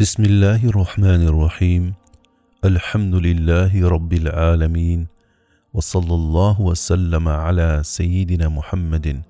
بسم 0.00 0.24
الله 0.24 0.64
الرحمن 0.64 1.28
الرحيم 1.28 1.94
الحمد 2.64 3.14
لله 3.14 3.88
رب 3.88 4.12
العالمين 4.12 5.06
وصلى 5.74 6.14
الله 6.14 6.60
وسلم 6.60 7.28
على 7.28 7.80
سيدنا 7.84 8.48
محمد 8.48 9.22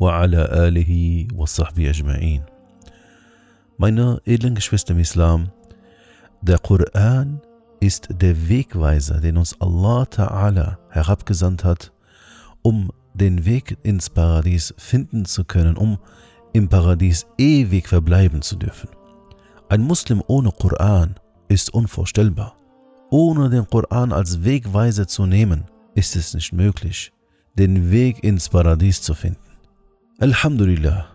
وعلى 0.00 0.40
آله 0.66 0.92
وصحبه 1.34 1.90
أجمعين 1.90 2.42
Meine 3.78 4.20
edlen 4.24 4.54
Geschwister 4.54 4.94
im 4.94 5.00
Islam, 5.00 5.50
der 6.40 6.58
Koran 6.58 7.40
ist 7.80 8.08
der 8.22 8.48
Wegweiser, 8.48 9.20
den 9.20 9.36
uns 9.36 9.60
Allah 9.60 10.04
Ta'ala 10.04 10.78
herabgesandt 10.90 11.64
hat, 11.64 11.90
um 12.62 12.92
den 13.12 13.44
Weg 13.44 13.76
ins 13.82 14.08
Paradies 14.08 14.72
finden 14.78 15.24
zu 15.24 15.42
können, 15.42 15.76
um 15.76 15.98
im 16.52 16.68
Paradies 16.68 17.26
ewig 17.38 17.88
verbleiben 17.88 18.40
zu 18.40 18.54
dürfen. 18.54 19.01
Ein 19.72 19.84
Muslim 19.84 20.22
ohne 20.26 20.50
Koran 20.50 21.14
ist 21.48 21.72
unvorstellbar. 21.72 22.56
Ohne 23.08 23.48
den 23.48 23.66
Koran 23.66 24.12
als 24.12 24.44
Wegweiser 24.44 25.08
zu 25.08 25.24
nehmen, 25.24 25.64
ist 25.94 26.14
es 26.14 26.34
nicht 26.34 26.52
möglich, 26.52 27.10
den 27.54 27.90
Weg 27.90 28.22
ins 28.22 28.50
Paradies 28.50 29.00
zu 29.00 29.14
finden. 29.14 29.56
Alhamdulillah, 30.18 31.06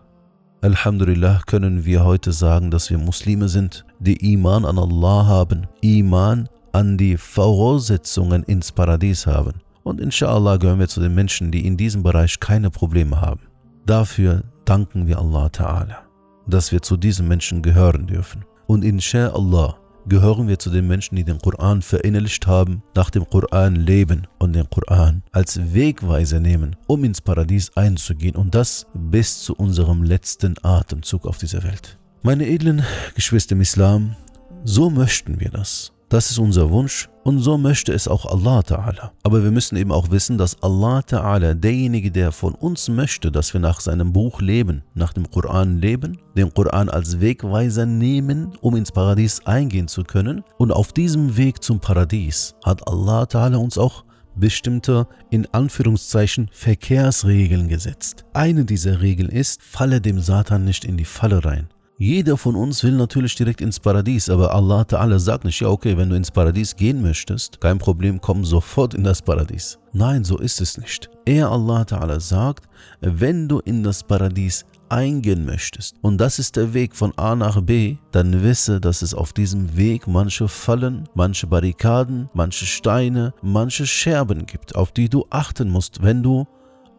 Alhamdulillah 0.61 1.43
können 1.45 1.85
wir 1.85 2.03
heute 2.03 2.31
sagen, 2.31 2.71
dass 2.71 2.89
wir 2.89 2.97
Muslime 2.97 3.47
sind, 3.47 3.85
die 3.99 4.33
Iman 4.33 4.65
an 4.65 4.79
Allah 4.79 5.27
haben, 5.27 5.67
Iman 5.81 6.49
an 6.71 6.97
die 6.97 7.15
Voraussetzungen 7.15 8.41
ins 8.41 8.71
Paradies 8.71 9.27
haben. 9.27 9.53
Und 9.83 10.01
inshallah 10.01 10.57
gehören 10.57 10.79
wir 10.79 10.87
zu 10.87 10.99
den 10.99 11.13
Menschen, 11.13 11.51
die 11.51 11.63
in 11.67 11.77
diesem 11.77 12.01
Bereich 12.01 12.39
keine 12.39 12.71
Probleme 12.71 13.21
haben. 13.21 13.41
Dafür 13.85 14.41
danken 14.65 15.05
wir 15.05 15.19
Allah 15.19 15.45
Ta'ala, 15.45 16.06
dass 16.47 16.71
wir 16.71 16.81
zu 16.81 16.97
diesen 16.97 17.27
Menschen 17.27 17.61
gehören 17.61 18.07
dürfen. 18.07 18.45
Und 18.67 18.83
inshallah 18.83 19.77
gehören 20.07 20.47
wir 20.47 20.57
zu 20.59 20.69
den 20.69 20.87
Menschen, 20.87 21.15
die 21.15 21.23
den 21.23 21.39
Koran 21.39 21.81
verinnerlicht 21.81 22.47
haben, 22.47 22.81
nach 22.95 23.09
dem 23.09 23.29
Koran 23.29 23.75
leben 23.75 24.27
und 24.39 24.53
den 24.53 24.69
Koran 24.69 25.23
als 25.31 25.73
Wegweiser 25.73 26.39
nehmen, 26.39 26.75
um 26.87 27.03
ins 27.03 27.21
Paradies 27.21 27.75
einzugehen 27.75 28.35
und 28.35 28.55
das 28.55 28.87
bis 28.93 29.43
zu 29.43 29.53
unserem 29.55 30.03
letzten 30.03 30.55
Atemzug 30.63 31.25
auf 31.25 31.37
dieser 31.37 31.63
Welt. 31.63 31.97
Meine 32.23 32.47
edlen 32.47 32.83
Geschwister 33.15 33.53
im 33.55 33.61
Islam, 33.61 34.15
so 34.63 34.89
möchten 34.89 35.39
wir 35.39 35.49
das. 35.49 35.93
Das 36.09 36.31
ist 36.31 36.39
unser 36.39 36.69
Wunsch 36.69 37.09
und 37.25 37.39
so 37.39 37.57
möchte 37.57 37.91
es 37.91 38.07
auch 38.07 38.25
Allah 38.25 38.61
Ta'ala. 38.61 39.11
Aber 39.23 39.43
wir 39.43 39.51
müssen 39.51 39.75
eben 39.75 39.91
auch 39.91 40.09
wissen, 40.09 40.37
dass 40.37 40.63
Allah 40.63 40.99
Ta'ala, 40.99 41.53
derjenige, 41.53 42.11
der 42.11 42.31
von 42.31 42.55
uns 42.55 42.87
möchte, 42.87 43.29
dass 43.29 43.53
wir 43.53 43.59
nach 43.59 43.81
seinem 43.81 44.13
Buch 44.13 44.39
leben, 44.39 44.83
nach 44.93 45.11
dem 45.11 45.29
Koran 45.29 45.81
leben, 45.81 46.17
den 46.37 46.53
Koran 46.53 46.87
als 46.87 47.19
Wegweiser 47.19 47.85
nehmen, 47.85 48.53
um 48.61 48.77
ins 48.77 48.93
Paradies 48.93 49.45
eingehen 49.45 49.89
zu 49.89 50.03
können. 50.03 50.45
Und 50.57 50.71
auf 50.71 50.93
diesem 50.93 51.35
Weg 51.35 51.61
zum 51.61 51.81
Paradies 51.81 52.55
hat 52.63 52.87
Allah 52.87 53.23
Ta'ala 53.23 53.57
uns 53.57 53.77
auch 53.77 54.05
bestimmte, 54.37 55.07
in 55.29 55.45
Anführungszeichen, 55.53 56.49
Verkehrsregeln 56.53 57.67
gesetzt. 57.67 58.23
Eine 58.31 58.63
dieser 58.63 59.01
Regeln 59.01 59.29
ist, 59.29 59.61
falle 59.61 59.99
dem 59.99 60.21
Satan 60.21 60.63
nicht 60.63 60.85
in 60.85 60.95
die 60.95 61.05
Falle 61.05 61.43
rein. 61.43 61.67
Jeder 61.99 62.37
von 62.37 62.55
uns 62.55 62.83
will 62.83 62.91
natürlich 62.91 63.33
direkt 63.33 63.59
ins 63.59 63.79
Paradies, 63.79 64.29
aber 64.29 64.53
Allah 64.53 64.81
Ta'ala 64.81 65.17
sagt 65.17 65.45
nicht, 65.45 65.59
ja 65.61 65.69
okay, 65.69 65.97
wenn 65.97 66.11
du 66.11 66.15
ins 66.15 66.29
Paradies 66.29 66.75
gehen 66.75 67.01
möchtest, 67.01 67.59
kein 67.59 67.79
Problem, 67.79 68.21
komm 68.21 68.45
sofort 68.45 68.93
in 68.93 69.03
das 69.03 69.19
Paradies. 69.19 69.79
Nein, 69.93 70.23
so 70.23 70.37
ist 70.37 70.61
es 70.61 70.77
nicht. 70.77 71.09
Er, 71.25 71.49
Allah 71.49 71.81
Ta'ala, 71.81 72.19
sagt, 72.19 72.69
wenn 73.01 73.47
du 73.47 73.57
in 73.61 73.81
das 73.81 74.03
Paradies 74.03 74.63
eingehen 74.89 75.43
möchtest 75.43 75.95
und 76.03 76.19
das 76.19 76.37
ist 76.37 76.55
der 76.55 76.75
Weg 76.75 76.95
von 76.95 77.17
A 77.17 77.35
nach 77.35 77.61
B, 77.61 77.97
dann 78.11 78.43
wisse, 78.43 78.79
dass 78.79 79.01
es 79.01 79.15
auf 79.15 79.33
diesem 79.33 79.75
Weg 79.75 80.07
manche 80.07 80.47
Fallen, 80.47 81.09
manche 81.15 81.47
Barrikaden, 81.47 82.29
manche 82.35 82.67
Steine, 82.67 83.33
manche 83.41 83.87
Scherben 83.87 84.45
gibt, 84.45 84.75
auf 84.75 84.91
die 84.91 85.09
du 85.09 85.25
achten 85.31 85.71
musst, 85.71 86.03
wenn 86.03 86.21
du 86.21 86.45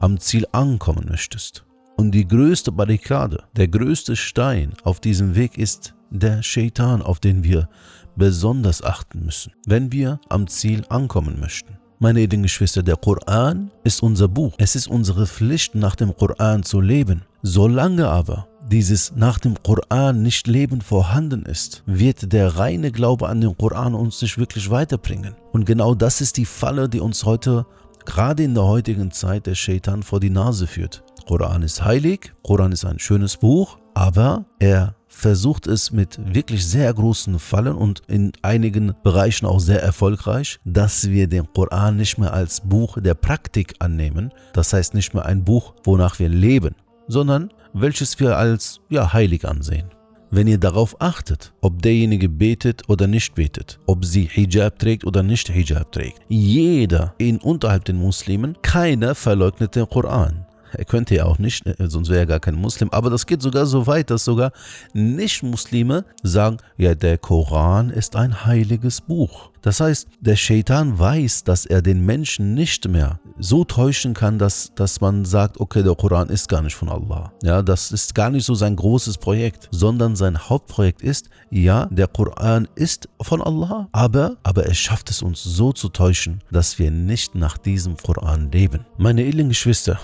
am 0.01 0.19
Ziel 0.19 0.45
ankommen 0.51 1.07
möchtest. 1.09 1.68
Und 1.99 2.13
die 2.13 2.29
größte 2.29 2.71
Barrikade, 2.71 3.43
der 3.57 3.67
größte 3.67 4.15
Stein 4.15 4.73
auf 4.85 5.01
diesem 5.01 5.35
Weg 5.35 5.59
ist 5.59 5.95
der 6.11 6.45
Shaitan, 6.45 7.03
auf 7.03 7.19
den 7.19 7.43
wir 7.43 7.69
besonders 8.15 8.85
achten 8.85 9.25
müssen, 9.25 9.53
wenn 9.67 9.91
wir 9.91 10.21
am 10.29 10.47
Ziel 10.47 10.85
ankommen 10.91 11.41
möchten. 11.41 11.77
Meine 11.99 12.21
lieben 12.21 12.45
Geschwister, 12.45 12.85
der 12.85 12.95
Koran 12.95 13.73
ist 13.83 14.01
unser 14.01 14.29
Buch. 14.29 14.55
Es 14.59 14.77
ist 14.77 14.87
unsere 14.87 15.27
Pflicht, 15.27 15.75
nach 15.75 15.97
dem 15.97 16.17
Koran 16.17 16.63
zu 16.63 16.81
leben. 16.81 17.23
Solange 17.43 18.07
aber 18.07 18.47
dieses 18.71 19.17
nach 19.17 19.41
dem 19.41 19.61
Koran 19.61 20.23
nicht 20.23 20.47
Leben 20.47 20.81
vorhanden 20.81 21.47
ist, 21.47 21.83
wird 21.87 22.33
der 22.33 22.59
reine 22.59 22.93
Glaube 22.93 23.29
an 23.29 23.41
den 23.41 23.57
Koran 23.57 23.97
uns 23.97 24.23
nicht 24.23 24.39
wirklich 24.39 24.71
weiterbringen. 24.71 25.35
Und 25.51 25.65
genau 25.65 25.97
das 25.97 26.21
ist 26.21 26.37
die 26.37 26.45
Falle, 26.45 26.89
die 26.89 27.01
uns 27.01 27.25
heute, 27.25 27.67
gerade 28.09 28.43
in 28.43 28.55
der 28.55 28.65
heutigen 28.65 29.11
Zeit, 29.11 29.47
der 29.47 29.55
Shaitan 29.55 30.03
vor 30.03 30.19
die 30.19 30.31
Nase 30.31 30.67
führt. 30.67 31.05
Koran 31.27 31.63
ist 31.63 31.85
heilig, 31.85 32.33
Koran 32.43 32.73
ist 32.73 32.87
ein 32.87 32.99
schönes 32.99 33.37
Buch, 33.37 33.79
aber 33.93 34.47
er 34.59 34.95
versucht 35.09 35.67
es 35.67 35.93
mit 35.93 36.19
wirklich 36.35 36.67
sehr 36.67 36.93
großen 36.95 37.39
Fallen 37.39 37.75
und 37.75 38.01
in 38.09 38.33
einigen 38.41 38.95
Bereichen 39.03 39.45
auch 39.45 39.61
sehr 39.61 39.83
erfolgreich, 39.83 40.59
dass 40.65 41.11
wir 41.11 41.29
den 41.29 41.53
Koran 41.53 41.97
nicht 41.99 42.17
mehr 42.17 42.33
als 42.33 42.63
Buch 42.63 42.97
der 42.99 43.15
Praktik 43.15 43.75
annehmen, 43.79 44.33
das 44.55 44.73
heißt 44.73 44.95
nicht 44.95 45.13
mehr 45.13 45.27
ein 45.27 45.45
Buch, 45.45 45.75
wonach 45.85 46.19
wir 46.19 46.31
leben, 46.31 46.75
sondern 47.09 47.53
welches 47.75 48.19
wir 48.21 48.39
als 48.39 48.81
ja 48.89 49.13
heilig 49.13 49.47
ansehen. 49.47 49.91
Wenn 50.31 50.47
ihr 50.47 50.59
darauf 50.59 51.01
achtet, 51.01 51.55
ob 51.63 51.81
derjenige 51.81 52.29
betet 52.29 52.89
oder 52.89 53.07
nicht 53.07 53.35
betet, 53.35 53.79
ob 53.87 54.05
sie 54.05 54.25
Hijab 54.25 54.79
trägt 54.79 55.07
oder 55.07 55.23
nicht 55.23 55.49
Hijab 55.49 55.91
trägt, 55.91 56.21
jeder 56.29 57.15
in 57.17 57.39
unterhalb 57.39 57.87
den 57.87 57.97
Muslimen, 57.97 58.55
keiner 58.61 59.15
verleugnet 59.15 59.75
den 59.75 59.89
Koran. 59.89 60.45
Er 60.73 60.85
könnte 60.85 61.15
ja 61.15 61.25
auch 61.25 61.39
nicht, 61.39 61.67
äh, 61.67 61.75
sonst 61.89 62.09
wäre 62.09 62.21
er 62.21 62.27
gar 62.27 62.41
kein 62.41 62.55
Muslim. 62.55 62.91
Aber 62.91 63.11
das 63.11 63.27
geht 63.27 63.43
sogar 63.43 63.67
so 63.67 63.87
weit, 63.87 64.11
dass 64.11 64.25
sogar 64.25 64.53
Nicht-Muslime 64.93 66.05
sagen, 66.23 66.59
ja, 66.77 66.95
der 66.95 67.19
Koran 67.19 67.91
ist 67.91 68.17
ein 68.17 68.45
heiliges 68.45 69.01
Buch. 69.01 69.51
Das 69.63 69.81
heißt, 69.81 70.09
der 70.21 70.37
Shaitan 70.37 70.99
weiß, 70.99 71.45
dass 71.45 71.67
er 71.67 71.83
den 71.83 72.05
Menschen 72.05 72.55
nicht 72.55 72.89
mehr 72.89 73.19
so 73.39 73.65
täuschen 73.65 74.15
kann, 74.15 74.39
dass, 74.39 74.73
dass 74.75 75.01
man 75.01 75.25
sagt, 75.25 75.61
okay, 75.61 75.83
der 75.83 75.95
Koran 75.95 76.29
ist 76.29 76.49
gar 76.49 76.63
nicht 76.63 76.77
von 76.77 76.89
Allah. 76.89 77.33
Ja, 77.43 77.63
das 77.63 77.93
ist 77.93 78.15
gar 78.15 78.31
nicht 78.31 78.45
so 78.45 78.55
sein 78.55 78.77
großes 78.77 79.19
Projekt, 79.19 79.69
sondern 79.71 80.17
sein 80.17 80.39
Hauptprojekt 80.39 81.03
ist, 81.03 81.29
ja, 81.51 81.87
der 81.87 82.07
Koran 82.07 82.69
ist 82.77 83.09
von 83.21 83.43
Allah, 83.43 83.89
aber, 83.93 84.37
aber 84.43 84.67
er 84.67 84.75
schafft 84.75 85.11
es 85.11 85.23
uns 85.23 85.43
so 85.43 85.73
zu 85.73 85.89
täuschen, 85.89 86.41
dass 86.51 86.79
wir 86.79 86.91
nicht 86.91 87.35
nach 87.35 87.59
diesem 87.59 87.97
Koran 87.97 88.51
leben. 88.51 88.87
Meine 88.97 89.25
edlen 89.25 89.49
Geschwister, 89.49 89.99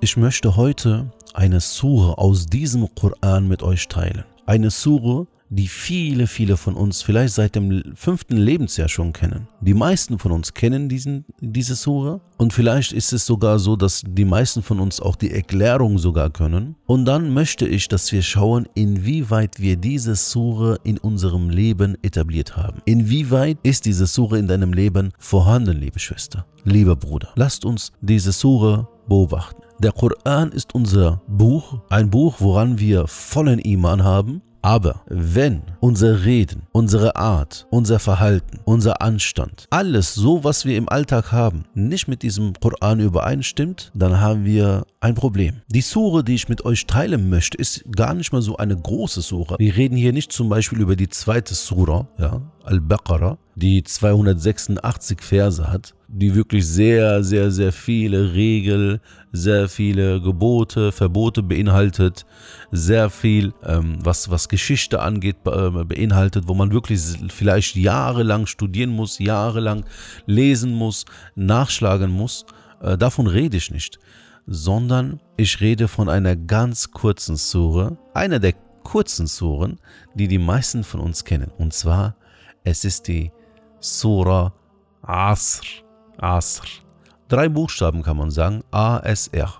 ich 0.00 0.16
möchte 0.16 0.56
heute 0.56 1.10
eine 1.34 1.60
Sure 1.60 2.18
aus 2.18 2.46
diesem 2.46 2.94
Koran 2.94 3.48
mit 3.48 3.62
euch 3.62 3.88
teilen. 3.88 4.24
Eine 4.46 4.70
Sure, 4.70 5.26
die 5.48 5.68
viele, 5.68 6.26
viele 6.26 6.56
von 6.56 6.74
uns 6.74 7.02
vielleicht 7.02 7.34
seit 7.34 7.54
dem 7.54 7.94
fünften 7.94 8.36
Lebensjahr 8.36 8.88
schon 8.88 9.12
kennen. 9.12 9.48
Die 9.60 9.74
meisten 9.74 10.18
von 10.18 10.32
uns 10.32 10.54
kennen 10.54 10.88
diesen, 10.88 11.24
diese 11.40 11.76
Sure 11.76 12.20
und 12.36 12.52
vielleicht 12.52 12.92
ist 12.92 13.12
es 13.12 13.24
sogar 13.26 13.58
so, 13.58 13.76
dass 13.76 14.02
die 14.06 14.24
meisten 14.24 14.62
von 14.62 14.80
uns 14.80 15.00
auch 15.00 15.16
die 15.16 15.30
Erklärung 15.30 15.98
sogar 15.98 16.30
können. 16.30 16.74
Und 16.86 17.04
dann 17.04 17.32
möchte 17.32 17.66
ich, 17.66 17.88
dass 17.88 18.10
wir 18.12 18.22
schauen, 18.22 18.66
inwieweit 18.74 19.60
wir 19.60 19.76
diese 19.76 20.16
Sure 20.16 20.78
in 20.84 20.98
unserem 20.98 21.48
Leben 21.48 21.96
etabliert 22.02 22.56
haben. 22.56 22.82
Inwieweit 22.84 23.58
ist 23.62 23.86
diese 23.86 24.06
Sure 24.06 24.38
in 24.38 24.48
deinem 24.48 24.72
Leben 24.72 25.12
vorhanden, 25.18 25.78
liebe 25.78 26.00
Schwester, 26.00 26.44
lieber 26.64 26.96
Bruder. 26.96 27.28
Lasst 27.36 27.64
uns 27.64 27.92
diese 28.00 28.32
Sure 28.32 28.88
beobachten. 29.08 29.65
Der 29.78 29.92
Koran 29.92 30.52
ist 30.52 30.74
unser 30.74 31.20
Buch, 31.28 31.80
ein 31.90 32.08
Buch, 32.08 32.36
woran 32.38 32.78
wir 32.78 33.06
vollen 33.06 33.58
Iman 33.58 34.02
haben. 34.04 34.40
Aber 34.62 35.02
wenn 35.06 35.62
unser 35.80 36.24
Reden, 36.24 36.62
unsere 36.72 37.14
Art, 37.14 37.68
unser 37.70 38.00
Verhalten, 38.00 38.58
unser 38.64 39.00
Anstand, 39.00 39.66
alles 39.70 40.14
so, 40.14 40.42
was 40.42 40.64
wir 40.64 40.76
im 40.76 40.88
Alltag 40.88 41.30
haben, 41.30 41.66
nicht 41.74 42.08
mit 42.08 42.22
diesem 42.22 42.54
Koran 42.54 42.98
übereinstimmt, 42.98 43.92
dann 43.94 44.18
haben 44.18 44.44
wir 44.44 44.84
ein 44.98 45.14
Problem. 45.14 45.60
Die 45.68 45.82
Sure, 45.82 46.24
die 46.24 46.34
ich 46.34 46.48
mit 46.48 46.64
euch 46.64 46.86
teilen 46.86 47.30
möchte, 47.30 47.58
ist 47.58 47.84
gar 47.94 48.14
nicht 48.14 48.32
mal 48.32 48.42
so 48.42 48.56
eine 48.56 48.76
große 48.76 49.20
Sure. 49.20 49.56
Wir 49.58 49.76
reden 49.76 49.94
hier 49.94 50.12
nicht 50.12 50.32
zum 50.32 50.48
Beispiel 50.48 50.80
über 50.80 50.96
die 50.96 51.10
zweite 51.10 51.54
Sura, 51.54 52.08
ja, 52.18 52.40
Al-Baqarah, 52.66 53.38
die 53.54 53.82
286 53.82 55.22
Verse 55.22 55.70
hat, 55.70 55.94
die 56.08 56.34
wirklich 56.34 56.66
sehr, 56.66 57.22
sehr, 57.24 57.50
sehr 57.50 57.72
viele 57.72 58.34
Regeln, 58.34 59.00
sehr 59.32 59.68
viele 59.68 60.20
Gebote, 60.20 60.92
Verbote 60.92 61.42
beinhaltet, 61.42 62.26
sehr 62.72 63.10
viel, 63.10 63.54
ähm, 63.64 63.98
was, 64.02 64.30
was 64.30 64.48
Geschichte 64.48 65.00
angeht, 65.00 65.36
äh, 65.46 65.70
beinhaltet, 65.84 66.48
wo 66.48 66.54
man 66.54 66.72
wirklich 66.72 67.00
vielleicht 67.28 67.76
jahrelang 67.76 68.46
studieren 68.46 68.90
muss, 68.90 69.18
jahrelang 69.18 69.84
lesen 70.26 70.74
muss, 70.74 71.04
nachschlagen 71.34 72.10
muss. 72.10 72.46
Äh, 72.80 72.98
davon 72.98 73.26
rede 73.26 73.56
ich 73.56 73.70
nicht, 73.70 73.98
sondern 74.46 75.20
ich 75.36 75.60
rede 75.60 75.88
von 75.88 76.08
einer 76.08 76.36
ganz 76.36 76.90
kurzen 76.90 77.36
Sure, 77.36 77.96
einer 78.14 78.38
der 78.38 78.54
kurzen 78.86 79.26
Suren, 79.26 79.80
die 80.14 80.28
die 80.28 80.38
meisten 80.38 80.84
von 80.84 81.00
uns 81.00 81.24
kennen. 81.24 81.50
Und 81.58 81.74
zwar, 81.74 82.14
es 82.66 82.84
ist 82.84 83.06
die 83.06 83.30
Surah 83.80 84.52
Asr. 85.02 85.64
Asr. 86.18 86.66
Drei 87.28 87.48
Buchstaben 87.48 88.02
kann 88.02 88.16
man 88.16 88.32
sagen, 88.32 88.64
A-S-R. 88.72 89.54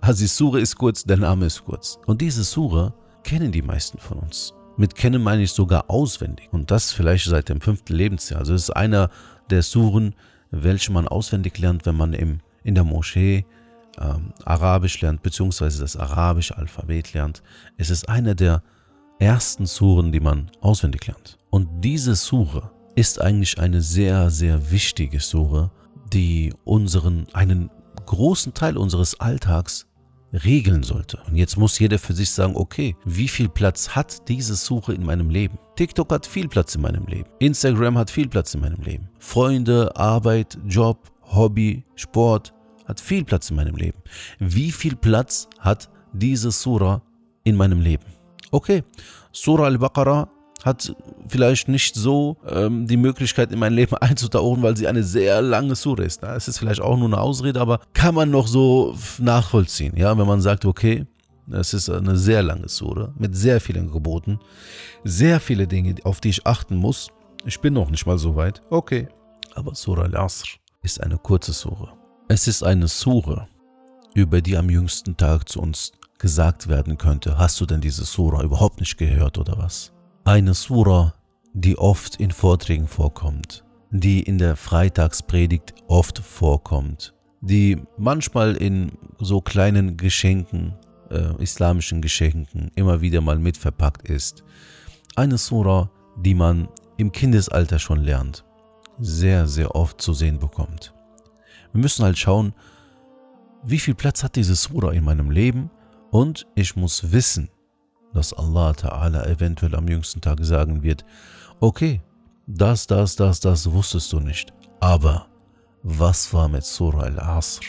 Also 0.00 0.20
die 0.20 0.28
Sure 0.28 0.60
ist 0.60 0.76
kurz, 0.76 1.02
der 1.02 1.16
Name 1.16 1.46
ist 1.46 1.64
kurz. 1.64 1.98
Und 2.06 2.20
diese 2.20 2.44
Sure 2.44 2.94
kennen 3.24 3.50
die 3.50 3.62
meisten 3.62 3.98
von 3.98 4.18
uns. 4.20 4.54
Mit 4.76 4.94
kennen 4.94 5.20
meine 5.22 5.42
ich 5.42 5.50
sogar 5.50 5.90
auswendig. 5.90 6.48
Und 6.52 6.70
das 6.70 6.92
vielleicht 6.92 7.24
seit 7.24 7.48
dem 7.48 7.60
fünften 7.60 7.92
Lebensjahr. 7.92 8.40
Also 8.40 8.54
es 8.54 8.64
ist 8.64 8.70
einer 8.70 9.10
der 9.50 9.62
Suren, 9.62 10.14
welche 10.52 10.92
man 10.92 11.08
auswendig 11.08 11.58
lernt, 11.58 11.86
wenn 11.86 11.96
man 11.96 12.12
im, 12.12 12.38
in 12.62 12.76
der 12.76 12.84
Moschee 12.84 13.46
ähm, 13.98 14.32
Arabisch 14.44 15.00
lernt, 15.00 15.24
beziehungsweise 15.24 15.80
das 15.80 15.96
arabische 15.96 16.56
Alphabet 16.56 17.14
lernt. 17.14 17.42
Es 17.78 17.90
ist 17.90 18.08
einer 18.08 18.36
der 18.36 18.62
ersten 19.18 19.66
Suren, 19.66 20.12
die 20.12 20.20
man 20.20 20.50
auswendig 20.60 21.06
lernt. 21.06 21.38
Und 21.50 21.68
diese 21.82 22.14
Sure 22.14 22.70
ist 22.94 23.20
eigentlich 23.20 23.58
eine 23.58 23.80
sehr, 23.80 24.30
sehr 24.30 24.70
wichtige 24.70 25.20
Sure, 25.20 25.70
die 26.12 26.52
unseren, 26.64 27.26
einen 27.32 27.70
großen 28.06 28.54
Teil 28.54 28.76
unseres 28.76 29.18
Alltags 29.20 29.86
regeln 30.32 30.82
sollte. 30.82 31.18
Und 31.28 31.36
jetzt 31.36 31.56
muss 31.56 31.78
jeder 31.78 31.98
für 31.98 32.12
sich 32.12 32.30
sagen, 32.30 32.56
okay, 32.56 32.96
wie 33.04 33.28
viel 33.28 33.48
Platz 33.48 33.90
hat 33.90 34.28
diese 34.28 34.56
Suche 34.56 34.92
in 34.92 35.04
meinem 35.04 35.30
Leben? 35.30 35.58
TikTok 35.76 36.10
hat 36.12 36.26
viel 36.26 36.48
Platz 36.48 36.74
in 36.74 36.82
meinem 36.82 37.06
Leben. 37.06 37.28
Instagram 37.38 37.96
hat 37.98 38.10
viel 38.10 38.28
Platz 38.28 38.54
in 38.54 38.60
meinem 38.60 38.82
Leben. 38.82 39.08
Freunde, 39.20 39.94
Arbeit, 39.96 40.58
Job, 40.66 41.10
Hobby, 41.22 41.84
Sport 41.94 42.52
hat 42.86 43.00
viel 43.00 43.24
Platz 43.24 43.50
in 43.50 43.56
meinem 43.56 43.76
Leben. 43.76 43.98
Wie 44.38 44.72
viel 44.72 44.96
Platz 44.96 45.48
hat 45.58 45.88
diese 46.12 46.50
Sura 46.50 47.02
in 47.44 47.56
meinem 47.56 47.80
Leben? 47.80 48.13
Okay, 48.54 48.84
Surah 49.32 49.64
al-Baqarah 49.64 50.28
hat 50.62 50.94
vielleicht 51.26 51.66
nicht 51.66 51.96
so 51.96 52.36
ähm, 52.48 52.86
die 52.86 52.96
Möglichkeit 52.96 53.50
in 53.50 53.58
mein 53.58 53.72
Leben 53.72 53.96
einzutauchen, 54.00 54.62
weil 54.62 54.76
sie 54.76 54.86
eine 54.86 55.02
sehr 55.02 55.42
lange 55.42 55.74
Sure 55.74 56.04
ist. 56.04 56.22
Ne? 56.22 56.28
Es 56.28 56.46
ist 56.46 56.58
vielleicht 56.58 56.80
auch 56.80 56.96
nur 56.96 57.08
eine 57.08 57.18
Ausrede, 57.18 57.60
aber 57.60 57.80
kann 57.94 58.14
man 58.14 58.30
noch 58.30 58.46
so 58.46 58.96
nachvollziehen, 59.18 59.96
ja, 59.96 60.16
wenn 60.16 60.28
man 60.28 60.40
sagt, 60.40 60.64
okay, 60.66 61.04
es 61.50 61.74
ist 61.74 61.90
eine 61.90 62.16
sehr 62.16 62.44
lange 62.44 62.68
Sure 62.68 63.12
mit 63.18 63.34
sehr 63.34 63.60
vielen 63.60 63.90
Geboten, 63.90 64.38
sehr 65.02 65.40
viele 65.40 65.66
Dinge, 65.66 65.96
auf 66.04 66.20
die 66.20 66.28
ich 66.28 66.46
achten 66.46 66.76
muss. 66.76 67.08
Ich 67.44 67.60
bin 67.60 67.74
noch 67.74 67.90
nicht 67.90 68.06
mal 68.06 68.18
so 68.18 68.36
weit. 68.36 68.62
Okay. 68.70 69.08
Aber 69.56 69.74
Surah 69.74 70.04
Al-Asr 70.04 70.46
ist 70.82 71.02
eine 71.02 71.18
kurze 71.18 71.52
Sure. 71.52 71.92
Es 72.28 72.46
ist 72.46 72.62
eine 72.62 72.86
Sure, 72.86 73.48
über 74.14 74.40
die 74.40 74.56
am 74.56 74.70
jüngsten 74.70 75.16
Tag 75.16 75.48
zu 75.48 75.60
uns 75.60 75.90
gesagt 76.24 76.68
werden 76.68 76.96
könnte, 76.96 77.36
hast 77.36 77.60
du 77.60 77.66
denn 77.66 77.82
diese 77.82 78.06
Sura 78.06 78.42
überhaupt 78.42 78.80
nicht 78.80 78.96
gehört 78.96 79.36
oder 79.36 79.58
was? 79.58 79.92
Eine 80.24 80.54
Sura, 80.54 81.12
die 81.52 81.76
oft 81.76 82.16
in 82.16 82.30
Vorträgen 82.30 82.88
vorkommt, 82.88 83.62
die 83.90 84.22
in 84.22 84.38
der 84.38 84.56
Freitagspredigt 84.56 85.74
oft 85.86 86.18
vorkommt, 86.18 87.12
die 87.42 87.76
manchmal 87.98 88.56
in 88.56 88.92
so 89.18 89.42
kleinen 89.42 89.98
Geschenken, 89.98 90.74
äh, 91.10 91.42
islamischen 91.42 92.00
Geschenken, 92.00 92.70
immer 92.74 93.02
wieder 93.02 93.20
mal 93.20 93.38
mitverpackt 93.38 94.08
ist. 94.08 94.44
Eine 95.16 95.36
Sura, 95.36 95.90
die 96.16 96.34
man 96.34 96.68
im 96.96 97.12
Kindesalter 97.12 97.78
schon 97.78 98.02
lernt, 98.02 98.46
sehr, 98.98 99.46
sehr 99.46 99.74
oft 99.74 100.00
zu 100.00 100.14
sehen 100.14 100.38
bekommt. 100.38 100.94
Wir 101.72 101.82
müssen 101.82 102.02
halt 102.02 102.16
schauen, 102.16 102.54
wie 103.62 103.78
viel 103.78 103.94
Platz 103.94 104.22
hat 104.22 104.36
diese 104.36 104.54
Sura 104.54 104.92
in 104.92 105.04
meinem 105.04 105.30
Leben 105.30 105.70
und 106.14 106.46
ich 106.54 106.76
muss 106.76 107.10
wissen, 107.10 107.50
dass 108.12 108.32
Allah 108.32 108.70
Ta'ala 108.70 109.26
eventuell 109.26 109.74
am 109.74 109.88
jüngsten 109.88 110.20
Tag 110.20 110.38
sagen 110.44 110.84
wird, 110.84 111.04
okay, 111.58 112.02
das, 112.46 112.86
das, 112.86 113.16
das, 113.16 113.40
das 113.40 113.72
wusstest 113.72 114.12
du 114.12 114.20
nicht. 114.20 114.52
Aber 114.78 115.26
was 115.82 116.32
war 116.32 116.46
mit 116.46 116.62
Surah 116.62 117.00
al-Asr? 117.00 117.64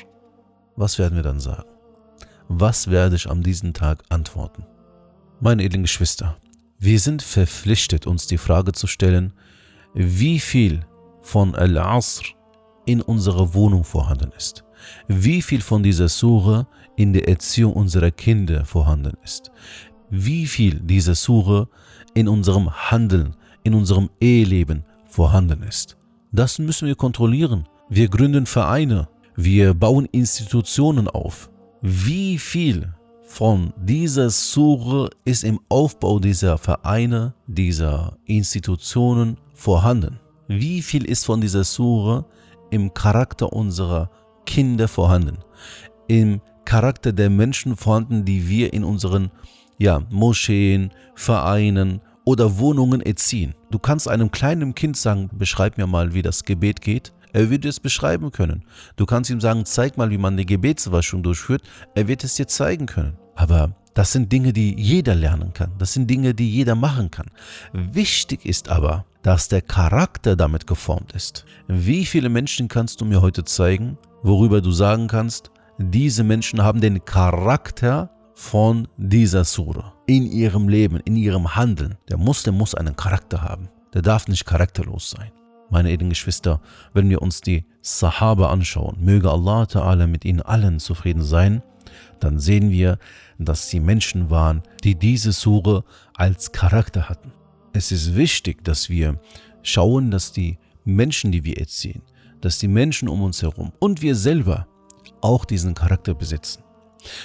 Was 0.76 1.00
werden 1.00 1.16
wir 1.16 1.24
dann 1.24 1.40
sagen? 1.40 1.68
Was 2.48 2.88
werde 2.92 3.16
ich 3.16 3.28
an 3.28 3.42
diesem 3.42 3.74
Tag 3.74 4.04
antworten? 4.10 4.64
Meine 5.40 5.64
edlen 5.64 5.82
Geschwister, 5.82 6.38
wir 6.78 7.00
sind 7.00 7.24
verpflichtet, 7.24 8.06
uns 8.06 8.28
die 8.28 8.38
Frage 8.38 8.74
zu 8.74 8.86
stellen, 8.86 9.34
wie 9.96 10.40
viel 10.40 10.86
von 11.24 11.56
Al-Asr 11.56 12.26
in 12.86 13.02
unserer 13.02 13.56
Wohnung 13.56 13.84
vorhanden 13.84 14.32
ist. 14.38 14.65
Wie 15.08 15.42
viel 15.42 15.62
von 15.62 15.84
dieser 15.84 16.10
Sure 16.10 16.68
in 16.96 17.14
der 17.14 17.28
Erziehung 17.28 17.74
unserer 17.74 18.12
Kinder 18.12 18.66
vorhanden 18.66 19.18
ist 19.24 19.52
wie 20.10 20.46
viel 20.46 20.80
diese 20.80 21.16
Sure 21.16 21.68
in 22.14 22.28
unserem 22.28 22.70
Handeln, 22.72 23.36
in 23.64 23.74
unserem 23.74 24.10
Eheleben 24.20 24.84
vorhanden 25.06 25.64
ist. 25.64 25.98
Das 26.32 26.60
müssen 26.60 26.88
wir 26.88 26.96
kontrollieren. 26.96 27.68
Wir 27.90 28.10
gründen 28.10 28.46
Vereine, 28.46 29.08
wir 29.36 29.74
bauen 29.74 30.06
Institutionen 30.12 31.08
auf. 31.08 31.50
Wie 31.82 32.38
viel 32.38 32.94
von 33.28 33.74
dieser 33.78 34.30
Sure 34.30 35.10
ist 35.26 35.44
im 35.44 35.60
Aufbau 35.70 36.20
dieser 36.20 36.58
Vereine, 36.58 37.34
dieser 37.48 38.18
Institutionen 38.26 39.38
vorhanden? 39.54 40.20
Wie 40.48 40.82
viel 40.82 41.06
ist 41.06 41.26
von 41.26 41.42
dieser 41.42 41.64
Sure 41.64 42.26
im 42.70 42.94
Charakter 42.94 43.52
unserer 43.52 44.10
Kinder 44.46 44.88
vorhanden? 44.88 45.38
Im 46.08 46.42
Charakter 46.66 47.14
der 47.14 47.30
Menschen 47.30 47.76
vorhanden, 47.76 48.26
die 48.26 48.50
wir 48.50 48.74
in 48.74 48.84
unseren 48.84 49.32
ja, 49.78 50.02
Moscheen, 50.10 50.92
Vereinen 51.16 52.02
oder 52.24 52.58
Wohnungen 52.58 53.02
erziehen. 53.02 53.54
Du 53.72 53.80
kannst 53.80 54.08
einem 54.08 54.32
kleinen 54.32 54.74
Kind 54.74 54.98
sagen, 54.98 55.30
beschreib 55.34 55.78
mir 55.78 55.88
mal, 55.88 56.14
wie 56.14 56.22
das 56.22 56.44
Gebet 56.44 56.82
geht. 56.82 57.14
Er 57.34 57.50
wird 57.50 57.66
es 57.66 57.80
beschreiben 57.80 58.32
können. 58.32 58.64
Du 58.96 59.06
kannst 59.06 59.30
ihm 59.30 59.42
sagen, 59.42 59.66
zeig 59.66 59.98
mal, 59.98 60.10
wie 60.10 60.18
man 60.18 60.34
eine 60.34 60.46
Gebetswaschung 60.46 61.22
durchführt. 61.22 61.64
Er 61.94 62.08
wird 62.08 62.24
es 62.24 62.36
dir 62.36 62.48
zeigen 62.48 62.86
können. 62.86 63.18
Aber 63.36 63.76
das 63.94 64.12
sind 64.12 64.32
Dinge, 64.32 64.54
die 64.54 64.76
jeder 64.80 65.16
lernen 65.16 65.54
kann. 65.54 65.72
Das 65.78 65.94
sind 65.94 66.10
Dinge, 66.10 66.34
die 66.34 66.50
jeder 66.50 66.76
machen 66.76 67.12
kann. 67.12 67.28
Wichtig 67.74 68.46
ist 68.46 68.70
aber, 68.70 69.06
dass 69.22 69.48
der 69.50 69.62
Charakter 69.62 70.36
damit 70.36 70.66
geformt 70.68 71.12
ist. 71.14 71.46
Wie 71.68 72.06
viele 72.06 72.30
Menschen 72.30 72.68
kannst 72.68 73.02
du 73.02 73.06
mir 73.06 73.22
heute 73.22 73.44
zeigen, 73.44 73.98
worüber 74.26 74.60
du 74.60 74.72
sagen 74.72 75.08
kannst, 75.08 75.52
diese 75.78 76.24
Menschen 76.24 76.64
haben 76.64 76.82
den 76.82 77.06
Charakter 77.06 78.10
von 78.34 78.88
dieser 78.98 79.44
Sura 79.46 79.94
in 80.08 80.26
ihrem 80.26 80.68
Leben, 80.68 81.00
in 81.06 81.16
ihrem 81.16 81.56
Handeln. 81.56 81.96
Der 82.10 82.18
Muslim 82.18 82.58
muss 82.58 82.76
einen 82.76 82.96
Charakter 82.96 83.42
haben. 83.42 83.70
Der 83.94 84.02
darf 84.02 84.28
nicht 84.28 84.46
charakterlos 84.46 85.12
sein. 85.12 85.32
Meine 85.70 85.92
edlen 85.92 86.10
Geschwister, 86.10 86.60
wenn 86.94 87.10
wir 87.10 87.22
uns 87.22 87.42
die 87.42 87.66
Sahaba 87.82 88.50
anschauen, 88.50 88.98
möge 89.00 89.30
Allah 89.30 89.64
Ta'ala 89.64 90.08
mit 90.08 90.26
ihnen 90.26 90.42
allen 90.42 90.80
zufrieden 90.80 91.24
sein, 91.24 91.62
dann 92.20 92.40
sehen 92.40 92.72
wir, 92.72 92.98
dass 93.38 93.70
sie 93.70 93.80
Menschen 93.80 94.30
waren, 94.30 94.64
die 94.84 94.96
diese 94.96 95.34
Sure 95.34 95.84
als 96.16 96.52
Charakter 96.52 97.10
hatten. 97.10 97.32
Es 97.74 97.92
ist 97.92 98.16
wichtig, 98.16 98.64
dass 98.64 98.90
wir 98.90 99.20
schauen, 99.62 100.12
dass 100.12 100.32
die 100.32 100.58
Menschen, 100.84 101.32
die 101.32 101.44
wir 101.44 101.58
erziehen, 101.58 102.02
dass 102.46 102.60
die 102.60 102.68
Menschen 102.68 103.10
um 103.10 103.24
uns 103.24 103.42
herum 103.42 103.72
und 103.80 104.04
wir 104.04 104.16
selber 104.16 104.68
auch 105.20 105.46
diesen 105.46 105.74
Charakter 105.74 106.14
besitzen. 106.14 106.62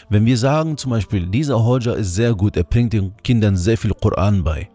Wenn 0.08 0.24
wir 0.24 0.38
sagen 0.38 0.78
zum 0.78 0.92
Beispiel, 0.92 1.26
dieser 1.26 1.62
Hoja 1.62 1.92
ist 1.92 2.14
sehr 2.14 2.34
gut, 2.34 2.56
er 2.56 2.64
bringt 2.64 2.94
den 2.94 3.14
Kindern 3.22 3.54
sehr 3.54 3.76
viel 3.76 3.92
Koran 3.92 4.42
bei. 4.42 4.70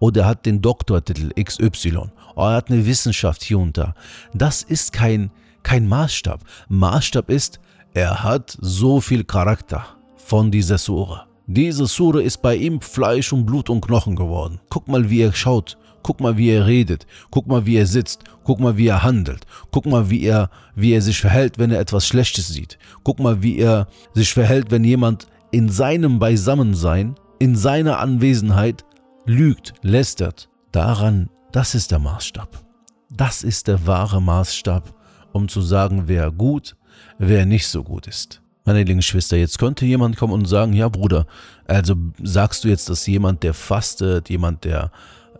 Oder 0.00 0.22
er 0.22 0.26
hat 0.26 0.44
den 0.44 0.60
Doktortitel 0.60 1.30
XY. 1.40 2.10
Oder 2.34 2.50
er 2.50 2.56
hat 2.56 2.68
eine 2.68 2.84
Wissenschaft 2.84 3.44
hier 3.44 3.60
und 3.60 3.78
da. 3.78 3.94
Das 4.34 4.64
ist 4.64 4.92
kein, 4.92 5.30
kein 5.62 5.86
Maßstab. 5.86 6.40
Maßstab 6.68 7.30
ist, 7.30 7.60
er 7.94 8.24
hat 8.24 8.58
so 8.60 9.00
viel 9.00 9.22
Charakter 9.22 9.86
von 10.16 10.50
dieser 10.50 10.78
Sura. 10.78 11.28
Diese 11.46 11.86
Sura 11.86 12.20
ist 12.20 12.42
bei 12.42 12.56
ihm 12.56 12.80
Fleisch 12.80 13.32
und 13.32 13.46
Blut 13.46 13.70
und 13.70 13.82
Knochen 13.82 14.16
geworden. 14.16 14.58
Guck 14.68 14.88
mal, 14.88 15.08
wie 15.08 15.20
er 15.20 15.32
schaut. 15.32 15.78
Guck 16.06 16.20
mal, 16.20 16.36
wie 16.36 16.50
er 16.50 16.66
redet. 16.66 17.04
Guck 17.32 17.48
mal, 17.48 17.66
wie 17.66 17.74
er 17.74 17.86
sitzt. 17.86 18.22
Guck 18.44 18.60
mal, 18.60 18.76
wie 18.76 18.86
er 18.86 19.02
handelt. 19.02 19.44
Guck 19.72 19.86
mal, 19.86 20.08
wie 20.08 20.22
er, 20.22 20.50
wie 20.76 20.92
er 20.92 21.02
sich 21.02 21.20
verhält, 21.20 21.58
wenn 21.58 21.72
er 21.72 21.80
etwas 21.80 22.06
Schlechtes 22.06 22.46
sieht. 22.46 22.78
Guck 23.02 23.18
mal, 23.18 23.42
wie 23.42 23.58
er 23.58 23.88
sich 24.14 24.32
verhält, 24.32 24.70
wenn 24.70 24.84
jemand 24.84 25.26
in 25.50 25.68
seinem 25.68 26.20
Beisammensein, 26.20 27.16
in 27.40 27.56
seiner 27.56 27.98
Anwesenheit 27.98 28.84
lügt, 29.24 29.74
lästert. 29.82 30.48
Daran, 30.70 31.28
das 31.50 31.74
ist 31.74 31.90
der 31.90 31.98
Maßstab. 31.98 32.64
Das 33.10 33.42
ist 33.42 33.66
der 33.66 33.84
wahre 33.84 34.22
Maßstab, 34.22 34.94
um 35.32 35.48
zu 35.48 35.60
sagen, 35.60 36.04
wer 36.06 36.30
gut, 36.30 36.76
wer 37.18 37.46
nicht 37.46 37.66
so 37.66 37.82
gut 37.82 38.06
ist. 38.06 38.42
Meine 38.64 38.78
Lieblingsschwester, 38.78 39.36
jetzt 39.36 39.58
könnte 39.58 39.84
jemand 39.84 40.16
kommen 40.16 40.34
und 40.34 40.46
sagen, 40.46 40.72
ja 40.72 40.88
Bruder, 40.88 41.26
also 41.66 41.96
sagst 42.22 42.62
du 42.62 42.68
jetzt, 42.68 42.88
dass 42.88 43.08
jemand, 43.08 43.42
der 43.42 43.54
fastet, 43.54 44.30
jemand, 44.30 44.62
der 44.62 44.92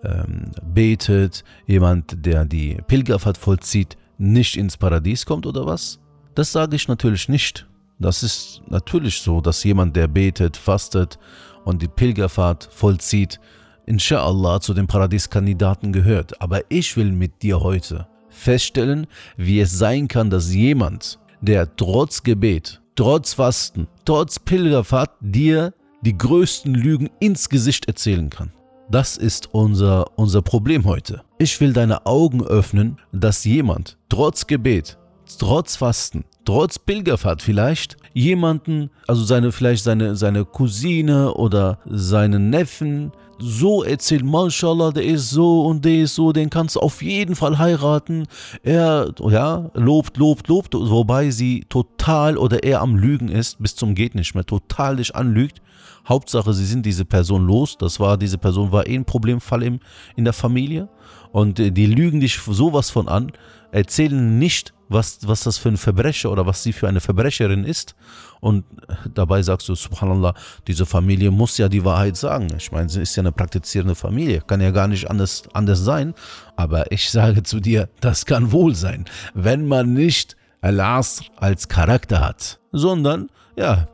ähm, 0.05 0.51
betet, 0.75 1.45
jemand, 1.67 2.25
der 2.25 2.45
die 2.45 2.79
Pilgerfahrt 2.87 3.39
vollzieht, 3.39 3.97
nicht 4.19 4.57
ins 4.57 4.77
Paradies 4.77 5.27
kommt 5.27 5.47
oder 5.47 5.67
was? 5.67 6.01
Das 6.35 6.53
sage 6.53 6.77
ich 6.77 6.89
natürlich 6.89 7.29
nicht. 7.29 7.67
Das 7.99 8.23
ist 8.23 8.63
natürlich 8.69 9.21
so, 9.21 9.41
dass 9.41 9.65
jemand, 9.65 9.97
der 9.97 10.09
betet, 10.09 10.57
fastet 10.57 11.19
und 11.65 11.81
die 11.81 11.89
Pilgerfahrt 11.89 12.69
vollzieht, 12.71 13.41
inshallah 13.87 14.61
zu 14.61 14.75
den 14.75 14.87
Paradieskandidaten 14.87 15.93
gehört. 15.93 16.41
Aber 16.41 16.63
ich 16.69 16.97
will 16.97 17.13
mit 17.13 17.43
dir 17.43 17.61
heute 17.61 18.07
feststellen, 18.29 19.07
wie 19.37 19.61
es 19.61 19.73
sein 19.79 20.09
kann, 20.09 20.29
dass 20.29 20.53
jemand, 20.53 21.19
der 21.41 21.75
trotz 21.75 22.23
Gebet, 22.23 22.83
trotz 22.97 23.35
Fasten, 23.35 23.89
trotz 24.05 24.39
Pilgerfahrt 24.39 25.13
dir 25.21 25.73
die 26.03 26.17
größten 26.17 26.75
Lügen 26.75 27.09
ins 27.19 27.49
Gesicht 27.49 27.87
erzählen 27.89 28.29
kann. 28.29 28.53
Das 28.89 29.17
ist 29.17 29.53
unser, 29.53 30.17
unser 30.17 30.43
Problem 30.43 30.85
heute. 30.85 31.23
Ich 31.39 31.61
will 31.61 31.73
deine 31.73 32.07
Augen 32.07 32.45
öffnen, 32.45 32.99
dass 33.11 33.45
jemand 33.45 33.99
trotz 34.09 34.47
Gebet, 34.47 34.97
trotz 35.41 35.75
Fasten, 35.75 36.25
trotz 36.45 36.79
Pilgerfahrt 36.79 37.43
vielleicht 37.43 37.97
jemanden, 38.15 38.91
also 39.09 39.25
seine, 39.25 39.51
vielleicht 39.51 39.83
seine, 39.83 40.15
seine 40.15 40.45
Cousine 40.45 41.35
oder 41.35 41.81
seinen 41.87 42.49
Neffen 42.49 43.11
so 43.39 43.83
erzählt, 43.83 44.25
Mashallah, 44.25 44.93
der 44.93 45.05
ist 45.05 45.31
so 45.31 45.67
und 45.67 45.85
der 45.85 46.03
ist 46.03 46.15
so, 46.15 46.33
den 46.33 46.49
kannst 46.49 46.77
du 46.77 46.81
auf 46.81 47.03
jeden 47.03 47.35
Fall 47.35 47.59
heiraten. 47.59 48.29
Er, 48.63 49.13
ja, 49.29 49.69
lobt, 49.75 50.17
lobt, 50.17 50.47
lobt, 50.47 50.75
wobei 50.75 51.31
sie 51.31 51.67
total 51.69 52.39
oder 52.39 52.63
er 52.63 52.83
am 52.83 52.95
Lügen 52.95 53.29
ist, 53.29 53.61
bis 53.61 53.75
zum 53.75 53.97
geht 53.97 54.15
nicht 54.15 54.35
mehr, 54.37 54.47
total 54.47 54.97
dich 54.97 55.15
anlügt. 55.17 55.61
Hauptsache, 56.09 56.53
sie 56.53 56.65
sind 56.65 56.87
diese 56.87 57.05
Person 57.05 57.47
los. 57.47 57.77
Das 57.79 57.99
war, 58.01 58.17
diese 58.17 58.39
Person 58.39 58.73
war 58.73 58.87
eh 58.87 58.95
ein 58.95 59.05
Problemfall 59.05 59.63
im, 59.63 59.81
in 60.15 60.25
der 60.25 60.33
Familie. 60.33 60.89
Und 61.33 61.59
äh, 61.59 61.71
die 61.71 61.87
lügen 61.87 62.21
dich 62.21 62.39
sowas 62.39 62.91
von 62.91 63.09
an, 63.09 63.33
erzählen 63.73 64.39
nicht, 64.39 64.73
was, 64.89 65.19
was 65.27 65.43
das 65.43 65.59
für 65.59 65.69
ein 65.69 65.77
Verbrecher 65.77 66.31
oder 66.31 66.47
was 66.47 66.63
sie 66.63 66.73
für 66.73 66.89
eine 66.89 67.01
Verbrecherin 67.01 67.65
ist. 67.65 67.95
Und 68.41 68.65
dabei 69.13 69.43
sagst 69.43 69.69
du, 69.69 69.75
subhanallah, 69.75 70.35
diese 70.67 70.87
Familie 70.87 71.31
muss 71.31 71.59
ja 71.59 71.69
die 71.69 71.85
Wahrheit 71.85 72.17
sagen. 72.17 72.49
Ich 72.57 72.71
meine, 72.71 72.89
sie 72.89 73.03
ist 73.03 73.17
ja 73.17 73.23
eine 73.23 73.33
praktizierende 73.33 73.95
Familie, 73.95 74.43
kann 74.47 74.61
ja 74.61 74.71
gar 74.71 74.89
nicht 74.89 75.11
anders, 75.11 75.43
anders 75.53 75.81
sein. 75.81 76.15
Aber 76.55 76.91
ich 76.93 77.11
sage 77.11 77.43
zu 77.43 77.61
dir, 77.61 77.89
das 78.01 78.27
kann 78.27 78.53
wohl 78.53 78.75
sein, 78.75 79.07
wenn 79.35 79.67
man 79.67 79.93
nicht 79.93 80.37
Al-Asr 80.61 81.25
als 81.37 81.69
Charakter 81.69 82.21
hat, 82.21 82.61
sondern 82.73 83.29
ja, 83.57 83.89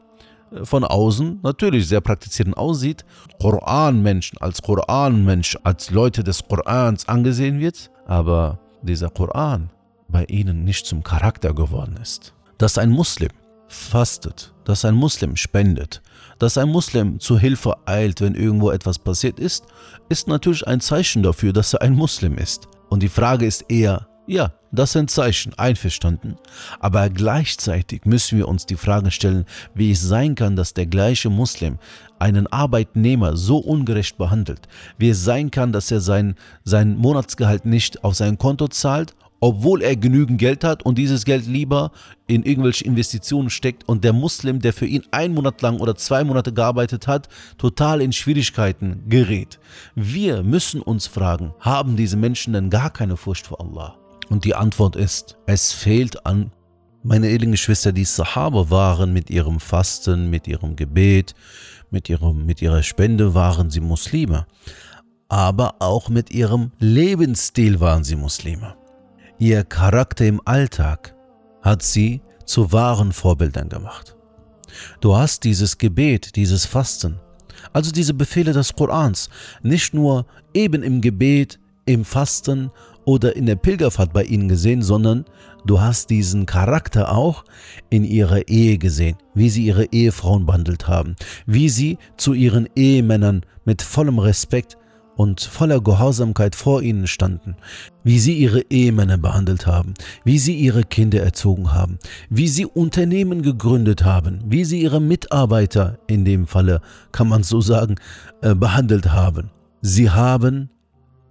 von 0.64 0.85
außen 0.85 1.40
natürlich 1.42 1.88
sehr 1.88 2.00
praktizierend 2.00 2.56
aussieht, 2.56 3.04
Koranmenschen 3.40 4.38
als 4.38 4.62
Koranmensch, 4.62 5.59
als 5.62 5.90
Leute 5.90 6.23
des 6.25 6.47
Korans 6.47 7.09
angesehen 7.09 7.59
wird, 7.59 7.90
aber 8.06 8.59
dieser 8.82 9.11
Koran 9.11 9.71
bei 10.09 10.25
ihnen 10.25 10.64
nicht 10.64 10.87
zum 10.87 11.02
Charakter 11.02 11.54
geworden 11.54 11.97
ist. 12.00 12.35
Dass 12.59 12.78
ein 12.78 12.90
Muslim 12.90 13.30
fastet, 13.68 14.52
dass 14.64 14.85
ein 14.85 14.94
Muslim 14.94 15.37
spendet, 15.37 16.02
dass 16.38 16.59
ein 16.59 16.68
Muslim 16.68 17.18
zu 17.18 17.38
Hilfe 17.38 17.76
eilt, 17.87 18.21
wenn 18.21 18.35
irgendwo 18.35 18.71
etwas 18.71 18.99
passiert 18.99 19.38
ist, 19.38 19.64
ist 20.09 20.28
natürlich 20.28 20.66
ein 20.66 20.80
Zeichen 20.80 21.23
dafür, 21.23 21.52
dass 21.52 21.73
er 21.73 21.82
ein 21.82 21.94
Muslim 21.94 22.37
ist. 22.37 22.68
Und 22.90 23.02
die 23.02 23.09
Frage 23.09 23.47
ist 23.47 23.64
eher, 23.71 24.06
ja, 24.26 24.52
das 24.71 24.93
sind 24.93 25.11
Zeichen, 25.11 25.52
einverstanden. 25.59 26.37
Aber 26.81 27.11
gleichzeitig 27.11 28.05
müssen 28.05 28.38
wir 28.38 28.49
uns 28.49 28.67
die 28.67 28.76
Frage 28.76 29.11
stellen, 29.11 29.45
wie 29.75 29.91
es 29.91 30.00
sein 30.00 30.35
kann, 30.35 30.57
dass 30.57 30.75
der 30.75 30.87
gleiche 30.87 31.29
Muslim 31.29 31.79
einen 32.19 32.47
Arbeitnehmer 32.47 33.37
so 33.37 33.59
ungerecht 33.59 34.19
behandelt. 34.19 34.69
Wie 34.97 35.11
es 35.11 35.25
sein 35.25 35.50
kann, 35.50 35.73
dass 35.73 35.91
er 35.91 36.00
sein, 36.00 36.37
sein 36.64 36.97
Monatsgehalt 36.97 37.67
nicht 37.67 38.05
auf 38.05 38.14
sein 38.14 38.38
Konto 38.38 38.69
zahlt 38.69 39.14
obwohl 39.43 39.83
er 39.83 39.97
genügend 39.97 40.38
Geld 40.38 40.62
hat 40.62 40.85
und 40.85 40.99
dieses 40.99 41.25
Geld 41.25 41.47
lieber 41.47 41.91
in 42.29 42.45
irgendwelche 42.45 42.85
Investitionen 42.85 43.50
steckt 43.50 43.88
und 43.88 44.05
der 44.05 44.12
Muslim, 44.12 44.61
der 44.61 44.73
für 44.73 44.87
ihn 44.87 45.02
ein 45.11 45.35
Monat 45.35 45.61
lang 45.62 45.81
oder 45.81 45.97
zwei 45.97 46.23
Monate 46.23 46.52
gearbeitet 46.52 47.09
hat, 47.09 47.29
total 47.59 48.00
in 48.00 48.12
Schwierigkeiten 48.12 49.02
gerät. 49.09 49.59
Wir 49.97 50.45
müssen 50.45 50.81
uns 50.81 51.09
fragen, 51.09 51.52
haben 51.59 51.97
diese 51.97 52.17
Menschen 52.17 52.52
denn 52.52 52.71
gar 52.71 52.91
keine 52.91 53.17
Furcht 53.17 53.49
vor 53.49 53.61
Allah? 53.61 54.01
Und 54.32 54.46
die 54.46 54.54
Antwort 54.54 54.96
ist, 54.96 55.36
es 55.44 55.74
fehlt 55.74 56.24
an 56.24 56.52
meine 57.02 57.28
edlen 57.28 57.50
Geschwister, 57.50 57.92
die 57.92 58.06
Sahaba 58.06 58.70
waren 58.70 59.12
mit 59.12 59.28
ihrem 59.28 59.60
Fasten, 59.60 60.30
mit 60.30 60.48
ihrem 60.48 60.74
Gebet, 60.74 61.34
mit, 61.90 62.08
ihrem, 62.08 62.46
mit 62.46 62.62
ihrer 62.62 62.82
Spende 62.82 63.34
waren 63.34 63.68
sie 63.68 63.80
Muslime. 63.80 64.46
Aber 65.28 65.74
auch 65.80 66.08
mit 66.08 66.30
ihrem 66.30 66.72
Lebensstil 66.78 67.78
waren 67.78 68.04
sie 68.04 68.16
Muslime. 68.16 68.74
Ihr 69.38 69.64
Charakter 69.64 70.24
im 70.24 70.40
Alltag 70.46 71.14
hat 71.60 71.82
sie 71.82 72.22
zu 72.46 72.72
wahren 72.72 73.12
Vorbildern 73.12 73.68
gemacht. 73.68 74.16
Du 75.02 75.14
hast 75.14 75.44
dieses 75.44 75.76
Gebet, 75.76 76.36
dieses 76.36 76.64
Fasten, 76.64 77.20
also 77.74 77.92
diese 77.92 78.14
Befehle 78.14 78.54
des 78.54 78.72
Korans, 78.72 79.28
nicht 79.62 79.92
nur 79.92 80.24
eben 80.54 80.82
im 80.82 81.02
Gebet, 81.02 81.58
im 81.84 82.04
Fasten 82.04 82.70
oder 83.04 83.37
in 83.37 83.47
der 83.47 83.56
Pilgerfahrt 83.56 84.12
bei 84.12 84.25
ihnen 84.25 84.49
gesehen, 84.49 84.82
sondern 84.82 85.25
du 85.66 85.80
hast 85.80 86.11
diesen 86.11 86.47
Charakter 86.47 87.12
auch 87.12 87.44
in 87.90 88.04
ihrer 88.04 88.49
Ehe 88.49 88.78
gesehen, 88.78 89.16
wie 89.35 89.50
sie 89.50 89.66
ihre 89.66 89.87
Ehefrauen 89.87 90.47
behandelt 90.47 90.88
haben, 90.88 91.16
wie 91.47 91.68
sie 91.68 91.99
zu 92.16 92.32
ihren 92.32 92.68
Ehemännern 92.76 93.42
mit 93.64 93.82
vollem 93.82 94.18
Respekt 94.18 94.76
und 95.16 95.40
voller 95.40 95.80
Gehorsamkeit 95.80 96.54
vor 96.54 96.82
ihnen 96.82 97.06
standen, 97.06 97.56
wie 98.02 98.18
sie 98.18 98.35
ihre 98.35 98.62
Ehemänner 98.71 99.18
behandelt 99.18 99.66
haben, 99.66 99.94
wie 100.25 100.38
sie 100.38 100.54
ihre 100.54 100.85
Kinder 100.85 101.23
erzogen 101.23 101.73
haben, 101.73 101.99
wie 102.30 102.49
sie 102.49 102.66
Unternehmen 102.66 103.42
gegründet 103.42 104.04
haben, 104.04 104.40
wie 104.47 104.64
sie 104.64 104.80
ihre 104.80 105.00
Mitarbeiter, 105.00 105.99
in 106.06 106.25
dem 106.25 106.47
Falle 106.47 106.80
kann 107.12 107.28
man 107.28 107.42
so 107.42 107.61
sagen, 107.61 107.97
äh, 108.40 108.54
behandelt 108.54 109.12
haben. 109.12 109.50
Sie 109.80 110.11
haben 110.11 110.71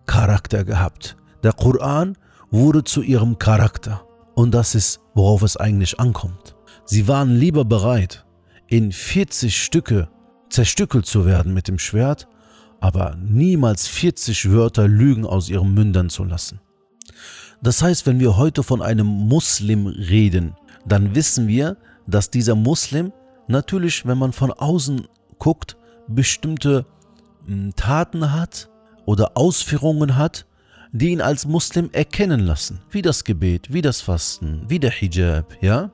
Charakter 0.05 0.63
gehabt. 0.63 1.15
Der 1.43 1.53
Koran 1.53 2.17
wurde 2.49 2.83
zu 2.83 3.01
ihrem 3.01 3.39
Charakter. 3.39 4.05
Und 4.35 4.51
das 4.51 4.75
ist, 4.75 4.99
worauf 5.13 5.41
es 5.43 5.57
eigentlich 5.57 5.99
ankommt. 5.99 6.55
Sie 6.85 7.07
waren 7.07 7.35
lieber 7.35 7.65
bereit, 7.65 8.25
in 8.67 8.91
40 8.91 9.55
Stücke 9.55 10.09
zerstückelt 10.49 11.05
zu 11.05 11.25
werden 11.25 11.53
mit 11.53 11.67
dem 11.67 11.79
Schwert, 11.79 12.27
aber 12.79 13.15
niemals 13.21 13.87
40 13.87 14.51
Wörter 14.51 14.87
Lügen 14.87 15.25
aus 15.25 15.49
ihren 15.49 15.73
Mündern 15.73 16.09
zu 16.09 16.23
lassen. 16.23 16.59
Das 17.61 17.81
heißt, 17.81 18.05
wenn 18.07 18.19
wir 18.19 18.37
heute 18.37 18.63
von 18.63 18.81
einem 18.81 19.05
Muslim 19.05 19.87
reden, 19.87 20.55
dann 20.85 21.13
wissen 21.15 21.47
wir, 21.47 21.77
dass 22.07 22.31
dieser 22.31 22.55
Muslim 22.55 23.13
natürlich, 23.47 24.05
wenn 24.05 24.17
man 24.17 24.33
von 24.33 24.51
außen 24.51 25.07
guckt, 25.37 25.77
bestimmte 26.07 26.85
hm, 27.45 27.75
Taten 27.75 28.33
hat 28.33 28.69
oder 29.05 29.31
Ausführungen 29.35 30.17
hat, 30.17 30.45
die 30.91 31.09
ihn 31.09 31.21
als 31.21 31.45
Muslim 31.45 31.89
erkennen 31.91 32.41
lassen, 32.41 32.81
wie 32.89 33.01
das 33.01 33.23
Gebet, 33.23 33.73
wie 33.73 33.81
das 33.81 34.01
Fasten, 34.01 34.63
wie 34.67 34.79
der 34.79 34.91
Hijab, 34.91 35.55
ja? 35.61 35.91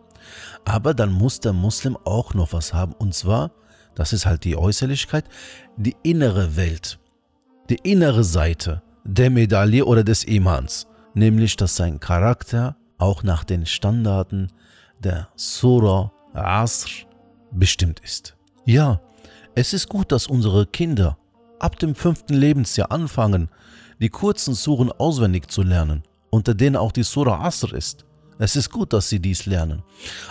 Aber 0.65 0.93
dann 0.93 1.11
muss 1.11 1.39
der 1.39 1.53
Muslim 1.53 1.97
auch 2.03 2.33
noch 2.33 2.53
was 2.53 2.73
haben, 2.73 2.93
und 2.93 3.13
zwar 3.13 3.51
das 3.97 4.13
ist 4.13 4.27
halt 4.27 4.43
die 4.43 4.55
Äußerlichkeit, 4.55 5.25
die 5.75 5.95
innere 6.03 6.55
Welt, 6.55 6.99
die 7.67 7.79
innere 7.81 8.23
Seite 8.23 8.83
der 9.03 9.31
Medaille 9.31 9.83
oder 9.85 10.03
des 10.03 10.23
Imans, 10.23 10.85
nämlich 11.15 11.55
dass 11.55 11.77
sein 11.77 11.99
Charakter 11.99 12.77
auch 12.99 13.23
nach 13.23 13.43
den 13.43 13.65
Standarten 13.65 14.51
der 14.99 15.29
Surah 15.35 16.11
Asr 16.33 16.91
bestimmt 17.51 17.99
ist. 18.01 18.35
Ja, 18.65 19.01
es 19.55 19.73
ist 19.73 19.89
gut, 19.89 20.11
dass 20.11 20.27
unsere 20.27 20.67
Kinder 20.67 21.17
ab 21.57 21.79
dem 21.79 21.95
fünften 21.95 22.35
Lebensjahr 22.35 22.91
anfangen, 22.91 23.49
die 23.99 24.09
kurzen 24.09 24.53
Suren 24.53 24.91
auswendig 24.91 25.49
zu 25.49 25.63
lernen, 25.63 26.03
unter 26.29 26.53
denen 26.53 26.75
auch 26.75 26.91
die 26.91 27.03
Surah 27.03 27.41
Asr 27.45 27.73
ist. 27.73 28.05
Es 28.39 28.55
ist 28.55 28.69
gut, 28.71 28.93
dass 28.93 29.09
sie 29.09 29.19
dies 29.19 29.45
lernen. 29.47 29.83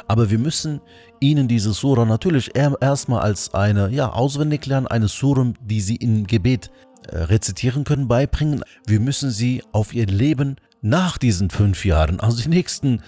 Aber 0.06 0.30
wir 0.30 0.38
müssen 0.38 0.80
ihnen 1.20 1.48
diese 1.48 1.72
Sura 1.72 2.04
natürlich 2.04 2.52
erstmal 2.54 3.20
als 3.20 3.52
eine, 3.52 3.90
ja, 3.90 4.10
auswendig 4.10 4.66
lernen, 4.66 4.86
eine 4.86 5.08
Sura, 5.08 5.52
die 5.60 5.80
sie 5.80 5.96
im 5.96 6.26
Gebet 6.26 6.70
äh, 7.08 7.18
rezitieren 7.18 7.84
können, 7.84 8.06
beibringen. 8.06 8.62
Wir 8.86 9.00
müssen 9.00 9.30
sie 9.30 9.62
auf 9.72 9.92
ihr 9.92 10.06
Leben 10.06 10.56
nach 10.82 11.18
diesen 11.18 11.50
fünf 11.50 11.84
Jahren, 11.84 12.20
also 12.20 12.40
die 12.42 12.48
nächsten 12.48 13.02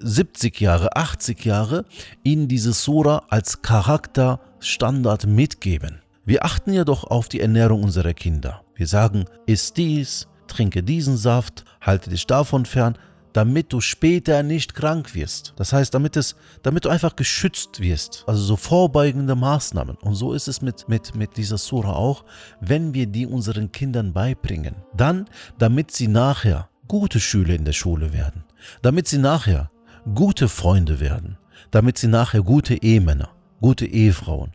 70 0.00 0.60
Jahre, 0.60 0.96
80 0.96 1.44
Jahre, 1.44 1.84
ihnen 2.22 2.48
diese 2.48 2.72
Sura 2.72 3.24
als 3.28 3.62
Charakterstandard 3.62 5.26
mitgeben. 5.26 6.00
Wir 6.24 6.44
achten 6.44 6.72
ja 6.72 6.84
doch 6.84 7.04
auf 7.04 7.28
die 7.28 7.40
Ernährung 7.40 7.82
unserer 7.82 8.14
Kinder. 8.14 8.62
Wir 8.78 8.86
sagen, 8.86 9.24
isst 9.46 9.76
dies, 9.76 10.28
trinke 10.46 10.84
diesen 10.84 11.16
Saft, 11.16 11.64
halte 11.80 12.10
dich 12.10 12.28
davon 12.28 12.64
fern, 12.64 12.96
damit 13.32 13.72
du 13.72 13.80
später 13.80 14.44
nicht 14.44 14.72
krank 14.74 15.16
wirst. 15.16 15.52
Das 15.56 15.72
heißt, 15.72 15.92
damit, 15.92 16.16
es, 16.16 16.36
damit 16.62 16.84
du 16.84 16.88
einfach 16.88 17.16
geschützt 17.16 17.80
wirst. 17.80 18.22
Also 18.28 18.40
so 18.40 18.56
vorbeugende 18.56 19.34
Maßnahmen. 19.34 19.96
Und 19.96 20.14
so 20.14 20.32
ist 20.32 20.46
es 20.46 20.62
mit, 20.62 20.88
mit, 20.88 21.16
mit 21.16 21.36
dieser 21.36 21.58
Sura 21.58 21.92
auch, 21.92 22.24
wenn 22.60 22.94
wir 22.94 23.08
die 23.08 23.26
unseren 23.26 23.72
Kindern 23.72 24.12
beibringen. 24.12 24.76
Dann, 24.96 25.26
damit 25.58 25.90
sie 25.90 26.06
nachher 26.06 26.68
gute 26.86 27.18
Schüler 27.18 27.56
in 27.56 27.64
der 27.64 27.72
Schule 27.72 28.12
werden. 28.12 28.44
Damit 28.82 29.08
sie 29.08 29.18
nachher 29.18 29.72
gute 30.14 30.48
Freunde 30.48 31.00
werden. 31.00 31.36
Damit 31.72 31.98
sie 31.98 32.06
nachher 32.06 32.42
gute 32.42 32.80
Ehemänner, 32.80 33.30
gute 33.60 33.86
Ehefrauen, 33.86 34.52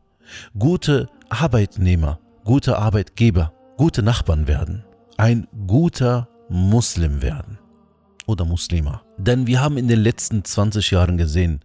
gute 0.58 1.10
Arbeitnehmer, 1.28 2.20
guter 2.46 2.80
Arbeitgeber, 2.80 3.52
gute 3.84 4.02
Nachbarn 4.02 4.48
werden, 4.48 4.86
ein 5.18 5.46
guter 5.68 6.30
Muslim 6.48 7.22
werden 7.22 7.60
oder 8.26 8.46
Muslima. 8.46 9.02
Denn 9.18 9.46
wir 9.46 9.60
haben 9.60 9.76
in 9.76 9.90
den 9.90 10.00
letzten 10.00 10.46
20 10.46 10.92
Jahren 10.92 11.18
gesehen, 11.18 11.60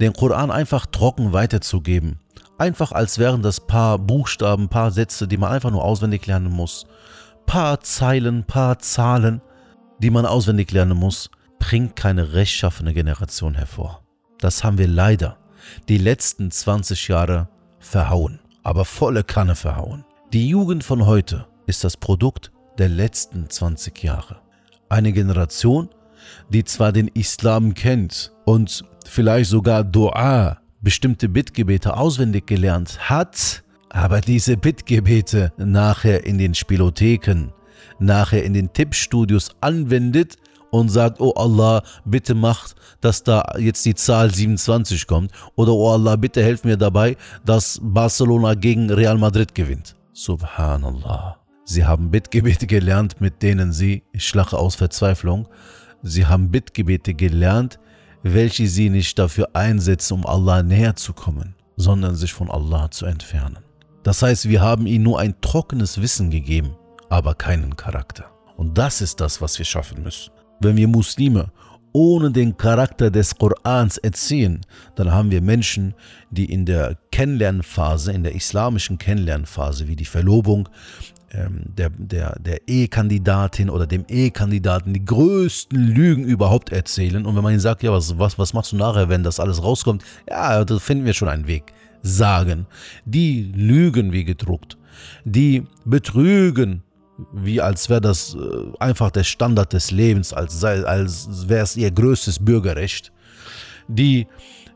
den 0.00 0.12
Koran 0.12 0.50
einfach 0.50 0.86
trocken 0.86 1.32
weiterzugeben, 1.32 2.18
einfach 2.58 2.90
als 2.90 3.20
wären 3.20 3.42
das 3.42 3.60
paar 3.60 4.00
Buchstaben, 4.00 4.70
paar 4.70 4.90
Sätze, 4.90 5.28
die 5.28 5.36
man 5.36 5.52
einfach 5.52 5.70
nur 5.70 5.84
auswendig 5.84 6.26
lernen 6.26 6.50
muss, 6.50 6.84
paar 7.46 7.80
Zeilen, 7.80 8.42
paar 8.42 8.80
Zahlen, 8.80 9.40
die 10.00 10.10
man 10.10 10.26
auswendig 10.26 10.72
lernen 10.72 10.98
muss, 10.98 11.30
bringt 11.60 11.94
keine 11.94 12.32
rechtschaffene 12.32 12.92
Generation 12.92 13.54
hervor. 13.54 14.02
Das 14.40 14.64
haben 14.64 14.78
wir 14.78 14.88
leider 14.88 15.38
die 15.88 15.98
letzten 15.98 16.50
20 16.50 17.06
Jahre 17.06 17.48
verhauen, 17.78 18.40
aber 18.64 18.84
volle 18.84 19.22
Kanne 19.22 19.54
verhauen. 19.54 20.04
Die 20.32 20.48
Jugend 20.48 20.82
von 20.82 21.06
heute 21.06 21.46
ist 21.66 21.84
das 21.84 21.96
Produkt 21.96 22.52
der 22.78 22.88
letzten 22.88 23.48
20 23.48 24.02
Jahre. 24.02 24.40
Eine 24.88 25.12
Generation, 25.12 25.88
die 26.50 26.64
zwar 26.64 26.92
den 26.92 27.08
Islam 27.08 27.74
kennt 27.74 28.32
und 28.44 28.84
vielleicht 29.06 29.50
sogar 29.50 29.84
Dua, 29.84 30.58
bestimmte 30.80 31.28
Bittgebete 31.28 31.96
auswendig 31.96 32.46
gelernt 32.46 32.98
hat, 33.08 33.62
aber 33.90 34.20
diese 34.20 34.56
Bittgebete 34.56 35.52
nachher 35.56 36.24
in 36.24 36.38
den 36.38 36.54
Spielotheken, 36.54 37.52
nachher 37.98 38.44
in 38.44 38.54
den 38.54 38.72
Tippstudios 38.72 39.50
anwendet 39.60 40.36
und 40.70 40.88
sagt, 40.88 41.20
oh 41.20 41.32
Allah, 41.32 41.82
bitte 42.04 42.34
mach, 42.34 42.70
dass 43.00 43.22
da 43.22 43.44
jetzt 43.58 43.84
die 43.84 43.94
Zahl 43.94 44.32
27 44.32 45.06
kommt. 45.06 45.30
Oder 45.54 45.72
oh 45.72 45.90
Allah, 45.90 46.16
bitte 46.16 46.42
helf 46.42 46.64
mir 46.64 46.78
dabei, 46.78 47.16
dass 47.44 47.78
Barcelona 47.82 48.54
gegen 48.54 48.90
Real 48.90 49.18
Madrid 49.18 49.54
gewinnt. 49.54 49.94
Subhanallah. 50.14 51.41
Sie 51.64 51.84
haben 51.84 52.10
Bittgebete 52.10 52.66
gelernt, 52.66 53.20
mit 53.20 53.42
denen 53.42 53.72
sie, 53.72 54.02
ich 54.12 54.26
schlache 54.26 54.58
aus 54.58 54.74
Verzweiflung, 54.74 55.48
sie 56.02 56.26
haben 56.26 56.50
Bittgebete 56.50 57.14
gelernt, 57.14 57.78
welche 58.22 58.66
sie 58.66 58.90
nicht 58.90 59.18
dafür 59.18 59.50
einsetzen, 59.54 60.14
um 60.14 60.26
Allah 60.26 60.62
näher 60.62 60.96
zu 60.96 61.12
kommen, 61.12 61.54
sondern 61.76 62.16
sich 62.16 62.32
von 62.32 62.50
Allah 62.50 62.90
zu 62.90 63.06
entfernen. 63.06 63.58
Das 64.02 64.22
heißt, 64.22 64.48
wir 64.48 64.60
haben 64.60 64.86
ihnen 64.86 65.04
nur 65.04 65.20
ein 65.20 65.40
trockenes 65.40 66.00
Wissen 66.00 66.30
gegeben, 66.30 66.76
aber 67.08 67.34
keinen 67.34 67.76
Charakter. 67.76 68.30
Und 68.56 68.76
das 68.76 69.00
ist 69.00 69.20
das, 69.20 69.40
was 69.40 69.58
wir 69.58 69.64
schaffen 69.64 70.02
müssen. 70.02 70.32
Wenn 70.60 70.76
wir 70.76 70.88
Muslime 70.88 71.52
ohne 71.92 72.30
den 72.30 72.56
Charakter 72.56 73.10
des 73.10 73.36
Korans 73.36 73.98
erziehen, 73.98 74.60
dann 74.96 75.12
haben 75.12 75.30
wir 75.30 75.42
Menschen, 75.42 75.94
die 76.30 76.46
in 76.46 76.64
der 76.64 76.96
Kennenlernphase, 77.10 78.12
in 78.12 78.22
der 78.22 78.34
islamischen 78.34 78.98
Kennenlernphase, 78.98 79.88
wie 79.88 79.96
die 79.96 80.06
Verlobung 80.06 80.68
der, 81.32 81.90
der, 81.90 82.38
der 82.38 82.68
Ehekandidatin 82.68 83.70
oder 83.70 83.86
dem 83.86 84.04
Ehekandidaten 84.08 84.92
die 84.92 85.04
größten 85.04 85.78
Lügen 85.78 86.24
überhaupt 86.24 86.72
erzählen. 86.72 87.24
Und 87.24 87.36
wenn 87.36 87.42
man 87.42 87.52
ihnen 87.52 87.60
sagt, 87.60 87.82
ja, 87.82 87.92
was, 87.92 88.18
was, 88.18 88.38
was 88.38 88.52
machst 88.52 88.72
du 88.72 88.76
nachher, 88.76 89.08
wenn 89.08 89.22
das 89.22 89.40
alles 89.40 89.62
rauskommt? 89.62 90.04
Ja, 90.28 90.64
da 90.64 90.78
finden 90.78 91.04
wir 91.04 91.14
schon 91.14 91.28
einen 91.28 91.46
Weg. 91.46 91.72
Sagen. 92.02 92.66
Die 93.04 93.52
lügen 93.54 94.12
wie 94.12 94.24
gedruckt. 94.24 94.76
Die 95.24 95.64
betrügen 95.84 96.82
wie 97.32 97.60
als 97.60 97.88
wäre 97.88 98.00
das 98.00 98.34
äh, 98.34 98.38
einfach 98.78 99.10
der 99.10 99.24
Standard 99.24 99.72
des 99.72 99.90
Lebens, 99.90 100.32
als, 100.32 100.62
als 100.64 101.48
wäre 101.48 101.62
es 101.62 101.76
ihr 101.76 101.90
größtes 101.90 102.44
Bürgerrecht, 102.44 103.12
die 103.88 104.26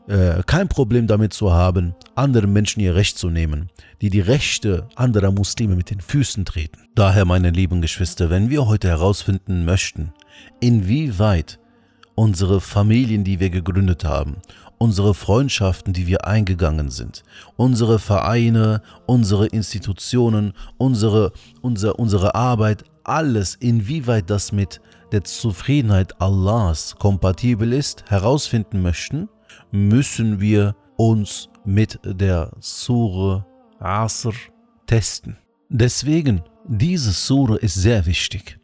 äh, 0.07 0.41
kein 0.45 0.67
Problem 0.67 1.07
damit 1.07 1.33
zu 1.33 1.51
haben, 1.51 1.95
anderen 2.15 2.53
Menschen 2.53 2.79
ihr 2.79 2.95
Recht 2.95 3.17
zu 3.17 3.29
nehmen, 3.29 3.69
die 4.01 4.09
die 4.09 4.21
Rechte 4.21 4.87
anderer 4.95 5.31
Muslime 5.31 5.75
mit 5.75 5.89
den 5.89 6.01
Füßen 6.01 6.45
treten. 6.45 6.79
Daher, 6.95 7.25
meine 7.25 7.49
lieben 7.49 7.81
Geschwister, 7.81 8.29
wenn 8.29 8.49
wir 8.49 8.67
heute 8.67 8.87
herausfinden 8.87 9.65
möchten, 9.65 10.13
inwieweit 10.59 11.59
unsere 12.15 12.61
Familien, 12.61 13.23
die 13.23 13.39
wir 13.39 13.49
gegründet 13.49 14.03
haben, 14.03 14.37
unsere 14.77 15.13
Freundschaften, 15.13 15.93
die 15.93 16.07
wir 16.07 16.25
eingegangen 16.25 16.89
sind, 16.89 17.23
unsere 17.57 17.99
Vereine, 17.99 18.81
unsere 19.05 19.47
Institutionen, 19.47 20.53
unsere, 20.77 21.31
unsere, 21.61 21.93
unsere 21.93 22.33
Arbeit, 22.33 22.85
alles, 23.03 23.55
inwieweit 23.55 24.29
das 24.29 24.51
mit 24.51 24.81
der 25.11 25.23
Zufriedenheit 25.23 26.19
Allahs 26.21 26.95
kompatibel 26.97 27.71
ist, 27.71 28.03
herausfinden 28.09 28.81
möchten, 28.81 29.29
müssen 29.71 30.39
wir 30.39 30.75
uns 30.97 31.49
mit 31.65 31.99
der 32.03 32.51
Sure 32.59 33.45
Asr 33.79 34.33
testen. 34.85 35.37
Deswegen, 35.69 36.41
diese 36.65 37.11
Sure 37.11 37.57
ist 37.57 37.75
sehr 37.75 38.05
wichtig. 38.05 38.59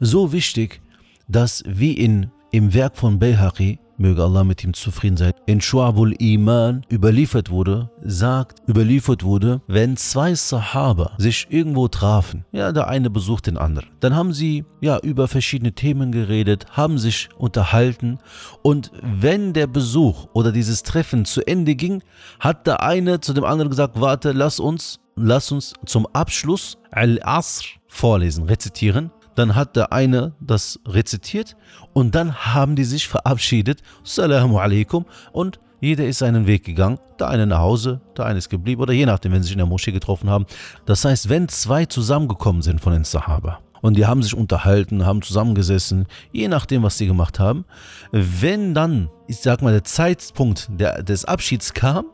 So 0.00 0.32
wichtig, 0.32 0.80
dass 1.28 1.62
wie 1.66 1.92
in, 1.92 2.30
im 2.50 2.74
Werk 2.74 2.96
von 2.96 3.18
Bayhaqi 3.18 3.78
möge 3.96 4.22
Allah 4.22 4.44
mit 4.44 4.64
ihm 4.64 4.74
zufrieden 4.74 5.16
sein, 5.16 5.32
in 5.46 5.60
Shu'abul 5.60 6.14
Iman 6.20 6.84
überliefert 6.90 7.50
wurde, 7.50 7.90
sagt, 8.02 8.66
überliefert 8.68 9.22
wurde, 9.22 9.60
wenn 9.66 9.96
zwei 9.96 10.34
Sahaba 10.34 11.12
sich 11.18 11.46
irgendwo 11.50 11.88
trafen, 11.88 12.44
ja, 12.52 12.72
der 12.72 12.88
eine 12.88 13.10
besucht 13.10 13.46
den 13.46 13.56
anderen, 13.56 13.88
dann 14.00 14.14
haben 14.14 14.32
sie 14.32 14.64
ja 14.80 14.98
über 14.98 15.28
verschiedene 15.28 15.72
Themen 15.72 16.12
geredet, 16.12 16.66
haben 16.70 16.98
sich 16.98 17.28
unterhalten 17.36 18.18
und 18.62 18.90
wenn 19.02 19.52
der 19.52 19.66
Besuch 19.66 20.28
oder 20.32 20.52
dieses 20.52 20.82
Treffen 20.82 21.24
zu 21.24 21.46
Ende 21.46 21.74
ging, 21.74 22.02
hat 22.40 22.66
der 22.66 22.82
eine 22.82 23.20
zu 23.20 23.32
dem 23.32 23.44
anderen 23.44 23.70
gesagt, 23.70 24.00
warte, 24.00 24.32
lass 24.32 24.60
uns, 24.60 25.00
lass 25.16 25.52
uns 25.52 25.74
zum 25.86 26.06
Abschluss 26.12 26.78
Al-Asr 26.90 27.66
vorlesen, 27.86 28.44
rezitieren 28.44 29.10
dann 29.34 29.54
hat 29.54 29.76
der 29.76 29.92
eine 29.92 30.34
das 30.40 30.80
rezitiert 30.86 31.56
und 31.92 32.14
dann 32.14 32.34
haben 32.34 32.76
die 32.76 32.84
sich 32.84 33.08
verabschiedet. 33.08 33.82
Salamu 34.02 34.58
alaikum. 34.58 35.06
Und 35.32 35.60
jeder 35.80 36.06
ist 36.06 36.18
seinen 36.18 36.46
Weg 36.46 36.64
gegangen. 36.64 36.98
Der 37.18 37.28
eine 37.28 37.46
nach 37.46 37.58
Hause, 37.58 38.00
der 38.16 38.26
eine 38.26 38.38
ist 38.38 38.48
geblieben 38.48 38.80
oder 38.80 38.92
je 38.92 39.06
nachdem, 39.06 39.32
wenn 39.32 39.42
sie 39.42 39.48
sich 39.48 39.52
in 39.52 39.58
der 39.58 39.66
Moschee 39.66 39.92
getroffen 39.92 40.30
haben. 40.30 40.46
Das 40.86 41.04
heißt, 41.04 41.28
wenn 41.28 41.48
zwei 41.48 41.84
zusammengekommen 41.84 42.62
sind 42.62 42.80
von 42.80 42.92
den 42.92 43.04
Sahaba 43.04 43.58
und 43.82 43.98
die 43.98 44.06
haben 44.06 44.22
sich 44.22 44.34
unterhalten, 44.34 45.04
haben 45.04 45.20
zusammengesessen, 45.20 46.06
je 46.32 46.48
nachdem, 46.48 46.82
was 46.82 46.96
sie 46.96 47.06
gemacht 47.06 47.38
haben, 47.38 47.66
wenn 48.12 48.72
dann, 48.72 49.10
ich 49.26 49.38
sag 49.38 49.60
mal, 49.60 49.72
der 49.72 49.84
Zeitpunkt 49.84 50.68
der, 50.70 51.02
des 51.02 51.26
Abschieds 51.26 51.74
kam, 51.74 52.06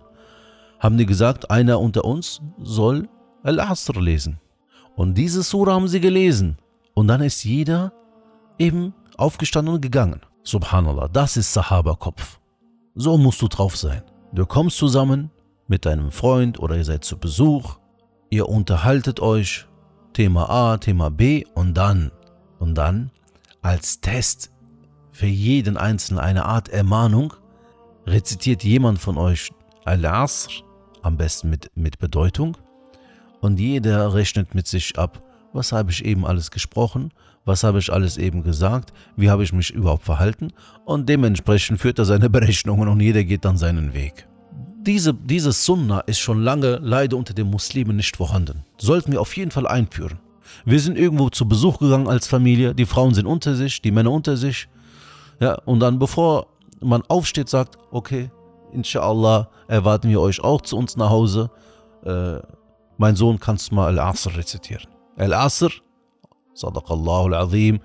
haben 0.80 0.98
die 0.98 1.06
gesagt, 1.06 1.50
einer 1.50 1.78
unter 1.78 2.04
uns 2.04 2.40
soll 2.59 3.09
Al-Asr 3.44 4.00
lesen. 4.00 4.40
Und 4.96 5.14
diese 5.14 5.42
Sura 5.42 5.74
haben 5.74 5.88
sie 5.88 6.00
gelesen. 6.00 6.56
Und 6.94 7.09
dann 7.09 7.20
ist 7.20 7.44
jeder 7.44 7.92
eben 8.59 8.94
aufgestanden 9.16 9.74
und 9.74 9.81
gegangen. 9.81 10.20
Subhanallah, 10.42 11.09
das 11.09 11.37
ist 11.37 11.53
Sahaba-Kopf. 11.53 12.40
So 12.94 13.16
musst 13.18 13.40
du 13.42 13.48
drauf 13.48 13.76
sein. 13.76 14.03
Du 14.33 14.46
kommst 14.46 14.79
zusammen 14.79 15.31
mit 15.68 15.87
deinem 15.87 16.11
Freund 16.11 16.59
oder 16.59 16.76
ihr 16.76 16.85
seid 16.85 17.05
zu 17.05 17.18
Besuch, 17.18 17.79
ihr 18.31 18.48
unterhaltet 18.48 19.20
euch, 19.20 19.66
Thema 20.12 20.50
A, 20.50 20.76
Thema 20.79 21.11
B 21.11 21.44
und 21.55 21.74
dann, 21.74 22.11
und 22.59 22.74
dann 22.74 23.11
als 23.62 24.00
Test 24.00 24.50
für 25.12 25.26
jeden 25.26 25.76
Einzelnen 25.76 26.20
eine 26.20 26.46
Art 26.46 26.68
Ermahnung, 26.68 27.35
rezitiert 28.07 28.64
jemand 28.64 28.98
von 28.98 29.18
euch 29.18 29.50
Al-Asr, 29.85 30.50
am 31.03 31.16
besten 31.16 31.50
mit, 31.50 31.70
mit 31.74 31.98
Bedeutung, 31.98 32.57
und 33.40 33.59
jeder 33.59 34.14
rechnet 34.14 34.55
mit 34.55 34.66
sich 34.66 34.98
ab, 34.98 35.22
was 35.52 35.72
habe 35.72 35.90
ich 35.90 36.04
eben 36.04 36.26
alles 36.26 36.50
gesprochen, 36.50 37.12
was 37.44 37.64
habe 37.64 37.78
ich 37.78 37.92
alles 37.92 38.16
eben 38.16 38.42
gesagt, 38.42 38.92
wie 39.16 39.30
habe 39.30 39.42
ich 39.42 39.52
mich 39.52 39.70
überhaupt 39.70 40.04
verhalten 40.04 40.52
und 40.84 41.08
dementsprechend 41.08 41.80
führt 41.80 41.98
er 41.98 42.04
seine 42.04 42.30
Berechnungen 42.36 42.88
und 42.88 43.00
jeder 43.00 43.24
geht 43.24 43.44
dann 43.44 43.56
seinen 43.56 43.94
Weg. 43.94 44.26
Diese, 44.82 45.12
diese 45.12 45.52
Sunna 45.52 46.00
ist 46.00 46.20
schon 46.20 46.42
lange 46.42 46.78
leider 46.82 47.16
unter 47.16 47.34
den 47.34 47.50
Muslimen 47.50 47.96
nicht 47.96 48.16
vorhanden. 48.16 48.64
Sollten 48.78 49.12
wir 49.12 49.20
auf 49.20 49.36
jeden 49.36 49.50
Fall 49.50 49.66
einführen. 49.66 50.18
Wir 50.64 50.80
sind 50.80 50.96
irgendwo 50.96 51.28
zu 51.28 51.46
Besuch 51.46 51.78
gegangen 51.78 52.08
als 52.08 52.26
Familie, 52.26 52.74
die 52.74 52.86
Frauen 52.86 53.14
sind 53.14 53.26
unter 53.26 53.54
sich, 53.54 53.82
die 53.82 53.90
Männer 53.90 54.10
unter 54.10 54.36
sich. 54.36 54.68
Ja, 55.38 55.54
und 55.64 55.80
dann 55.80 55.98
bevor 55.98 56.46
man 56.80 57.02
aufsteht, 57.08 57.48
sagt, 57.48 57.76
okay, 57.90 58.30
inshallah 58.72 59.48
erwarten 59.68 60.08
wir 60.08 60.20
euch 60.20 60.42
auch 60.42 60.62
zu 60.62 60.76
uns 60.76 60.96
nach 60.96 61.10
Hause. 61.10 61.50
Äh, 62.04 62.38
mein 62.96 63.16
Sohn, 63.16 63.38
kannst 63.38 63.72
mal 63.72 63.86
Al-Asr 63.86 64.36
rezitieren? 64.36 64.89
Al-Asr, 65.16 65.70
Sadaqallahu 66.55 67.27
al-Azim, 67.27 67.81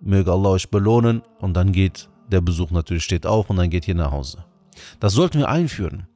möge 0.00 0.32
Allah 0.32 0.50
euch 0.50 0.70
belohnen 0.70 1.22
und 1.40 1.54
dann 1.54 1.72
geht 1.72 2.08
der 2.30 2.40
Besuch 2.40 2.70
natürlich 2.70 3.04
steht 3.04 3.26
auf 3.26 3.50
und 3.50 3.56
dann 3.56 3.70
geht 3.70 3.88
ihr 3.88 3.94
nach 3.94 4.12
Hause. 4.12 4.44
Das 5.00 5.12
sollten 5.14 5.40
wir 5.40 5.48
einführen. 5.48 6.06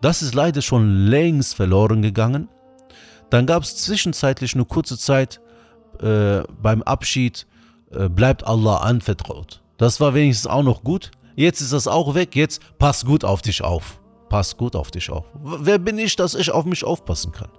Das 0.00 0.22
ist 0.22 0.34
leider 0.34 0.62
schon 0.62 1.06
längst 1.06 1.54
verloren 1.54 2.02
gegangen. 2.02 2.48
Dann 3.30 3.46
gab 3.46 3.62
es 3.62 3.76
zwischenzeitlich 3.76 4.54
eine 4.54 4.64
kurze 4.64 4.96
Zeit 4.96 5.40
äh, 6.00 6.42
beim 6.62 6.82
Abschied, 6.82 7.46
äh, 7.90 8.08
bleibt 8.08 8.46
Allah 8.46 8.78
anvertraut. 8.78 9.62
Das 9.76 10.00
war 10.00 10.14
wenigstens 10.14 10.50
auch 10.50 10.62
noch 10.62 10.82
gut. 10.82 11.10
Jetzt 11.36 11.60
ist 11.60 11.72
das 11.72 11.86
auch 11.86 12.14
weg. 12.14 12.34
Jetzt 12.34 12.60
pass 12.78 13.04
gut 13.04 13.24
auf 13.24 13.42
dich 13.42 13.62
auf. 13.62 14.00
Pass 14.28 14.56
gut 14.56 14.74
auf 14.74 14.90
dich 14.90 15.10
auf. 15.10 15.24
Wer 15.42 15.78
bin 15.78 15.98
ich, 15.98 16.16
dass 16.16 16.34
ich 16.34 16.50
auf 16.50 16.64
mich 16.64 16.84
aufpassen 16.84 17.32
kann? 17.32 17.50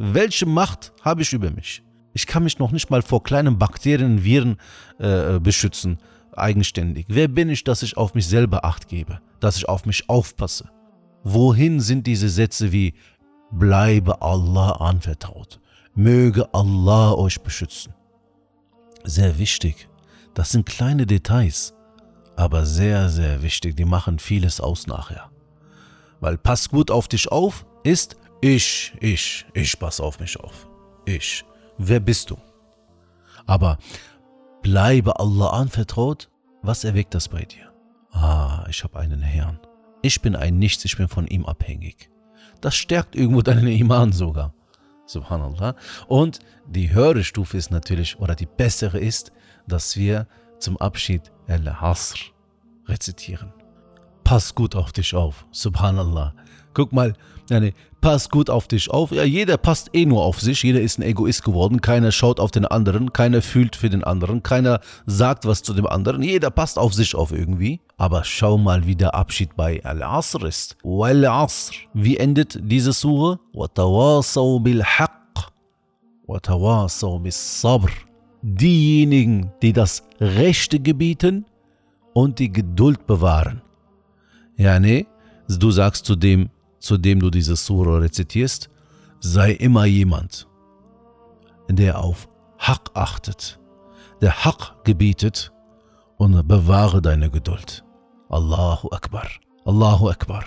Welche 0.00 0.46
Macht 0.46 0.92
habe 1.02 1.22
ich 1.22 1.32
über 1.32 1.50
mich? 1.50 1.82
Ich 2.12 2.28
kann 2.28 2.44
mich 2.44 2.60
noch 2.60 2.70
nicht 2.70 2.88
mal 2.88 3.02
vor 3.02 3.24
kleinen 3.24 3.58
Bakterien, 3.58 4.22
Viren 4.22 4.56
äh, 4.98 5.40
beschützen, 5.40 5.98
eigenständig. 6.36 7.06
Wer 7.08 7.26
bin 7.26 7.50
ich, 7.50 7.64
dass 7.64 7.82
ich 7.82 7.96
auf 7.96 8.14
mich 8.14 8.28
selber 8.28 8.64
acht 8.64 8.86
gebe, 8.86 9.18
dass 9.40 9.56
ich 9.56 9.68
auf 9.68 9.86
mich 9.86 10.08
aufpasse? 10.08 10.70
Wohin 11.24 11.80
sind 11.80 12.06
diese 12.06 12.28
Sätze 12.28 12.70
wie 12.70 12.94
bleibe 13.50 14.22
Allah 14.22 14.70
anvertraut, 14.70 15.58
möge 15.94 16.54
Allah 16.54 17.14
euch 17.14 17.40
beschützen? 17.40 17.92
Sehr 19.02 19.36
wichtig. 19.36 19.88
Das 20.32 20.52
sind 20.52 20.64
kleine 20.64 21.06
Details, 21.06 21.74
aber 22.36 22.66
sehr, 22.66 23.08
sehr 23.08 23.42
wichtig. 23.42 23.76
Die 23.76 23.84
machen 23.84 24.20
vieles 24.20 24.60
aus 24.60 24.86
nachher. 24.86 25.28
Weil 26.20 26.38
pass 26.38 26.68
gut 26.68 26.92
auf 26.92 27.08
dich 27.08 27.32
auf 27.32 27.66
ist 27.82 28.16
ich, 28.40 28.92
ich, 29.00 29.46
ich 29.52 29.78
pass 29.78 30.00
auf 30.00 30.20
mich 30.20 30.38
auf. 30.38 30.68
Ich. 31.04 31.44
Wer 31.78 32.00
bist 32.00 32.30
du? 32.30 32.36
Aber 33.46 33.78
bleibe 34.62 35.18
Allah 35.18 35.50
anvertraut, 35.50 36.28
was 36.62 36.84
erweckt 36.84 37.14
das 37.14 37.28
bei 37.28 37.44
dir? 37.44 37.72
Ah, 38.12 38.66
ich 38.68 38.84
habe 38.84 38.98
einen 38.98 39.22
Herrn. 39.22 39.60
Ich 40.02 40.20
bin 40.20 40.36
ein 40.36 40.58
Nichts, 40.58 40.84
ich 40.84 40.96
bin 40.96 41.08
von 41.08 41.26
ihm 41.26 41.46
abhängig. 41.46 42.10
Das 42.60 42.74
stärkt 42.74 43.16
irgendwo 43.16 43.42
deinen 43.42 43.68
Iman 43.68 44.12
sogar. 44.12 44.54
Subhanallah. 45.06 45.74
Und 46.06 46.40
die 46.66 46.92
höhere 46.92 47.24
Stufe 47.24 47.56
ist 47.56 47.70
natürlich, 47.70 48.18
oder 48.18 48.34
die 48.34 48.46
bessere 48.46 48.98
ist, 48.98 49.32
dass 49.66 49.96
wir 49.96 50.26
zum 50.58 50.76
Abschied 50.76 51.32
Al-Asr 51.46 52.18
rezitieren 52.86 53.52
Pass 54.27 54.55
gut 54.55 54.75
auf 54.75 54.91
dich 54.91 55.13
auf. 55.15 55.45
Subhanallah. 55.51 56.33
Guck 56.73 56.91
mal, 56.91 57.13
nee, 57.49 57.73
pass 58.01 58.29
gut 58.29 58.49
auf 58.49 58.67
dich 58.67 58.89
auf. 58.89 59.11
Ja, 59.11 59.23
jeder 59.23 59.57
passt 59.57 59.89
eh 59.93 60.05
nur 60.05 60.23
auf 60.23 60.41
sich. 60.41 60.63
Jeder 60.63 60.81
ist 60.81 60.97
ein 60.97 61.03
Egoist 61.03 61.43
geworden. 61.43 61.81
Keiner 61.81 62.11
schaut 62.11 62.39
auf 62.39 62.51
den 62.51 62.65
anderen. 62.65 63.13
Keiner 63.13 63.41
fühlt 63.41 63.75
für 63.75 63.89
den 63.89 64.03
anderen. 64.03 64.41
Keiner 64.41 64.79
sagt 65.05 65.45
was 65.45 65.61
zu 65.61 65.73
dem 65.73 65.85
anderen. 65.85 66.23
Jeder 66.23 66.51
passt 66.51 66.79
auf 66.79 66.93
sich 66.93 67.15
auf 67.15 67.31
irgendwie. 67.31 67.79
Aber 67.97 68.23
schau 68.23 68.57
mal, 68.57 68.87
wie 68.87 68.95
der 68.95 69.13
Abschied 69.13 69.55
bei 69.55 69.83
Al-Asr 69.83 70.45
ist. 70.45 70.77
Wal-Asr. 70.83 71.73
Wie 71.93 72.17
endet 72.17 72.59
diese 72.61 72.93
Sure? 72.93 73.39
وَتَوَاصَوْا 73.53 74.59
بِالْحَقِّ 74.63 75.51
وَتَوَاصَوْا 76.27 77.21
بِالصَّبْرِ 77.21 77.91
Diejenigen, 78.41 79.51
die 79.61 79.71
das 79.71 80.03
Rechte 80.19 80.79
gebieten 80.79 81.45
und 82.13 82.39
die 82.39 82.51
Geduld 82.51 83.07
bewahren. 83.07 83.61
Ja, 84.58 84.80
nee, 84.80 85.06
du 85.48 85.70
sagst 85.70 86.04
zu 86.04 86.16
dem, 86.16 86.50
zu 86.80 86.98
dem 86.98 87.20
du 87.20 87.30
diese 87.30 87.54
Sura 87.54 87.98
rezitierst, 87.98 88.68
sei 89.20 89.52
immer 89.52 89.84
jemand, 89.84 90.48
der 91.68 92.00
auf 92.00 92.28
Haq 92.58 92.90
achtet, 92.94 93.60
der 94.20 94.44
Haq 94.44 94.74
gebietet 94.82 95.52
und 96.16 96.48
bewahre 96.48 97.00
deine 97.00 97.30
Geduld. 97.30 97.84
Allahu 98.28 98.88
Akbar, 98.90 99.28
Allahu 99.64 100.10
Akbar. 100.10 100.44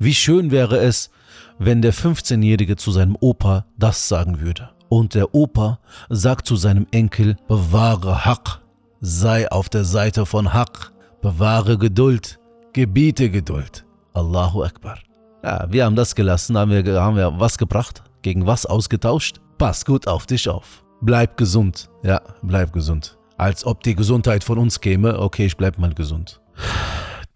Wie 0.00 0.14
schön 0.14 0.50
wäre 0.50 0.78
es, 0.78 1.10
wenn 1.58 1.80
der 1.80 1.94
15-Jährige 1.94 2.74
zu 2.74 2.90
seinem 2.90 3.16
Opa 3.20 3.66
das 3.78 4.08
sagen 4.08 4.40
würde. 4.40 4.70
Und 4.88 5.14
der 5.14 5.32
Opa 5.32 5.78
sagt 6.10 6.48
zu 6.48 6.56
seinem 6.56 6.88
Enkel, 6.90 7.36
bewahre 7.46 8.24
Haq, 8.24 8.60
sei 9.00 9.48
auf 9.50 9.68
der 9.68 9.84
Seite 9.84 10.26
von 10.26 10.52
Haq, 10.52 10.92
bewahre 11.22 11.78
Geduld, 11.78 12.40
gebiete 12.74 13.30
Geduld. 13.30 13.86
Allahu 14.12 14.62
Akbar. 14.64 14.98
Ja, 15.42 15.66
wir 15.70 15.84
haben 15.84 15.96
das 15.96 16.14
gelassen, 16.14 16.58
haben 16.58 16.70
wir, 16.70 17.00
haben 17.00 17.16
wir 17.16 17.38
was 17.38 17.56
gebracht, 17.56 18.02
gegen 18.20 18.46
was 18.46 18.66
ausgetauscht. 18.66 19.40
Pass 19.56 19.84
gut 19.84 20.06
auf 20.06 20.26
dich 20.26 20.48
auf. 20.48 20.84
Bleib 21.00 21.36
gesund. 21.36 21.88
Ja, 22.02 22.20
bleib 22.42 22.72
gesund. 22.72 23.16
Als 23.38 23.64
ob 23.64 23.82
die 23.82 23.94
Gesundheit 23.94 24.44
von 24.44 24.58
uns 24.58 24.80
käme. 24.80 25.18
Okay, 25.18 25.46
ich 25.46 25.56
bleib 25.56 25.78
mal 25.78 25.94
gesund. 25.94 26.40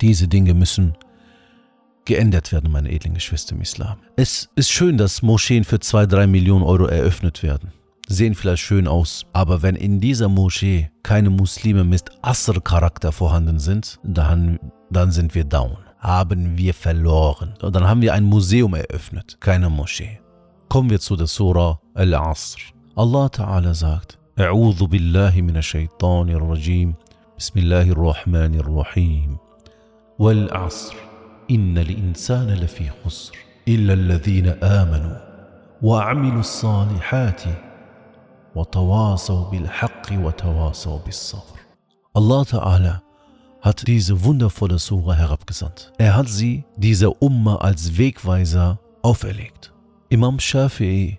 Diese 0.01 0.29
Dinge 0.29 0.55
müssen 0.55 0.97
geändert 2.05 2.51
werden, 2.53 2.73
meine 2.73 2.91
edlen 2.91 3.15
Geschwister 3.15 3.55
im 3.55 3.61
Islam. 3.61 3.99
Es 4.17 4.49
ist 4.57 4.71
schön, 4.71 4.97
dass 4.97 5.23
Moscheen 5.23 5.65
für 5.65 5.79
2, 5.79 6.07
3 6.07 6.27
Millionen 6.27 6.65
Euro 6.65 6.87
eröffnet 6.87 7.43
werden. 7.43 7.73
Sehen 8.09 8.35
vielleicht 8.35 8.63
schön 8.63 8.89
aus, 8.89 9.27
aber 9.35 9.61
wenn 9.61 9.77
in 9.77 10.01
dieser 10.01 10.31
Moschee 10.31 10.91
keine 11.03 11.29
Muslime 11.29 11.85
mit 11.85 12.11
Asr-Charakter 12.23 13.13
vorhanden 13.13 13.59
sind, 13.59 13.99
dann, 14.03 14.59
dann 14.91 15.11
sind 15.11 15.35
wir 15.35 15.45
down 15.45 15.77
haben 15.99 16.57
wir 16.57 16.75
verloren. 16.75 17.55
Und 17.63 17.75
dann 17.75 17.87
haben 17.89 18.03
wir 18.03 18.15
ein 18.15 18.25
Museum 18.25 18.75
eröffnet, 18.75 19.37
keine 19.41 19.69
Moschee. 19.69 20.21
Kommen 20.69 20.91
wir 20.91 21.01
zu 21.01 21.17
der 21.17 21.27
Surah 21.27 21.81
Al-Asr. 21.95 22.59
Allah 22.97 23.29
Ta'ala 23.29 23.75
sagt, 23.75 24.19
أعوذ 24.39 24.87
بالله 24.87 25.41
من 25.43 25.57
الشيطان 25.57 26.29
الرجيم 26.29 26.95
بسم 27.39 27.59
الله 27.59 27.91
الرحمن 27.91 28.55
الرحيم 28.55 29.37
والعصر 30.19 30.95
إن 31.51 31.79
الإنسان 31.79 32.47
لفي 32.51 32.91
خسر 33.05 33.35
إلا 33.69 33.93
الذين 33.95 34.47
آمنوا 34.63 35.17
وعملوا 35.83 36.41
الصالحات 36.41 37.43
وتواصوا 38.55 39.51
بالحق 39.51 40.07
وتواصوا 40.13 40.99
بالصبر 40.99 41.59
الله 42.17 42.45
تعالى 42.45 43.08
hat 43.61 43.87
diese 43.87 44.25
wundervolle 44.25 44.79
Sura 44.79 45.15
herabgesandt. 45.15 45.93
Er 45.99 46.17
hat 46.17 46.29
sie 46.29 46.65
dieser 46.77 47.21
Umma 47.21 47.57
als 47.57 47.97
Wegweiser 47.97 48.79
auferlegt. 49.03 49.73
Imam 50.09 50.39
Shafi'i, 50.39 51.19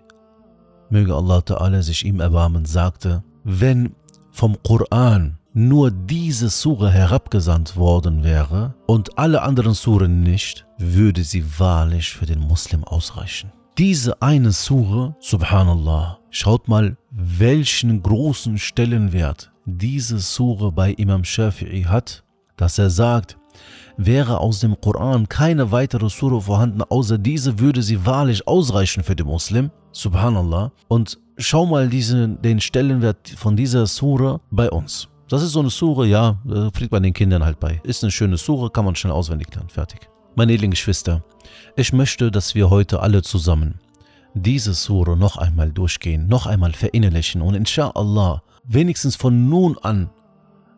möge 0.89 1.13
Allah 1.13 1.39
Ta'ala 1.39 1.81
sich 1.81 2.05
ihm 2.05 2.19
erbarmen, 2.19 2.65
sagte, 2.65 3.23
wenn 3.43 3.95
vom 4.31 4.57
Koran 4.63 5.37
nur 5.53 5.91
diese 5.91 6.49
Sura 6.49 6.89
herabgesandt 6.89 7.75
worden 7.75 8.23
wäre 8.23 8.75
und 8.87 9.17
alle 9.17 9.41
anderen 9.41 9.73
Suren 9.73 10.21
nicht, 10.21 10.65
würde 10.77 11.23
sie 11.23 11.43
wahrlich 11.59 12.11
für 12.11 12.25
den 12.25 12.39
Muslim 12.39 12.83
ausreichen. 12.83 13.51
Diese 13.77 14.21
eine 14.21 14.51
Sura, 14.51 15.15
subhanallah, 15.19 16.19
schaut 16.29 16.67
mal, 16.67 16.97
welchen 17.11 18.01
großen 18.01 18.57
Stellenwert 18.57 19.51
diese 19.65 20.19
Sura 20.19 20.69
bei 20.69 20.91
Imam 20.91 21.21
Shafi'i 21.21 21.85
hat 21.85 22.23
dass 22.59 22.77
er 22.77 22.89
sagt, 22.89 23.37
wäre 23.97 24.39
aus 24.39 24.59
dem 24.59 24.79
Koran 24.79 25.27
keine 25.27 25.71
weitere 25.71 26.09
Sura 26.09 26.39
vorhanden, 26.39 26.81
außer 26.81 27.17
diese 27.17 27.59
würde 27.59 27.81
sie 27.81 28.05
wahrlich 28.05 28.47
ausreichen 28.47 29.03
für 29.03 29.15
den 29.15 29.27
Muslim. 29.27 29.71
Subhanallah. 29.91 30.71
Und 30.87 31.19
schau 31.37 31.65
mal 31.65 31.89
diesen, 31.89 32.41
den 32.41 32.59
Stellenwert 32.59 33.29
von 33.29 33.55
dieser 33.55 33.87
Sura 33.87 34.39
bei 34.51 34.69
uns. 34.69 35.07
Das 35.27 35.43
ist 35.43 35.51
so 35.51 35.59
eine 35.59 35.69
Sura, 35.69 36.05
ja, 36.05 36.39
fliegt 36.73 36.91
bei 36.91 36.99
den 36.99 37.13
Kindern 37.13 37.43
halt 37.43 37.59
bei. 37.59 37.79
Ist 37.83 38.03
eine 38.03 38.11
schöne 38.11 38.37
Sura, 38.37 38.69
kann 38.69 38.85
man 38.85 38.95
schnell 38.95 39.13
auswendig 39.13 39.53
lernen. 39.53 39.69
Fertig. 39.69 40.09
Meine 40.35 40.53
edlen 40.53 40.71
Geschwister, 40.71 41.23
ich 41.75 41.93
möchte, 41.93 42.31
dass 42.31 42.55
wir 42.55 42.69
heute 42.69 43.01
alle 43.01 43.21
zusammen 43.21 43.79
diese 44.33 44.73
Sura 44.73 45.15
noch 45.15 45.37
einmal 45.37 45.71
durchgehen, 45.71 46.27
noch 46.27 46.45
einmal 46.45 46.73
verinnerlichen 46.73 47.41
und 47.41 47.55
inshallah 47.55 48.41
wenigstens 48.63 49.15
von 49.15 49.49
nun 49.49 49.77
an 49.79 50.09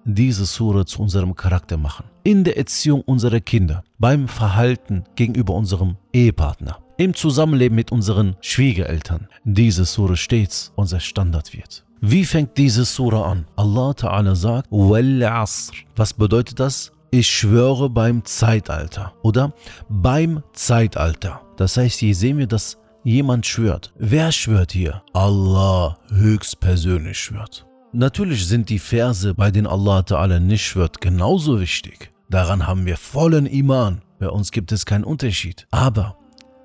diese 0.06 0.46
Sura 0.46 0.86
zu 0.86 1.02
unserem 1.02 1.36
Charakter 1.36 1.78
machen. 1.78 2.06
In 2.24 2.44
der 2.44 2.58
Erziehung 2.58 3.02
unserer 3.02 3.40
Kinder, 3.40 3.84
beim 4.00 4.28
Verhalten 4.28 5.04
gegenüber 5.16 5.54
unserem 5.54 5.98
Ehepartner, 6.14 6.80
im 6.98 7.14
Zusammenleben 7.14 7.76
mit 7.76 7.92
unseren 7.92 8.36
Schwiegereltern. 8.42 9.28
Diese 9.44 9.86
Sura 9.86 10.16
stets 10.16 10.72
unser 10.76 11.00
Standard 11.00 11.54
wird. 11.54 11.84
Wie 12.00 12.26
fängt 12.26 12.58
diese 12.58 12.86
Sura 12.86 13.30
an? 13.30 13.46
Allah 13.56 13.92
Ta'ala 13.92 14.36
sagt, 14.36 14.68
Was 14.72 16.14
bedeutet 16.14 16.60
das? 16.60 16.92
Ich 17.12 17.28
schwöre 17.28 17.90
beim 17.90 18.24
Zeitalter 18.24 19.14
oder 19.22 19.54
beim 19.90 20.44
Zeitalter. 20.54 21.42
Das 21.58 21.78
heißt, 21.78 22.00
hier 22.00 22.16
sehen 22.16 22.38
wir, 22.38 22.48
dass 22.48 22.78
jemand 23.04 23.46
schwört. 23.46 23.94
Wer 23.98 24.32
schwört 24.32 24.72
hier? 24.72 25.04
Allah 25.14 25.98
höchstpersönlich 26.10 27.20
schwört. 27.20 27.68
Natürlich 27.93 28.47
sind 28.47 28.69
die 28.69 28.80
Verse, 28.80 29.34
bei 29.34 29.51
denen 29.51 29.67
Allah 29.67 29.99
Ta'ala 29.99 30.39
nicht 30.39 30.65
schwört, 30.65 31.01
genauso 31.01 31.60
wichtig. 31.60 32.12
Daran 32.30 32.65
haben 32.65 32.86
wir 32.86 32.95
vollen 32.95 33.45
Iman. 33.45 34.01
Bei 34.17 34.30
uns 34.30 34.51
gibt 34.51 34.71
es 34.71 34.86
keinen 34.86 35.04
Unterschied. 35.04 35.67
Aber 35.71 36.15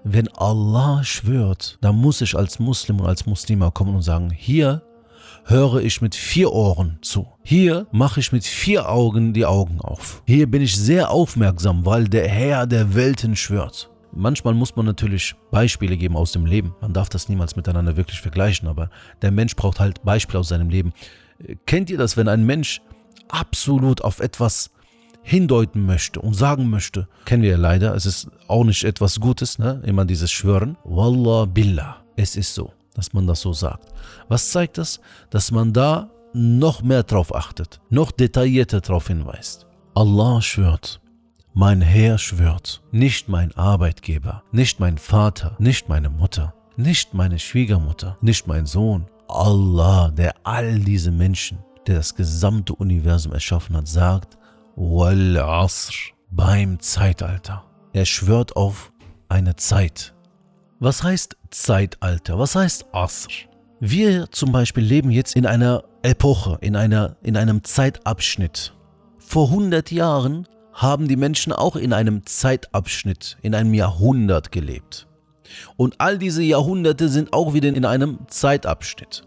wenn 0.04 0.28
Allah 0.28 1.02
schwört, 1.02 1.78
dann 1.80 1.96
muss 1.96 2.20
ich 2.20 2.36
als 2.36 2.60
Muslim 2.60 3.00
und 3.00 3.06
als 3.06 3.26
Muslima 3.26 3.72
kommen 3.72 3.96
und 3.96 4.02
sagen, 4.02 4.30
hier 4.30 4.82
höre 5.46 5.80
ich 5.80 6.00
mit 6.00 6.14
vier 6.14 6.52
Ohren 6.52 6.98
zu. 7.02 7.26
Hier 7.42 7.88
mache 7.90 8.20
ich 8.20 8.30
mit 8.30 8.44
vier 8.44 8.88
Augen 8.88 9.32
die 9.32 9.46
Augen 9.46 9.80
auf. 9.80 10.22
Hier 10.26 10.48
bin 10.48 10.62
ich 10.62 10.76
sehr 10.76 11.10
aufmerksam, 11.10 11.84
weil 11.84 12.06
der 12.06 12.28
Herr 12.28 12.68
der 12.68 12.94
Welten 12.94 13.34
schwört. 13.34 13.90
Manchmal 14.16 14.54
muss 14.54 14.76
man 14.76 14.86
natürlich 14.86 15.34
Beispiele 15.50 15.96
geben 15.96 16.16
aus 16.16 16.32
dem 16.32 16.46
Leben. 16.46 16.74
Man 16.80 16.92
darf 16.92 17.08
das 17.08 17.28
niemals 17.28 17.54
miteinander 17.54 17.96
wirklich 17.96 18.20
vergleichen, 18.20 18.66
aber 18.66 18.90
der 19.22 19.30
Mensch 19.30 19.54
braucht 19.54 19.78
halt 19.78 20.02
Beispiele 20.04 20.40
aus 20.40 20.48
seinem 20.48 20.70
Leben. 20.70 20.92
Kennt 21.66 21.90
ihr 21.90 21.98
das, 21.98 22.16
wenn 22.16 22.28
ein 22.28 22.44
Mensch 22.44 22.80
absolut 23.28 24.02
auf 24.02 24.20
etwas 24.20 24.70
hindeuten 25.22 25.84
möchte 25.84 26.20
und 26.20 26.34
sagen 26.34 26.70
möchte, 26.70 27.08
kennen 27.24 27.42
wir 27.42 27.50
ja 27.50 27.56
leider, 27.56 27.94
es 27.94 28.06
ist 28.06 28.28
auch 28.46 28.64
nicht 28.64 28.84
etwas 28.84 29.20
Gutes, 29.20 29.58
ne? 29.58 29.82
immer 29.84 30.04
dieses 30.04 30.30
Schwören. 30.30 30.76
Wallah 30.84 31.44
billah, 31.46 31.96
es 32.16 32.36
ist 32.36 32.54
so. 32.54 32.72
dass 32.96 33.12
man 33.12 33.26
das 33.26 33.40
so 33.42 33.52
sagt. 33.52 33.92
Was 34.28 34.50
zeigt 34.50 34.78
das? 34.78 35.00
Dass 35.30 35.50
man 35.50 35.72
da 35.72 36.10
noch 36.32 36.82
mehr 36.82 37.02
drauf 37.02 37.34
achtet, 37.34 37.80
noch 37.90 38.10
detaillierter 38.10 38.80
darauf 38.80 39.08
hinweist. 39.08 39.66
Allah 39.94 40.40
schwört, 40.42 41.00
mein 41.58 41.80
Herr 41.80 42.18
schwört, 42.18 42.82
nicht 42.92 43.30
mein 43.30 43.50
Arbeitgeber, 43.56 44.42
nicht 44.52 44.78
mein 44.78 44.98
Vater, 44.98 45.56
nicht 45.58 45.88
meine 45.88 46.10
Mutter, 46.10 46.52
nicht 46.76 47.14
meine 47.14 47.38
Schwiegermutter, 47.38 48.18
nicht 48.20 48.46
mein 48.46 48.66
Sohn. 48.66 49.06
Allah, 49.26 50.10
der 50.10 50.34
all 50.44 50.78
diese 50.80 51.10
Menschen, 51.10 51.60
der 51.86 51.96
das 51.96 52.14
gesamte 52.14 52.74
Universum 52.74 53.32
erschaffen 53.32 53.74
hat, 53.74 53.88
sagt, 53.88 54.36
Wal 54.76 55.38
Asr, 55.38 55.94
beim 56.30 56.78
Zeitalter. 56.78 57.64
Er 57.94 58.04
schwört 58.04 58.54
auf 58.54 58.92
eine 59.30 59.56
Zeit. 59.56 60.14
Was 60.78 61.02
heißt 61.02 61.38
Zeitalter? 61.48 62.38
Was 62.38 62.54
heißt 62.54 62.84
Asr? 62.92 63.32
Wir 63.80 64.30
zum 64.30 64.52
Beispiel 64.52 64.84
leben 64.84 65.10
jetzt 65.10 65.34
in 65.34 65.46
einer 65.46 65.84
Epoche, 66.02 66.58
in, 66.60 66.76
einer, 66.76 67.16
in 67.22 67.34
einem 67.34 67.64
Zeitabschnitt. 67.64 68.74
Vor 69.16 69.48
100 69.48 69.90
Jahren 69.90 70.46
haben 70.76 71.08
die 71.08 71.16
Menschen 71.16 71.52
auch 71.52 71.74
in 71.74 71.92
einem 71.92 72.26
Zeitabschnitt, 72.26 73.38
in 73.42 73.54
einem 73.54 73.72
Jahrhundert 73.74 74.52
gelebt. 74.52 75.08
Und 75.76 76.00
all 76.00 76.18
diese 76.18 76.42
Jahrhunderte 76.42 77.08
sind 77.08 77.32
auch 77.32 77.54
wieder 77.54 77.68
in 77.68 77.84
einem 77.84 78.18
Zeitabschnitt. 78.28 79.26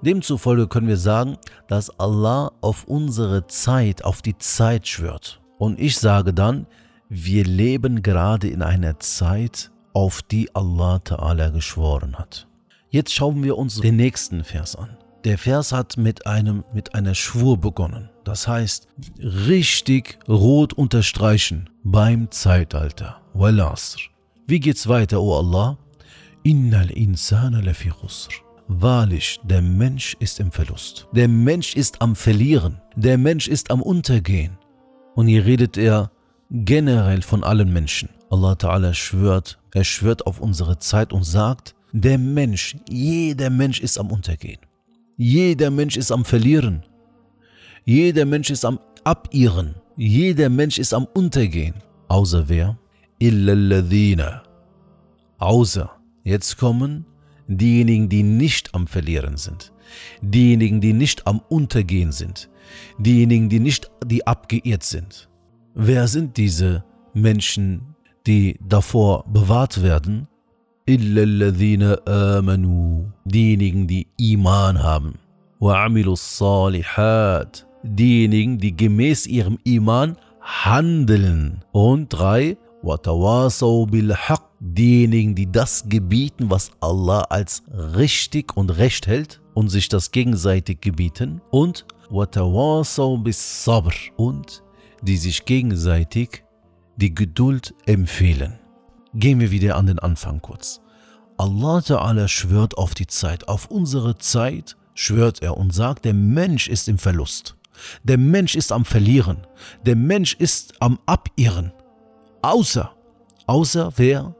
Demzufolge 0.00 0.68
können 0.68 0.88
wir 0.88 0.96
sagen, 0.96 1.36
dass 1.68 1.90
Allah 2.00 2.52
auf 2.62 2.84
unsere 2.84 3.46
Zeit, 3.46 4.04
auf 4.04 4.22
die 4.22 4.38
Zeit 4.38 4.88
schwört. 4.88 5.40
Und 5.58 5.78
ich 5.78 5.98
sage 5.98 6.32
dann, 6.32 6.66
wir 7.10 7.44
leben 7.44 8.02
gerade 8.02 8.48
in 8.48 8.62
einer 8.62 8.98
Zeit, 8.98 9.70
auf 9.92 10.22
die 10.22 10.54
Allah 10.54 11.00
Ta'ala 11.04 11.50
geschworen 11.50 12.16
hat. 12.16 12.46
Jetzt 12.88 13.12
schauen 13.12 13.42
wir 13.42 13.58
uns 13.58 13.80
den 13.80 13.96
nächsten 13.96 14.44
Vers 14.44 14.76
an. 14.76 14.96
Der 15.24 15.36
Vers 15.36 15.72
hat 15.72 15.98
mit 15.98 16.26
einem 16.26 16.64
mit 16.72 16.94
einer 16.94 17.14
Schwur 17.14 17.58
begonnen. 17.58 18.08
Das 18.24 18.48
heißt, 18.48 18.88
richtig 19.18 20.18
rot 20.26 20.72
unterstreichen 20.72 21.68
beim 21.84 22.30
Zeitalter. 22.30 23.20
Wal. 23.34 23.74
Wie 24.46 24.60
geht's 24.60 24.88
weiter, 24.88 25.20
o 25.20 25.32
oh 25.32 25.38
Allah? 25.38 25.78
Innal 26.42 26.90
insana 26.90 27.60
lafi 27.60 27.90
khusr. 27.90 28.30
Wahrlich, 28.68 29.40
der 29.44 29.62
Mensch 29.62 30.16
ist 30.20 30.40
im 30.40 30.50
Verlust. 30.52 31.06
Der 31.12 31.28
Mensch 31.28 31.74
ist 31.74 32.00
am 32.00 32.16
Verlieren. 32.16 32.80
Der 32.96 33.18
Mensch 33.18 33.46
ist 33.46 33.70
am 33.70 33.82
Untergehen. 33.82 34.56
Und 35.16 35.26
hier 35.26 35.44
redet 35.44 35.76
er 35.76 36.10
generell 36.50 37.20
von 37.22 37.44
allen 37.44 37.72
Menschen. 37.72 38.08
Allah 38.30 38.52
Ta'ala 38.52 38.94
schwört, 38.94 39.58
er 39.74 39.84
schwört 39.84 40.26
auf 40.26 40.40
unsere 40.40 40.78
Zeit 40.78 41.12
und 41.12 41.24
sagt, 41.24 41.74
der 41.92 42.16
Mensch, 42.16 42.76
jeder 42.88 43.50
Mensch 43.50 43.80
ist 43.80 43.98
am 43.98 44.10
Untergehen. 44.10 44.60
Jeder 45.22 45.70
Mensch 45.70 45.98
ist 45.98 46.10
am 46.12 46.24
Verlieren. 46.24 46.82
Jeder 47.84 48.24
Mensch 48.24 48.48
ist 48.48 48.64
am 48.64 48.80
Abirren. 49.04 49.74
Jeder 49.94 50.48
Mensch 50.48 50.78
ist 50.78 50.94
am 50.94 51.06
Untergehen. 51.12 51.74
Außer 52.08 52.48
wer? 52.48 52.78
Illalladhina. 53.18 54.42
Außer, 55.36 55.90
jetzt 56.24 56.56
kommen 56.56 57.04
diejenigen, 57.48 58.08
die 58.08 58.22
nicht 58.22 58.74
am 58.74 58.86
Verlieren 58.86 59.36
sind, 59.36 59.74
diejenigen, 60.22 60.80
die 60.80 60.94
nicht 60.94 61.26
am 61.26 61.42
Untergehen 61.50 62.12
sind, 62.12 62.48
diejenigen, 62.96 63.50
die 63.50 63.60
nicht, 63.60 63.90
die 64.06 64.26
abgeirrt 64.26 64.84
sind. 64.84 65.28
Wer 65.74 66.08
sind 66.08 66.38
diese 66.38 66.82
Menschen, 67.12 67.94
die 68.26 68.58
davor 68.66 69.26
bewahrt 69.30 69.82
werden? 69.82 70.28
Diejenigen, 73.24 73.86
die 73.86 74.06
Iman 74.16 74.82
haben. 74.82 75.18
Diejenigen, 77.82 78.58
die 78.58 78.76
gemäß 78.76 79.26
ihrem 79.26 79.58
Iman 79.64 80.16
handeln. 80.40 81.64
Und 81.72 82.08
drei, 82.08 82.56
diejenigen, 84.60 85.34
die 85.34 85.50
das 85.50 85.88
gebieten, 85.88 86.50
was 86.50 86.70
Allah 86.80 87.22
als 87.22 87.62
richtig 87.96 88.56
und 88.56 88.70
recht 88.70 89.06
hält 89.06 89.40
und 89.54 89.68
sich 89.68 89.88
das 89.88 90.10
gegenseitig 90.10 90.80
gebieten 90.80 91.40
und 91.50 91.86
und 94.16 94.62
die 95.02 95.16
sich 95.16 95.44
gegenseitig 95.44 96.44
die 96.96 97.14
Geduld 97.14 97.74
empfehlen. 97.86 98.59
Gehen 99.14 99.40
wir 99.40 99.50
wieder 99.50 99.76
an 99.76 99.86
den 99.86 99.98
Anfang 99.98 100.40
kurz. 100.40 100.80
Allah 101.36 101.78
Ta'ala 101.78 102.28
schwört 102.28 102.76
auf 102.76 102.94
die 102.94 103.06
Zeit, 103.06 103.48
auf 103.48 103.66
unsere 103.66 104.18
Zeit 104.18 104.76
schwört 104.94 105.42
er 105.42 105.56
und 105.56 105.74
sagt, 105.74 106.04
der 106.04 106.14
Mensch 106.14 106.68
ist 106.68 106.88
im 106.88 106.98
Verlust. 106.98 107.56
Der 108.02 108.18
Mensch 108.18 108.54
ist 108.54 108.72
am 108.72 108.84
Verlieren. 108.84 109.46
Der 109.86 109.96
Mensch 109.96 110.34
ist 110.34 110.74
am 110.80 110.98
Abirren. 111.06 111.72
Außer, 112.42 112.92
außer 113.46 113.92
wer? 113.96 114.34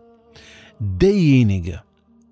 derjenige, 0.80 1.82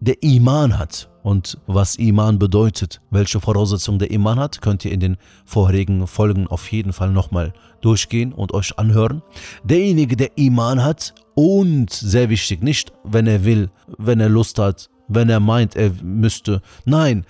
der 0.01 0.23
Iman 0.23 0.79
hat 0.79 1.11
und 1.23 1.59
was 1.67 1.97
Iman 1.97 2.39
bedeutet, 2.39 3.01
welche 3.11 3.41
Voraussetzungen 3.41 3.99
der 3.99 4.11
Iman 4.11 4.39
hat, 4.39 4.63
könnt 4.63 4.85
ihr 4.85 4.93
in 4.93 5.01
den 5.01 5.17
vorherigen 5.45 6.07
Folgen 6.07 6.47
auf 6.47 6.73
jeden 6.73 6.93
Fall 6.93 7.11
nochmal 7.11 7.53
durchgehen 7.83 8.33
und 8.33 8.55
euch 8.55 8.79
anhören. 8.79 9.23
Derjenige, 9.65 10.17
der 10.17 10.39
Iman 10.39 10.83
hat 10.83 11.15
und, 11.39 11.93
sehr 11.93 12.31
wichtig, 12.31 12.65
nicht 12.65 12.93
wenn 13.05 13.29
er 13.29 13.45
will, 13.45 13.71
wenn 13.97 14.19
er 14.19 14.29
Lust 14.29 14.59
hat, 14.59 14.91
wenn 15.07 15.31
er 15.31 15.39
meint, 15.39 15.77
er 15.77 15.93
müsste. 16.03 16.63
Nein, 16.85 17.25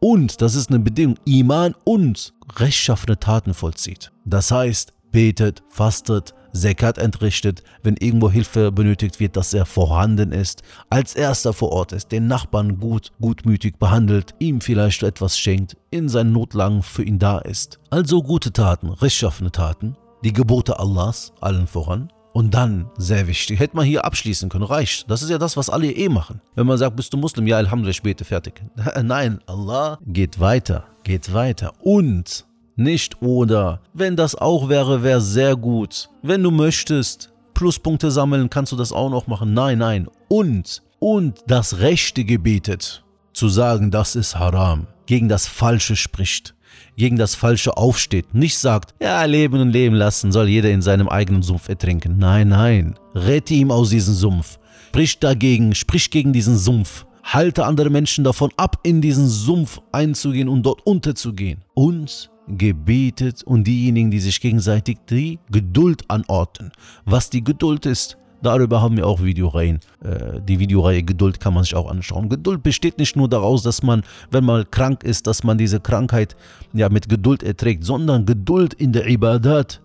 und, 0.00 0.42
das 0.42 0.54
ist 0.54 0.68
eine 0.68 0.80
Bedingung, 0.80 1.16
Iman 1.24 1.74
und 1.84 2.34
rechtschaffene 2.56 3.18
Taten 3.18 3.54
vollzieht. 3.54 4.12
Das 4.26 4.50
heißt, 4.50 4.92
betet, 5.12 5.62
fastet, 5.70 6.34
Zekat 6.52 6.98
entrichtet, 6.98 7.62
wenn 7.82 7.96
irgendwo 7.96 8.30
Hilfe 8.30 8.70
benötigt 8.70 9.18
wird, 9.18 9.34
dass 9.34 9.54
er 9.54 9.64
vorhanden 9.64 10.32
ist, 10.32 10.62
als 10.90 11.14
erster 11.14 11.54
vor 11.54 11.72
Ort 11.72 11.92
ist, 11.92 12.12
den 12.12 12.26
Nachbarn 12.26 12.78
gut, 12.78 13.12
gutmütig 13.18 13.78
behandelt, 13.78 14.34
ihm 14.40 14.60
vielleicht 14.60 15.02
etwas 15.02 15.38
schenkt, 15.38 15.74
in 15.90 16.10
seinen 16.10 16.32
Notlagen 16.32 16.82
für 16.82 17.02
ihn 17.02 17.18
da 17.18 17.38
ist. 17.38 17.80
Also 17.88 18.22
gute 18.22 18.52
Taten, 18.52 18.90
rechtschaffene 18.90 19.50
Taten, 19.50 19.96
die 20.22 20.34
Gebote 20.34 20.78
Allahs, 20.78 21.32
allen 21.40 21.66
voran. 21.66 22.10
Und 22.34 22.52
dann, 22.52 22.90
sehr 22.98 23.28
wichtig, 23.28 23.60
hätte 23.60 23.76
man 23.76 23.86
hier 23.86 24.04
abschließen 24.04 24.48
können, 24.48 24.64
reicht. 24.64 25.08
Das 25.08 25.22
ist 25.22 25.30
ja 25.30 25.38
das, 25.38 25.56
was 25.56 25.70
alle 25.70 25.90
eh 25.92 26.08
machen. 26.08 26.40
Wenn 26.56 26.66
man 26.66 26.76
sagt, 26.76 26.96
bist 26.96 27.12
du 27.12 27.16
Muslim? 27.16 27.46
Ja, 27.46 27.58
Alhamdulillah, 27.58 27.92
ich 27.92 28.02
bete, 28.02 28.24
fertig. 28.24 28.60
Nein, 29.02 29.38
Allah 29.46 29.98
geht 30.04 30.40
weiter, 30.40 30.84
geht 31.04 31.32
weiter. 31.32 31.72
Und 31.80 32.44
nicht 32.74 33.22
oder. 33.22 33.80
Wenn 33.92 34.16
das 34.16 34.34
auch 34.34 34.68
wäre, 34.68 35.04
wäre 35.04 35.20
sehr 35.20 35.54
gut. 35.54 36.10
Wenn 36.22 36.42
du 36.42 36.50
möchtest, 36.50 37.32
Pluspunkte 37.54 38.10
sammeln, 38.10 38.50
kannst 38.50 38.72
du 38.72 38.76
das 38.76 38.90
auch 38.90 39.10
noch 39.10 39.28
machen. 39.28 39.54
Nein, 39.54 39.78
nein. 39.78 40.08
Und, 40.26 40.82
und 40.98 41.38
das 41.46 41.78
Rechte 41.78 42.24
gebietet. 42.24 43.04
Zu 43.32 43.48
sagen, 43.48 43.92
das 43.92 44.16
ist 44.16 44.36
haram. 44.36 44.88
Gegen 45.06 45.28
das 45.28 45.46
Falsche 45.46 45.94
spricht. 45.94 46.53
Gegen 46.96 47.16
das 47.16 47.34
Falsche 47.34 47.76
aufsteht. 47.76 48.34
Nicht 48.34 48.56
sagt, 48.58 48.94
ja, 49.00 49.24
leben 49.24 49.60
und 49.60 49.70
leben 49.70 49.96
lassen, 49.96 50.32
soll 50.32 50.48
jeder 50.48 50.70
in 50.70 50.82
seinem 50.82 51.08
eigenen 51.08 51.42
Sumpf 51.42 51.68
ertrinken. 51.68 52.18
Nein, 52.18 52.48
nein. 52.48 52.94
Rette 53.14 53.54
ihm 53.54 53.70
aus 53.70 53.90
diesem 53.90 54.14
Sumpf. 54.14 54.58
Sprich 54.88 55.18
dagegen, 55.18 55.74
sprich 55.74 56.10
gegen 56.10 56.32
diesen 56.32 56.56
Sumpf. 56.56 57.04
Halte 57.24 57.64
andere 57.64 57.90
Menschen 57.90 58.22
davon 58.22 58.50
ab, 58.56 58.78
in 58.84 59.00
diesen 59.00 59.26
Sumpf 59.26 59.80
einzugehen 59.90 60.48
und 60.48 60.62
dort 60.62 60.86
unterzugehen. 60.86 61.64
Und 61.74 62.30
gebetet 62.46 63.42
und 63.42 63.66
diejenigen, 63.66 64.10
die 64.10 64.20
sich 64.20 64.40
gegenseitig 64.40 64.98
die 65.10 65.38
Geduld 65.50 66.08
anordnen. 66.08 66.70
Was 67.04 67.30
die 67.30 67.42
Geduld 67.42 67.86
ist, 67.86 68.18
darüber 68.44 68.80
haben 68.80 68.96
wir 68.96 69.06
auch 69.06 69.22
Videoreihen. 69.22 69.80
Äh, 70.02 70.40
die 70.40 70.58
Videoreihe 70.58 71.02
Geduld 71.02 71.40
kann 71.40 71.54
man 71.54 71.64
sich 71.64 71.74
auch 71.74 71.90
anschauen. 71.90 72.28
Geduld 72.28 72.62
besteht 72.62 72.98
nicht 72.98 73.16
nur 73.16 73.28
daraus, 73.28 73.62
dass 73.62 73.82
man, 73.82 74.02
wenn 74.30 74.44
man 74.44 74.70
krank 74.70 75.02
ist, 75.02 75.26
dass 75.26 75.44
man 75.44 75.58
diese 75.58 75.80
Krankheit 75.80 76.36
ja 76.72 76.88
mit 76.88 77.08
Geduld 77.08 77.42
erträgt, 77.42 77.84
sondern 77.84 78.26
Geduld 78.26 78.74
in 78.74 78.92
der 78.92 79.06
Ibadat. 79.06 79.80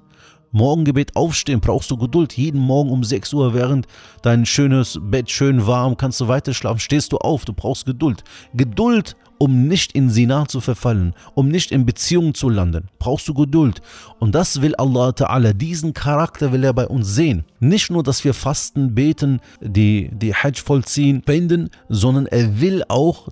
Morgengebet 0.51 1.15
aufstehen, 1.15 1.59
brauchst 1.59 1.91
du 1.91 1.97
Geduld. 1.97 2.33
Jeden 2.33 2.59
Morgen 2.59 2.89
um 2.89 3.03
6 3.03 3.33
Uhr, 3.33 3.53
während 3.53 3.85
dein 4.23 4.45
schönes 4.45 4.99
Bett 4.99 5.29
schön 5.29 5.67
warm, 5.67 5.95
kannst 5.95 6.19
du 6.21 6.27
weiter 6.27 6.53
schlafen, 6.53 6.79
stehst 6.79 7.11
du 7.11 7.17
auf, 7.17 7.45
du 7.45 7.53
brauchst 7.53 7.85
Geduld. 7.85 8.23
Geduld 8.55 9.15
um 9.39 9.67
nicht 9.67 9.93
in 9.93 10.09
Sina 10.09 10.47
zu 10.47 10.61
verfallen, 10.61 11.15
um 11.33 11.47
nicht 11.47 11.71
in 11.71 11.85
Beziehungen 11.85 12.35
zu 12.35 12.49
landen, 12.49 12.87
brauchst 12.99 13.27
du 13.27 13.33
Geduld. 13.33 13.81
Und 14.19 14.35
das 14.35 14.61
will 14.61 14.75
Allah 14.75 15.09
Ta'ala, 15.09 15.53
diesen 15.53 15.93
Charakter 15.93 16.51
will 16.51 16.63
er 16.63 16.73
bei 16.73 16.87
uns 16.87 17.15
sehen. 17.15 17.45
Nicht 17.59 17.89
nur, 17.89 18.03
dass 18.03 18.23
wir 18.23 18.33
fasten, 18.33 18.93
beten, 18.93 19.39
die, 19.61 20.09
die 20.13 20.35
Hajj 20.35 20.61
vollziehen, 20.61 21.21
spenden, 21.21 21.69
sondern 21.87 22.25
er 22.25 22.59
will 22.59 22.83
auch 22.87 23.29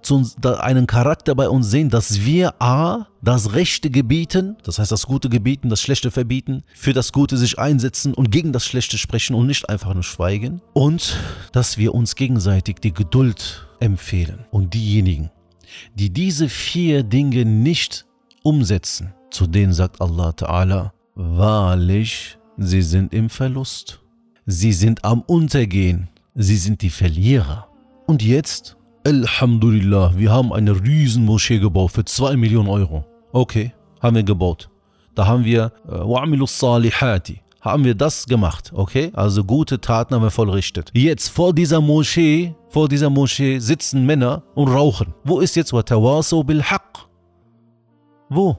einen 0.59 0.87
Charakter 0.87 1.35
bei 1.35 1.49
uns 1.49 1.69
sehen, 1.69 1.89
dass 1.89 2.25
wir 2.25 2.61
A, 2.61 3.07
das 3.21 3.53
Rechte 3.53 3.89
gebieten, 3.89 4.55
das 4.63 4.79
heißt 4.79 4.91
das 4.91 5.05
Gute 5.05 5.29
gebieten, 5.29 5.69
das 5.69 5.81
Schlechte 5.81 6.11
verbieten, 6.11 6.63
für 6.73 6.93
das 6.93 7.11
Gute 7.11 7.35
sich 7.35 7.59
einsetzen 7.59 8.13
und 8.13 8.31
gegen 8.31 8.53
das 8.53 8.65
Schlechte 8.65 8.97
sprechen 8.97 9.35
und 9.35 9.47
nicht 9.47 9.69
einfach 9.69 9.93
nur 9.93 10.03
schweigen. 10.03 10.61
Und 10.73 11.17
dass 11.51 11.77
wir 11.77 11.93
uns 11.93 12.15
gegenseitig 12.15 12.77
die 12.77 12.93
Geduld 12.93 13.67
empfehlen. 13.79 14.45
Und 14.51 14.73
diejenigen, 14.73 15.29
die 15.95 16.09
diese 16.09 16.49
vier 16.49 17.03
Dinge 17.03 17.45
nicht 17.45 18.05
umsetzen, 18.43 19.13
zu 19.31 19.47
denen 19.47 19.73
sagt 19.73 20.01
Allah 20.01 20.29
Ta'ala, 20.29 20.91
wahrlich, 21.15 22.37
sie 22.57 22.81
sind 22.81 23.13
im 23.13 23.29
Verlust. 23.29 24.01
Sie 24.45 24.71
sind 24.71 25.03
am 25.03 25.21
Untergehen. 25.21 26.09
Sie 26.35 26.55
sind 26.55 26.81
die 26.81 26.89
Verlierer. 26.89 27.67
Und 28.05 28.23
jetzt, 28.23 28.77
Alhamdulillah, 29.05 30.13
wir 30.15 30.31
haben 30.31 30.53
eine 30.53 30.81
riesen 30.81 31.25
Moschee 31.25 31.59
gebaut 31.59 31.91
für 31.91 32.05
2 32.05 32.37
Millionen 32.37 32.69
Euro. 32.69 33.05
Okay, 33.33 33.73
haben 34.01 34.15
wir 34.15 34.23
gebaut. 34.23 34.69
Da 35.15 35.25
haben 35.27 35.43
wir 35.43 35.71
äh, 35.87 35.91
Wa'amilus 35.91 36.59
salihati 36.59 37.41
haben 37.61 37.83
wir 37.83 37.95
das 37.95 38.25
gemacht, 38.25 38.71
okay? 38.73 39.11
Also 39.13 39.43
gute 39.43 39.81
Taten 39.81 40.15
haben 40.15 40.23
wir 40.23 40.31
vollrichtet. 40.31 40.91
Jetzt 40.93 41.29
vor 41.29 41.53
dieser 41.53 41.81
Moschee, 41.81 42.55
vor 42.69 42.87
dieser 42.87 43.09
Moschee 43.09 43.59
sitzen 43.59 44.05
Männer 44.05 44.43
und 44.55 44.69
rauchen. 44.69 45.13
Wo 45.23 45.39
ist 45.39 45.55
jetzt 45.55 45.73
Watawaso 45.73 46.43
bil 46.43 46.63
Haqq? 46.63 47.07
Wo? 48.29 48.57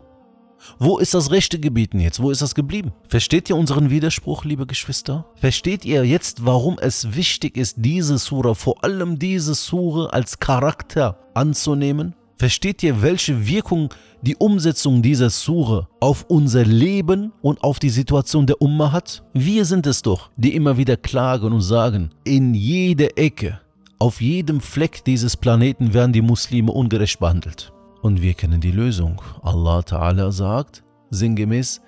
Wo 0.78 0.98
ist 0.98 1.14
das 1.14 1.30
rechte 1.30 1.58
Gebieten 1.58 2.00
jetzt? 2.00 2.20
Wo 2.20 2.30
ist 2.30 2.42
das 2.42 2.54
geblieben? 2.54 2.92
Versteht 3.08 3.48
ihr 3.48 3.56
unseren 3.56 3.90
Widerspruch, 3.90 4.44
liebe 4.44 4.66
Geschwister? 4.66 5.26
Versteht 5.36 5.84
ihr 5.84 6.04
jetzt, 6.04 6.44
warum 6.44 6.78
es 6.80 7.14
wichtig 7.14 7.56
ist, 7.56 7.76
diese 7.78 8.18
Sura, 8.18 8.54
vor 8.54 8.82
allem 8.84 9.18
diese 9.18 9.54
Sura 9.54 10.06
als 10.06 10.38
Charakter 10.38 11.18
anzunehmen? 11.34 12.14
Versteht 12.38 12.84
ihr, 12.84 13.02
welche 13.02 13.48
Wirkung 13.48 13.92
die 14.22 14.36
Umsetzung 14.36 15.02
dieser 15.02 15.28
Sure 15.28 15.88
auf 15.98 16.24
unser 16.28 16.64
Leben 16.64 17.32
und 17.42 17.64
auf 17.64 17.80
die 17.80 17.90
Situation 17.90 18.46
der 18.46 18.62
Umma 18.62 18.92
hat? 18.92 19.24
Wir 19.34 19.64
sind 19.64 19.88
es 19.88 20.02
doch, 20.02 20.30
die 20.36 20.54
immer 20.54 20.76
wieder 20.76 20.96
klagen 20.96 21.52
und 21.52 21.62
sagen, 21.62 22.10
in 22.22 22.54
jeder 22.54 23.18
Ecke, 23.18 23.58
auf 23.98 24.20
jedem 24.20 24.60
Fleck 24.60 25.04
dieses 25.04 25.36
Planeten 25.36 25.92
werden 25.92 26.12
die 26.12 26.22
Muslime 26.22 26.70
ungerecht 26.70 27.18
behandelt. 27.18 27.72
Und 28.02 28.22
wir 28.22 28.34
kennen 28.34 28.60
die 28.60 28.70
Lösung. 28.70 29.20
Allah 29.42 29.80
Ta'ala 29.80 30.30
sagt, 30.30 30.84
sinngemäß, 31.10 31.80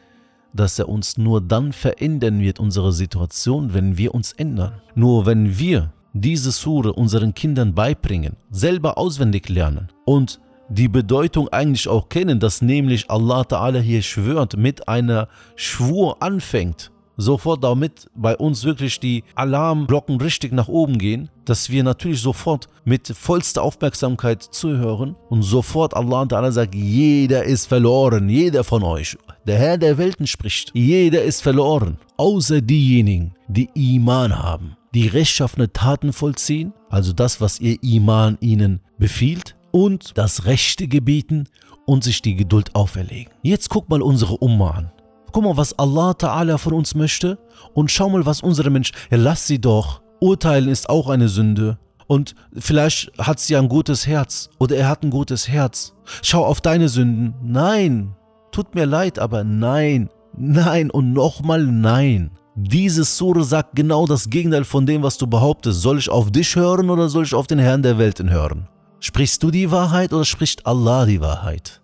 dass 0.52 0.80
er 0.80 0.88
uns 0.88 1.16
nur 1.16 1.40
dann 1.40 1.72
verändern 1.72 2.40
wird, 2.40 2.58
unsere 2.58 2.92
Situation, 2.92 3.72
wenn 3.72 3.96
wir 3.96 4.12
uns 4.16 4.32
ändern. 4.32 4.80
Nur 4.96 5.26
wenn 5.26 5.60
wir 5.60 5.92
diese 6.12 6.50
Sure 6.50 6.92
unseren 6.92 7.34
Kindern 7.34 7.74
beibringen, 7.74 8.36
selber 8.50 8.98
auswendig 8.98 9.48
lernen 9.48 9.88
und 10.04 10.40
die 10.68 10.88
Bedeutung 10.88 11.48
eigentlich 11.48 11.88
auch 11.88 12.08
kennen, 12.08 12.38
dass 12.38 12.62
nämlich 12.62 13.10
Allah 13.10 13.42
Ta'ala 13.42 13.80
hier 13.80 14.02
schwört, 14.02 14.56
mit 14.56 14.88
einer 14.88 15.28
Schwur 15.56 16.22
anfängt, 16.22 16.92
sofort 17.16 17.64
damit 17.64 18.08
bei 18.14 18.36
uns 18.36 18.64
wirklich 18.64 19.00
die 19.00 19.24
Alarmglocken 19.34 20.20
richtig 20.20 20.52
nach 20.52 20.68
oben 20.68 20.98
gehen, 20.98 21.28
dass 21.44 21.70
wir 21.70 21.82
natürlich 21.82 22.20
sofort 22.20 22.68
mit 22.84 23.08
vollster 23.08 23.62
Aufmerksamkeit 23.62 24.42
zuhören 24.42 25.16
und 25.28 25.42
sofort 25.42 25.94
Allah 25.94 26.22
Ta'ala 26.22 26.52
sagt, 26.52 26.74
jeder 26.74 27.44
ist 27.44 27.66
verloren, 27.66 28.28
jeder 28.28 28.62
von 28.62 28.84
euch. 28.84 29.18
Der 29.46 29.58
Herr 29.58 29.76
der 29.76 29.98
Welten 29.98 30.28
spricht, 30.28 30.70
jeder 30.72 31.22
ist 31.22 31.42
verloren, 31.42 31.98
außer 32.16 32.60
diejenigen, 32.60 33.34
die 33.48 33.68
Iman 33.74 34.38
haben, 34.38 34.76
die 34.94 35.06
rechtschaffene 35.06 35.72
Taten 35.72 36.12
vollziehen, 36.12 36.72
also 36.88 37.12
das, 37.12 37.40
was 37.40 37.60
ihr 37.60 37.82
Iman 37.82 38.36
ihnen 38.40 38.80
befiehlt, 38.98 39.56
und 39.72 40.18
das 40.18 40.46
Rechte 40.46 40.88
gebieten 40.88 41.48
und 41.86 42.04
sich 42.04 42.22
die 42.22 42.34
Geduld 42.34 42.74
auferlegen. 42.74 43.32
Jetzt 43.42 43.68
guck 43.68 43.88
mal 43.88 44.02
unsere 44.02 44.36
Umma 44.36 44.70
an. 44.70 44.92
Guck 45.32 45.44
mal, 45.44 45.56
was 45.56 45.78
Allah 45.78 46.10
Ta'ala 46.10 46.58
von 46.58 46.72
uns 46.72 46.94
möchte 46.94 47.38
und 47.72 47.90
schau 47.90 48.08
mal, 48.08 48.26
was 48.26 48.42
unsere 48.42 48.70
Menschen. 48.70 48.96
Ja, 49.10 49.16
lass 49.16 49.46
sie 49.46 49.60
doch. 49.60 50.02
Urteilen 50.20 50.68
ist 50.68 50.90
auch 50.90 51.08
eine 51.08 51.28
Sünde. 51.28 51.78
Und 52.08 52.34
vielleicht 52.58 53.12
hat 53.18 53.38
sie 53.38 53.56
ein 53.56 53.68
gutes 53.68 54.08
Herz 54.08 54.50
oder 54.58 54.76
er 54.76 54.88
hat 54.88 55.04
ein 55.04 55.10
gutes 55.10 55.48
Herz. 55.48 55.94
Schau 56.22 56.44
auf 56.44 56.60
deine 56.60 56.88
Sünden. 56.88 57.34
Nein, 57.42 58.16
tut 58.50 58.74
mir 58.74 58.86
leid, 58.86 59.20
aber 59.20 59.44
nein, 59.44 60.10
nein 60.36 60.90
und 60.90 61.12
nochmal 61.12 61.64
nein. 61.64 62.32
Diese 62.62 63.04
Sure 63.04 63.42
sagt 63.42 63.74
genau 63.74 64.04
das 64.04 64.28
Gegenteil 64.28 64.64
von 64.64 64.84
dem, 64.84 65.02
was 65.02 65.16
du 65.16 65.26
behauptest. 65.26 65.80
Soll 65.80 65.98
ich 65.98 66.10
auf 66.10 66.30
dich 66.30 66.56
hören 66.56 66.90
oder 66.90 67.08
soll 67.08 67.24
ich 67.24 67.34
auf 67.34 67.46
den 67.46 67.58
Herrn 67.58 67.82
der 67.82 67.96
Welten 67.96 68.28
hören? 68.28 68.68
Sprichst 69.00 69.42
du 69.42 69.50
die 69.50 69.70
Wahrheit 69.70 70.12
oder 70.12 70.26
spricht 70.26 70.66
Allah 70.66 71.06
die 71.06 71.22
Wahrheit? 71.22 71.80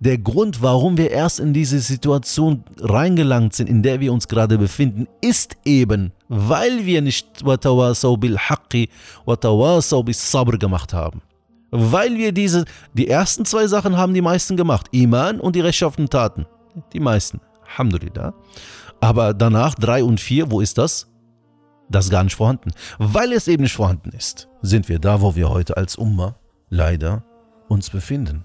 Der 0.00 0.18
Grund, 0.18 0.62
warum 0.62 0.98
wir 0.98 1.12
erst 1.12 1.38
in 1.38 1.52
diese 1.52 1.78
Situation 1.78 2.64
reingelangt 2.80 3.54
sind, 3.54 3.68
in 3.68 3.84
der 3.84 4.00
wir 4.00 4.12
uns 4.12 4.26
gerade 4.26 4.58
befinden, 4.58 5.06
ist 5.20 5.56
eben, 5.64 6.10
weil 6.28 6.84
wir 6.84 7.02
nicht 7.02 7.46
Watawasau 7.46 8.16
bil 8.16 8.36
Haqqi, 8.36 8.88
Watawasau 9.26 10.02
bis 10.02 10.28
Sabr 10.32 10.58
gemacht 10.58 10.92
haben. 10.92 11.22
Weil 11.70 12.16
wir 12.16 12.32
diese, 12.32 12.64
die 12.94 13.06
ersten 13.06 13.44
zwei 13.44 13.68
Sachen 13.68 13.96
haben 13.96 14.12
die 14.12 14.22
meisten 14.22 14.56
gemacht. 14.56 14.88
Iman 14.90 15.38
und 15.38 15.54
die 15.54 15.60
rechtschaffenen 15.60 16.10
Taten. 16.10 16.46
Die 16.92 17.00
meisten. 17.00 17.40
Alhamdulillah. 17.68 18.34
Aber 19.06 19.34
danach 19.34 19.76
drei 19.76 20.02
und 20.02 20.18
vier, 20.18 20.50
wo 20.50 20.60
ist 20.60 20.78
das? 20.78 21.06
Das 21.88 22.06
ist 22.06 22.10
gar 22.10 22.24
nicht 22.24 22.34
vorhanden. 22.34 22.72
Weil 22.98 23.30
es 23.30 23.46
eben 23.46 23.62
nicht 23.62 23.76
vorhanden 23.76 24.10
ist, 24.10 24.48
sind 24.62 24.88
wir 24.88 24.98
da, 24.98 25.20
wo 25.20 25.36
wir 25.36 25.48
heute 25.48 25.76
als 25.76 25.94
Umma 25.94 26.34
leider 26.70 27.22
uns 27.68 27.88
befinden. 27.88 28.44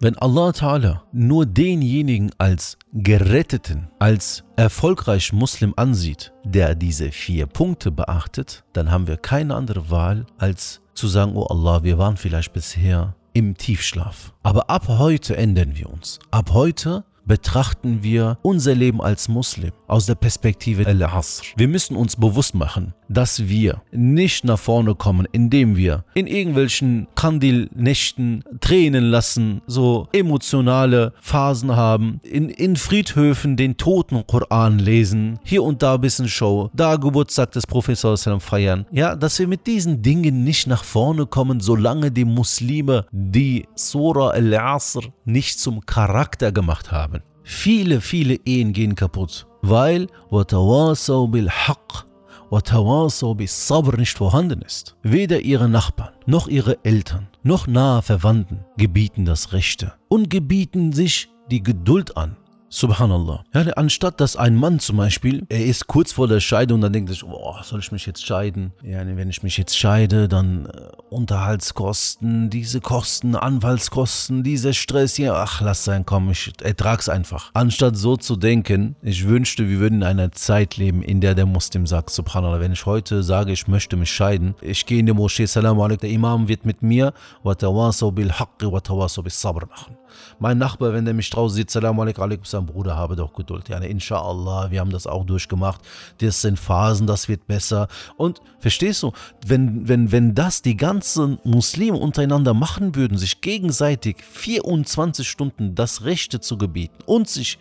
Wenn 0.00 0.16
Allah 0.16 0.48
Ta'ala 0.48 1.02
nur 1.12 1.44
denjenigen 1.44 2.30
als 2.38 2.78
Geretteten, 2.94 3.90
als 3.98 4.44
erfolgreich 4.56 5.34
Muslim 5.34 5.74
ansieht, 5.76 6.32
der 6.42 6.74
diese 6.74 7.12
vier 7.12 7.44
Punkte 7.44 7.90
beachtet, 7.90 8.64
dann 8.72 8.90
haben 8.90 9.06
wir 9.06 9.18
keine 9.18 9.54
andere 9.54 9.90
Wahl, 9.90 10.24
als 10.38 10.80
zu 10.94 11.06
sagen, 11.06 11.36
oh 11.36 11.44
Allah, 11.44 11.82
wir 11.82 11.98
waren 11.98 12.16
vielleicht 12.16 12.54
bisher 12.54 13.14
im 13.34 13.58
Tiefschlaf. 13.58 14.32
Aber 14.42 14.70
ab 14.70 14.88
heute 14.88 15.36
ändern 15.36 15.76
wir 15.76 15.90
uns. 15.90 16.18
Ab 16.30 16.52
heute 16.54 17.04
betrachten 17.24 18.02
wir 18.02 18.38
unser 18.42 18.74
Leben 18.74 19.00
als 19.00 19.28
Muslim 19.28 19.72
aus 19.86 20.06
der 20.06 20.14
Perspektive 20.14 20.86
Al-Asr. 20.86 21.44
Wir 21.56 21.68
müssen 21.68 21.96
uns 21.96 22.16
bewusst 22.16 22.54
machen, 22.54 22.94
dass 23.08 23.48
wir 23.48 23.82
nicht 23.90 24.44
nach 24.44 24.58
vorne 24.58 24.94
kommen, 24.94 25.26
indem 25.32 25.76
wir 25.76 26.04
in 26.14 26.26
irgendwelchen 26.26 27.08
Kandil-Nächten 27.14 28.42
Tränen 28.60 29.04
lassen, 29.04 29.60
so 29.66 30.08
emotionale 30.12 31.12
Phasen 31.20 31.76
haben, 31.76 32.20
in, 32.22 32.48
in 32.48 32.76
Friedhöfen 32.76 33.56
den 33.56 33.76
toten 33.76 34.26
Koran 34.26 34.78
lesen, 34.78 35.38
hier 35.44 35.62
und 35.62 35.82
da 35.82 35.94
ein 35.94 36.00
bisschen 36.00 36.28
Show, 36.28 36.70
da 36.72 36.96
Geburtstag 36.96 37.52
des 37.52 37.66
Professors 37.66 38.28
feiern. 38.38 38.86
Ja, 38.92 39.14
dass 39.14 39.38
wir 39.38 39.48
mit 39.48 39.66
diesen 39.66 40.02
Dingen 40.02 40.44
nicht 40.44 40.66
nach 40.66 40.84
vorne 40.84 41.26
kommen, 41.26 41.60
solange 41.60 42.10
die 42.10 42.24
Muslime 42.24 43.06
die 43.10 43.66
Surah 43.74 44.30
Al-Asr 44.30 45.02
nicht 45.24 45.60
zum 45.60 45.84
Charakter 45.84 46.52
gemacht 46.52 46.92
haben. 46.92 47.11
Viele, 47.43 48.01
viele 48.01 48.35
Ehen 48.45 48.73
gehen 48.73 48.95
kaputt, 48.95 49.47
weil 49.61 50.07
وَتَوَاسَوْ 50.31 51.27
بِالْحَقِّ 51.31 52.05
وَتَوَاسَوْ 52.51 53.35
بِالصَّبْرِ 53.35 53.97
nicht 53.97 54.17
vorhanden 54.17 54.61
ist. 54.61 54.95
Weder 55.03 55.39
ihre 55.41 55.69
Nachbarn, 55.69 56.13
noch 56.25 56.47
ihre 56.47 56.83
Eltern, 56.83 57.27
noch 57.43 57.67
nahe 57.67 58.01
Verwandten 58.01 58.65
gebieten 58.77 59.25
das 59.25 59.53
Rechte 59.53 59.93
und 60.09 60.29
gebieten 60.29 60.93
sich 60.93 61.29
die 61.49 61.63
Geduld 61.63 62.17
an. 62.17 62.37
Subhanallah. 62.74 63.44
Ja, 63.52 63.60
anstatt 63.74 64.18
dass 64.18 64.34
ein 64.34 64.56
Mann 64.56 64.78
zum 64.78 64.96
Beispiel, 64.96 65.44
er 65.50 65.66
ist 65.66 65.88
kurz 65.88 66.12
vor 66.12 66.26
der 66.26 66.40
Scheidung, 66.40 66.80
dann 66.80 66.90
denkt 66.90 67.10
er 67.10 67.12
sich, 67.12 67.22
oh, 67.22 67.54
soll 67.62 67.80
ich 67.80 67.92
mich 67.92 68.06
jetzt 68.06 68.24
scheiden? 68.24 68.72
Ja, 68.82 69.00
wenn 69.04 69.28
ich 69.28 69.42
mich 69.42 69.58
jetzt 69.58 69.76
scheide, 69.76 70.26
dann 70.26 70.64
äh, 70.64 70.70
Unterhaltskosten, 71.10 72.48
diese 72.48 72.80
Kosten, 72.80 73.36
Anwaltskosten, 73.36 74.42
dieser 74.42 74.72
Stress 74.72 75.16
hier, 75.16 75.34
ach, 75.34 75.60
lass 75.60 75.84
sein, 75.84 76.06
komm, 76.06 76.30
ich 76.30 76.50
ertrag's 76.62 77.10
einfach. 77.10 77.50
Anstatt 77.52 77.98
so 77.98 78.16
zu 78.16 78.36
denken, 78.36 78.96
ich 79.02 79.28
wünschte, 79.28 79.68
wir 79.68 79.78
würden 79.78 79.96
in 79.96 80.04
einer 80.04 80.32
Zeit 80.32 80.78
leben, 80.78 81.02
in 81.02 81.20
der 81.20 81.34
der 81.34 81.44
Muslim 81.44 81.86
sagt, 81.86 82.08
Subhanallah, 82.08 82.58
wenn 82.58 82.72
ich 82.72 82.86
heute 82.86 83.22
sage, 83.22 83.52
ich 83.52 83.68
möchte 83.68 83.98
mich 83.98 84.10
scheiden, 84.10 84.54
ich 84.62 84.86
gehe 84.86 85.00
in 85.00 85.06
die 85.06 85.12
Moschee, 85.12 85.44
Salam 85.44 85.78
alaikum, 85.78 86.00
der 86.00 86.10
Imam 86.10 86.48
wird 86.48 86.64
mit 86.64 86.82
mir, 86.82 87.12
wa 87.42 87.52
bil 87.52 88.32
haqqi 88.32 88.72
wa 88.72 89.06
bis 89.22 89.40
sabr 89.42 89.66
machen. 89.66 89.98
Mein 90.38 90.58
Nachbar, 90.58 90.92
wenn 90.92 91.04
der 91.04 91.14
mich 91.14 91.30
draußen 91.30 91.56
sieht, 91.56 91.70
Salam 91.70 91.98
alaikum, 92.00 92.44
sagen, 92.44 92.66
Bruder, 92.66 92.96
habe 92.96 93.16
doch 93.16 93.32
Geduld. 93.32 93.68
Ja, 93.68 93.78
inshallah, 93.78 94.70
wir 94.70 94.80
haben 94.80 94.90
das 94.90 95.06
auch 95.06 95.24
durchgemacht. 95.24 95.80
Das 96.18 96.42
sind 96.42 96.58
Phasen, 96.58 97.06
das 97.06 97.28
wird 97.28 97.46
besser. 97.46 97.88
Und 98.16 98.40
verstehst 98.58 99.02
du, 99.02 99.12
wenn, 99.46 99.88
wenn, 99.88 100.12
wenn 100.12 100.34
das 100.34 100.62
die 100.62 100.76
ganzen 100.76 101.38
Muslime 101.44 101.98
untereinander 101.98 102.54
machen 102.54 102.94
würden, 102.94 103.18
sich 103.18 103.40
gegenseitig 103.40 104.22
24 104.22 105.28
Stunden 105.28 105.74
das 105.74 106.04
Rechte 106.04 106.40
zu 106.40 106.58
gebieten 106.58 106.98
und 107.06 107.28
sich 107.28 107.58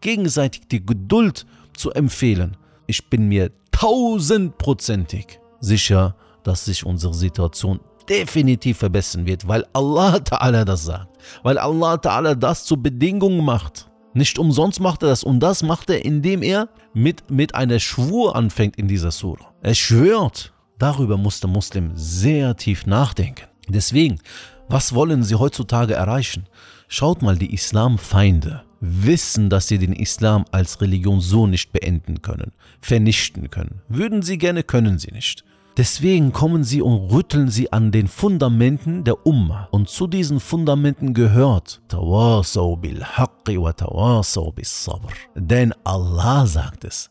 gegenseitig 0.00 0.68
die 0.68 0.84
Geduld 0.84 1.46
zu 1.76 1.90
empfehlen, 1.90 2.56
ich 2.86 3.08
bin 3.08 3.28
mir 3.28 3.50
tausendprozentig 3.70 5.40
sicher, 5.60 6.14
dass 6.42 6.66
sich 6.66 6.84
unsere 6.84 7.14
Situation 7.14 7.80
definitiv 8.08 8.78
verbessern 8.78 9.26
wird, 9.26 9.46
weil 9.46 9.64
Allah 9.72 10.16
Ta'ala 10.24 10.64
das 10.64 10.84
sagt. 10.84 11.16
Weil 11.42 11.58
Allah 11.58 11.94
Ta'ala 11.94 12.34
das 12.34 12.64
zur 12.64 12.82
Bedingung 12.82 13.44
macht. 13.44 13.90
Nicht 14.14 14.38
umsonst 14.38 14.80
macht 14.80 15.02
er 15.02 15.08
das 15.08 15.24
und 15.24 15.40
das 15.40 15.62
macht 15.62 15.90
er, 15.90 16.04
indem 16.04 16.42
er 16.42 16.68
mit, 16.92 17.30
mit 17.30 17.54
einer 17.54 17.80
Schwur 17.80 18.36
anfängt 18.36 18.76
in 18.76 18.86
dieser 18.86 19.10
Surah. 19.10 19.52
Er 19.60 19.74
schwört. 19.74 20.52
Darüber 20.78 21.16
muss 21.16 21.40
der 21.40 21.50
Muslim 21.50 21.92
sehr 21.94 22.56
tief 22.56 22.86
nachdenken. 22.86 23.46
Deswegen, 23.68 24.20
was 24.68 24.94
wollen 24.94 25.22
sie 25.22 25.34
heutzutage 25.34 25.94
erreichen? 25.94 26.46
Schaut 26.88 27.22
mal, 27.22 27.36
die 27.36 27.52
Islamfeinde 27.52 28.62
wissen, 28.80 29.50
dass 29.50 29.68
sie 29.68 29.78
den 29.78 29.92
Islam 29.92 30.44
als 30.52 30.80
Religion 30.80 31.20
so 31.20 31.46
nicht 31.46 31.72
beenden 31.72 32.22
können, 32.22 32.52
vernichten 32.80 33.50
können. 33.50 33.80
Würden 33.88 34.22
sie 34.22 34.38
gerne, 34.38 34.62
können 34.62 34.98
sie 34.98 35.12
nicht. 35.12 35.44
Deswegen 35.76 36.32
kommen 36.32 36.62
sie 36.62 36.82
und 36.82 37.10
rütteln 37.10 37.48
sie 37.48 37.72
an 37.72 37.90
den 37.90 38.06
Fundamenten 38.06 39.02
der 39.02 39.26
Umma. 39.26 39.68
Und 39.72 39.88
zu 39.88 40.06
diesen 40.06 40.38
Fundamenten 40.38 41.14
gehört 41.14 41.82
Tawasaw 41.88 42.76
bil 42.76 43.02
haqqi 43.04 43.60
wa 43.60 43.72
tawasaw 43.72 44.52
bis 44.52 44.84
sabr. 44.84 45.12
Denn 45.34 45.74
Allah 45.82 46.46
sagt 46.46 46.84
es. 46.84 47.10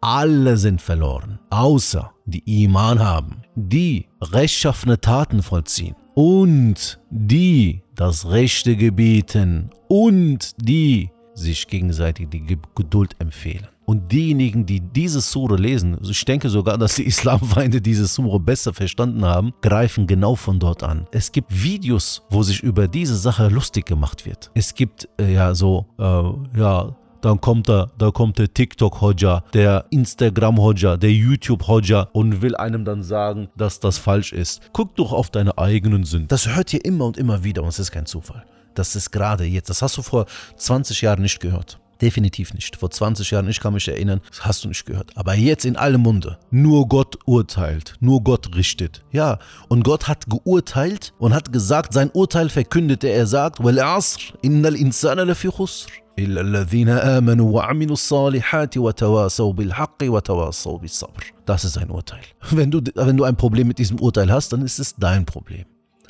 Alle 0.00 0.56
sind 0.56 0.80
verloren, 0.80 1.40
außer 1.50 2.12
die 2.24 2.62
Iman 2.62 3.00
haben, 3.00 3.42
die 3.56 4.06
rechtschaffene 4.22 5.00
Taten 5.00 5.42
vollziehen 5.42 5.96
und 6.14 7.00
die 7.10 7.82
das 7.96 8.30
Rechte 8.30 8.76
gebieten 8.76 9.70
und 9.88 10.54
die 10.56 11.10
sich 11.34 11.66
gegenseitig 11.66 12.28
die 12.28 12.58
Geduld 12.76 13.16
empfehlen. 13.18 13.66
Und 13.88 14.12
diejenigen, 14.12 14.66
die 14.66 14.80
diese 14.80 15.22
Sure 15.22 15.56
lesen, 15.56 15.96
ich 16.02 16.22
denke 16.26 16.50
sogar, 16.50 16.76
dass 16.76 16.96
die 16.96 17.04
Islamfeinde 17.06 17.80
diese 17.80 18.06
Sure 18.06 18.38
besser 18.38 18.74
verstanden 18.74 19.24
haben, 19.24 19.54
greifen 19.62 20.06
genau 20.06 20.34
von 20.34 20.60
dort 20.60 20.82
an. 20.82 21.06
Es 21.10 21.32
gibt 21.32 21.62
Videos, 21.62 22.22
wo 22.28 22.42
sich 22.42 22.62
über 22.62 22.86
diese 22.86 23.16
Sache 23.16 23.48
lustig 23.48 23.86
gemacht 23.86 24.26
wird. 24.26 24.50
Es 24.52 24.74
gibt 24.74 25.08
äh, 25.18 25.32
ja 25.32 25.54
so, 25.54 25.86
äh, 25.98 26.58
ja, 26.60 26.94
dann 27.22 27.40
kommt 27.40 27.70
da, 27.70 27.90
da 27.96 28.10
kommt 28.10 28.38
der 28.38 28.52
TikTok-Hodja, 28.52 29.44
der 29.54 29.86
Instagram-Hodja, 29.88 30.98
der 30.98 31.12
YouTube-Hodja 31.12 32.08
und 32.12 32.42
will 32.42 32.56
einem 32.56 32.84
dann 32.84 33.02
sagen, 33.02 33.48
dass 33.56 33.80
das 33.80 33.96
falsch 33.96 34.34
ist. 34.34 34.60
Guck 34.74 34.96
doch 34.96 35.14
auf 35.14 35.30
deine 35.30 35.56
eigenen 35.56 36.04
Sünden. 36.04 36.28
Das 36.28 36.54
hört 36.54 36.74
ihr 36.74 36.84
immer 36.84 37.06
und 37.06 37.16
immer 37.16 37.42
wieder 37.42 37.62
und 37.62 37.70
es 37.70 37.78
ist 37.78 37.90
kein 37.90 38.04
Zufall. 38.04 38.44
Das 38.74 38.94
ist 38.94 39.10
gerade 39.10 39.44
jetzt. 39.44 39.70
Das 39.70 39.80
hast 39.80 39.96
du 39.96 40.02
vor 40.02 40.26
20 40.58 41.00
Jahren 41.00 41.22
nicht 41.22 41.40
gehört. 41.40 41.80
Definitiv 42.01 42.53
nicht. 42.53 42.75
Vor 42.75 42.91
20 42.91 43.31
Jahren, 43.31 43.47
ich 43.47 43.61
kann 43.61 43.73
mich 43.73 43.87
erinnern, 43.87 44.19
das 44.29 44.45
hast 44.45 44.63
du 44.63 44.67
nicht 44.67 44.85
gehört. 44.85 45.15
Aber 45.15 45.35
jetzt 45.35 45.63
in 45.63 45.77
allem 45.77 46.01
Munde. 46.01 46.37
Nur 46.51 46.87
Gott 46.87 47.17
urteilt, 47.25 47.95
nur 48.01 48.21
Gott 48.23 48.55
richtet. 48.55 49.05
Ja, 49.11 49.39
und 49.69 49.83
Gott 49.83 50.07
hat 50.09 50.25
geurteilt 50.29 51.13
und 51.17 51.33
hat 51.33 51.53
gesagt, 51.53 51.93
sein 51.93 52.09
Urteil 52.11 52.49
verkündete. 52.49 53.07
Er 53.07 53.25
sagt, 53.25 53.63
Wal 53.63 53.79
asr, 53.79 54.33
innal 54.41 54.75
insana 54.75 55.23
lafi 55.23 55.47
khusr. 55.47 55.87
إلا 56.19 56.41
الذين 56.41 56.89
آمنوا 56.89 57.51
وعملوا 57.51 57.93
الصالحات 57.93 58.77
وتواصوا 58.77 59.53
بالحق 59.53 59.97
وتواصوا 60.03 60.77
بالصبر. 60.77 61.23
Das 61.45 61.63
ist 61.65 61.73
sein 61.73 61.89
Urteil. 61.89 62.21
Wenn 62.51 62.69
du, 62.69 62.81
wenn 62.95 63.17
du 63.17 63.23
ein 63.23 63.35
Problem 63.35 63.67
mit 63.67 63.79
diesem 63.79 63.99
Urteil 63.99 64.31
hast, 64.31 64.53
dann 64.53 64.61
ist 64.61 64.79
es 64.79 64.95
dein 64.95 65.25
Problem. 65.25 65.65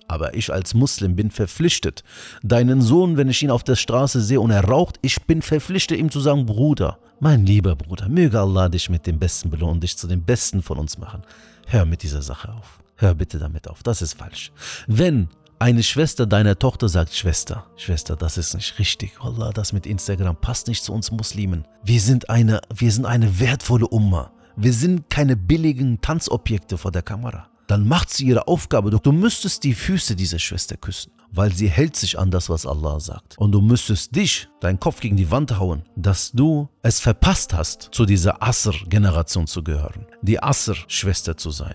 Aber 0.09 0.35
ich 0.35 0.53
als 0.53 0.73
Muslim 0.73 1.15
bin 1.15 1.31
verpflichtet, 1.31 2.03
deinen 2.43 2.81
Sohn, 2.81 3.19
wenn 3.19 3.29
ich 3.29 3.43
ihn 3.43 3.51
auf 3.51 3.63
der 3.63 3.77
Straße 3.77 4.23
sehe 4.23 4.41
und 4.41 4.51
er 4.51 4.65
raucht, 4.65 4.99
ich 5.03 5.23
bin 5.27 5.43
verpflichtet, 5.43 5.99
ihm 5.99 6.11
zu 6.11 6.21
sagen, 6.21 6.47
Bruder, 6.47 6.99
mein 7.21 7.45
lieber 7.45 7.77
Bruder, 7.77 8.09
möge 8.09 8.41
Allah 8.41 8.71
dich 8.71 8.89
mit 8.89 9.07
dem 9.07 9.19
Besten 9.19 9.51
belohnen, 9.51 9.81
dich 9.81 9.99
zu 9.99 10.07
dem 10.07 10.23
Besten 10.23 10.63
von 10.63 10.79
uns 10.79 10.97
machen. 10.97 11.23
Hör 11.67 11.85
mit 11.85 12.03
dieser 12.03 12.23
Sache 12.23 12.53
auf. 12.53 12.81
Hör 12.97 13.15
bitte 13.15 13.39
damit 13.39 13.69
auf. 13.69 13.83
Das 13.83 14.01
ist 14.01 14.15
falsch. 14.15 14.51
Wenn 14.87 15.29
eine 15.59 15.83
Schwester 15.83 16.27
deiner 16.27 16.59
Tochter 16.59 16.89
sagt, 16.89 17.13
Schwester, 17.15 17.67
Schwester, 17.77 18.17
das 18.17 18.39
ist 18.39 18.55
nicht 18.55 18.79
richtig. 18.79 19.21
Allah, 19.21 19.51
das 19.53 19.73
mit 19.73 19.87
Instagram 19.87 20.37
passt 20.37 20.69
nicht 20.69 20.83
zu 20.83 20.93
uns 20.93 21.11
Muslimen. 21.11 21.67
Wir 21.85 22.01
sind 22.01 22.31
eine, 22.31 22.63
wir 22.75 22.93
sind 22.93 23.05
eine 23.05 23.41
wertvolle 23.41 23.87
Umma. 23.87 24.33
Wir 24.57 24.73
sind 24.73 25.11
keine 25.11 25.37
billigen 25.37 26.01
Tanzobjekte 26.01 26.79
vor 26.79 26.93
der 26.93 27.03
Kamera 27.03 27.49
dann 27.69 27.87
macht 27.87 28.11
sie 28.11 28.27
ihre 28.27 28.49
Aufgabe. 28.49 28.91
Du 28.91 29.13
müsstest 29.13 29.63
die 29.63 29.75
Füße 29.75 30.17
dieser 30.17 30.39
Schwester 30.39 30.77
küssen, 30.77 31.13
weil 31.31 31.53
sie 31.53 31.69
hält 31.69 31.95
sich 31.95 32.19
an 32.19 32.31
das, 32.31 32.49
was 32.51 32.67
Allah 32.67 32.99
sagt. 32.99 33.39
Und 33.39 33.53
du 33.53 33.61
müsstest 33.61 34.17
dich, 34.17 34.49
deinen 34.61 34.81
Kopf 34.81 35.01
gegen 35.01 35.17
die 35.17 35.31
Wand 35.31 35.59
hauen, 35.59 35.83
dass 35.95 36.33
du 36.33 36.69
es 36.83 36.99
verpasst 36.99 37.53
hast, 37.53 37.91
zu 37.93 38.07
dieser 38.07 38.43
Asr-Generation 38.43 39.47
zu 39.47 39.63
gehören, 39.63 40.07
die 40.23 40.43
Asr-Schwester 40.43 41.37
zu 41.37 41.51
sein. 41.51 41.75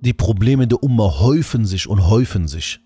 Die 0.00 0.14
Probleme 0.14 0.66
der 0.66 0.82
Umma 0.82 1.18
häufen 1.18 1.66
sich 1.66 1.88
und 1.88 2.08
häufen 2.08 2.48
sich. 2.48 2.80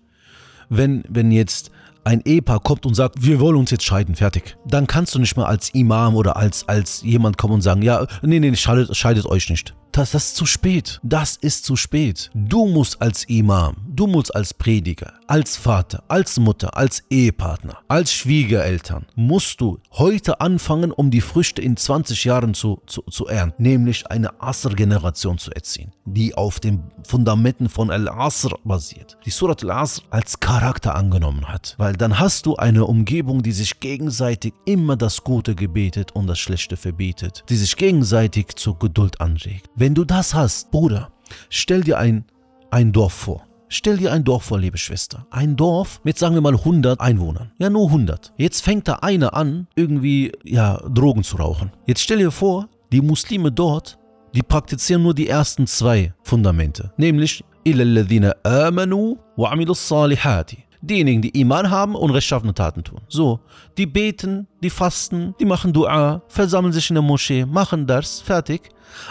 Wenn, 0.69 1.03
wenn 1.07 1.31
jetzt 1.31 1.71
ein 2.03 2.21
Ehepaar 2.21 2.59
kommt 2.59 2.85
und 2.85 2.95
sagt, 2.95 3.23
wir 3.23 3.39
wollen 3.39 3.57
uns 3.57 3.69
jetzt 3.69 3.83
scheiden, 3.83 4.15
fertig. 4.15 4.57
Dann 4.65 4.87
kannst 4.87 5.13
du 5.13 5.19
nicht 5.19 5.35
mal 5.35 5.45
als 5.45 5.69
Imam 5.71 6.15
oder 6.15 6.37
als, 6.37 6.67
als 6.67 7.01
jemand 7.01 7.37
kommen 7.37 7.55
und 7.55 7.61
sagen, 7.61 7.81
ja, 7.81 8.07
nee, 8.21 8.39
nee, 8.39 8.55
scheidet, 8.55 8.95
scheidet 8.95 9.25
euch 9.25 9.49
nicht. 9.49 9.75
Das, 9.91 10.11
das 10.11 10.25
ist 10.25 10.35
zu 10.35 10.45
spät. 10.45 10.99
Das 11.03 11.35
ist 11.37 11.65
zu 11.65 11.75
spät. 11.75 12.29
Du 12.33 12.67
musst 12.67 13.01
als 13.01 13.23
Imam, 13.25 13.75
du 13.87 14.07
musst 14.07 14.35
als 14.35 14.53
Prediger, 14.53 15.13
als 15.27 15.57
Vater, 15.57 16.03
als 16.07 16.39
Mutter, 16.39 16.77
als 16.77 17.03
Ehepartner, 17.09 17.79
als 17.87 18.13
Schwiegereltern, 18.13 19.05
musst 19.15 19.59
du 19.59 19.79
heute 19.93 20.39
anfangen, 20.39 20.91
um 20.91 21.11
die 21.11 21.21
Früchte 21.21 21.61
in 21.61 21.77
20 21.77 22.23
Jahren 22.25 22.53
zu, 22.53 22.81
zu, 22.85 23.01
zu 23.03 23.27
ernten, 23.27 23.63
nämlich 23.63 24.09
eine 24.09 24.41
Asr-Generation 24.41 25.37
zu 25.37 25.51
erziehen, 25.51 25.91
die 26.05 26.35
auf 26.35 26.59
den 26.59 26.83
Fundamenten 27.03 27.69
von 27.69 27.89
Al-Asr 27.89 28.57
basiert, 28.63 29.17
die 29.25 29.31
Surat 29.31 29.63
Al-Asr 29.63 30.03
als 30.09 30.39
Charakter 30.39 30.95
angenommen 30.95 31.47
hat. 31.47 31.75
Weil 31.77 31.93
dann 31.93 32.19
hast 32.19 32.45
du 32.45 32.55
eine 32.55 32.85
Umgebung, 32.85 33.43
die 33.43 33.51
sich 33.51 33.79
gegenseitig 33.79 34.53
immer 34.65 34.95
das 34.95 35.23
Gute 35.23 35.55
gebetet 35.55 36.11
und 36.13 36.27
das 36.27 36.39
Schlechte 36.39 36.77
verbietet, 36.77 37.43
die 37.49 37.55
sich 37.55 37.75
gegenseitig 37.75 38.55
zur 38.55 38.77
Geduld 38.77 39.19
anregt. 39.21 39.69
Wenn 39.76 39.94
du 39.94 40.04
das 40.04 40.34
hast, 40.34 40.70
Bruder, 40.70 41.10
stell 41.48 41.82
dir 41.82 41.98
ein, 41.98 42.24
ein 42.70 42.92
Dorf 42.92 43.12
vor. 43.12 43.46
Stell 43.68 43.96
dir 43.96 44.12
ein 44.12 44.22
Dorf 44.22 44.44
vor, 44.44 44.58
liebe 44.58 44.76
Schwester. 44.76 45.26
Ein 45.30 45.56
Dorf 45.56 46.00
mit, 46.04 46.18
sagen 46.18 46.34
wir 46.34 46.42
mal, 46.42 46.54
100 46.54 47.00
Einwohnern. 47.00 47.52
Ja, 47.58 47.70
nur 47.70 47.86
100. 47.86 48.34
Jetzt 48.36 48.60
fängt 48.60 48.86
da 48.86 48.96
einer 48.96 49.34
an, 49.34 49.66
irgendwie, 49.74 50.32
ja, 50.44 50.76
Drogen 50.88 51.22
zu 51.22 51.38
rauchen. 51.38 51.72
Jetzt 51.86 52.02
stell 52.02 52.18
dir 52.18 52.30
vor, 52.30 52.68
die 52.92 53.00
Muslime 53.00 53.50
dort, 53.50 53.98
die 54.34 54.42
praktizieren 54.42 55.02
nur 55.02 55.14
die 55.14 55.28
ersten 55.28 55.66
zwei 55.66 56.12
Fundamente. 56.22 56.92
Nämlich, 56.98 57.44
إِلَّا 57.66 58.34
amanu 58.44 59.16
wa 59.36 59.50
وَعَمِلُوا 59.50 59.70
الصَّالِحَاتِ 59.70 60.56
Diejenigen, 60.81 61.21
die 61.21 61.39
Iman 61.39 61.69
haben 61.69 61.95
und 61.95 62.11
rechtschaffene 62.11 62.53
Taten 62.53 62.83
tun. 62.83 63.01
So, 63.07 63.39
die 63.77 63.85
beten, 63.85 64.47
die 64.61 64.69
fasten, 64.69 65.35
die 65.39 65.45
machen 65.45 65.73
Dua, 65.73 66.21
versammeln 66.27 66.73
sich 66.73 66.89
in 66.89 66.95
der 66.95 67.03
Moschee, 67.03 67.45
machen 67.45 67.87
das, 67.87 68.21
fertig. 68.21 68.69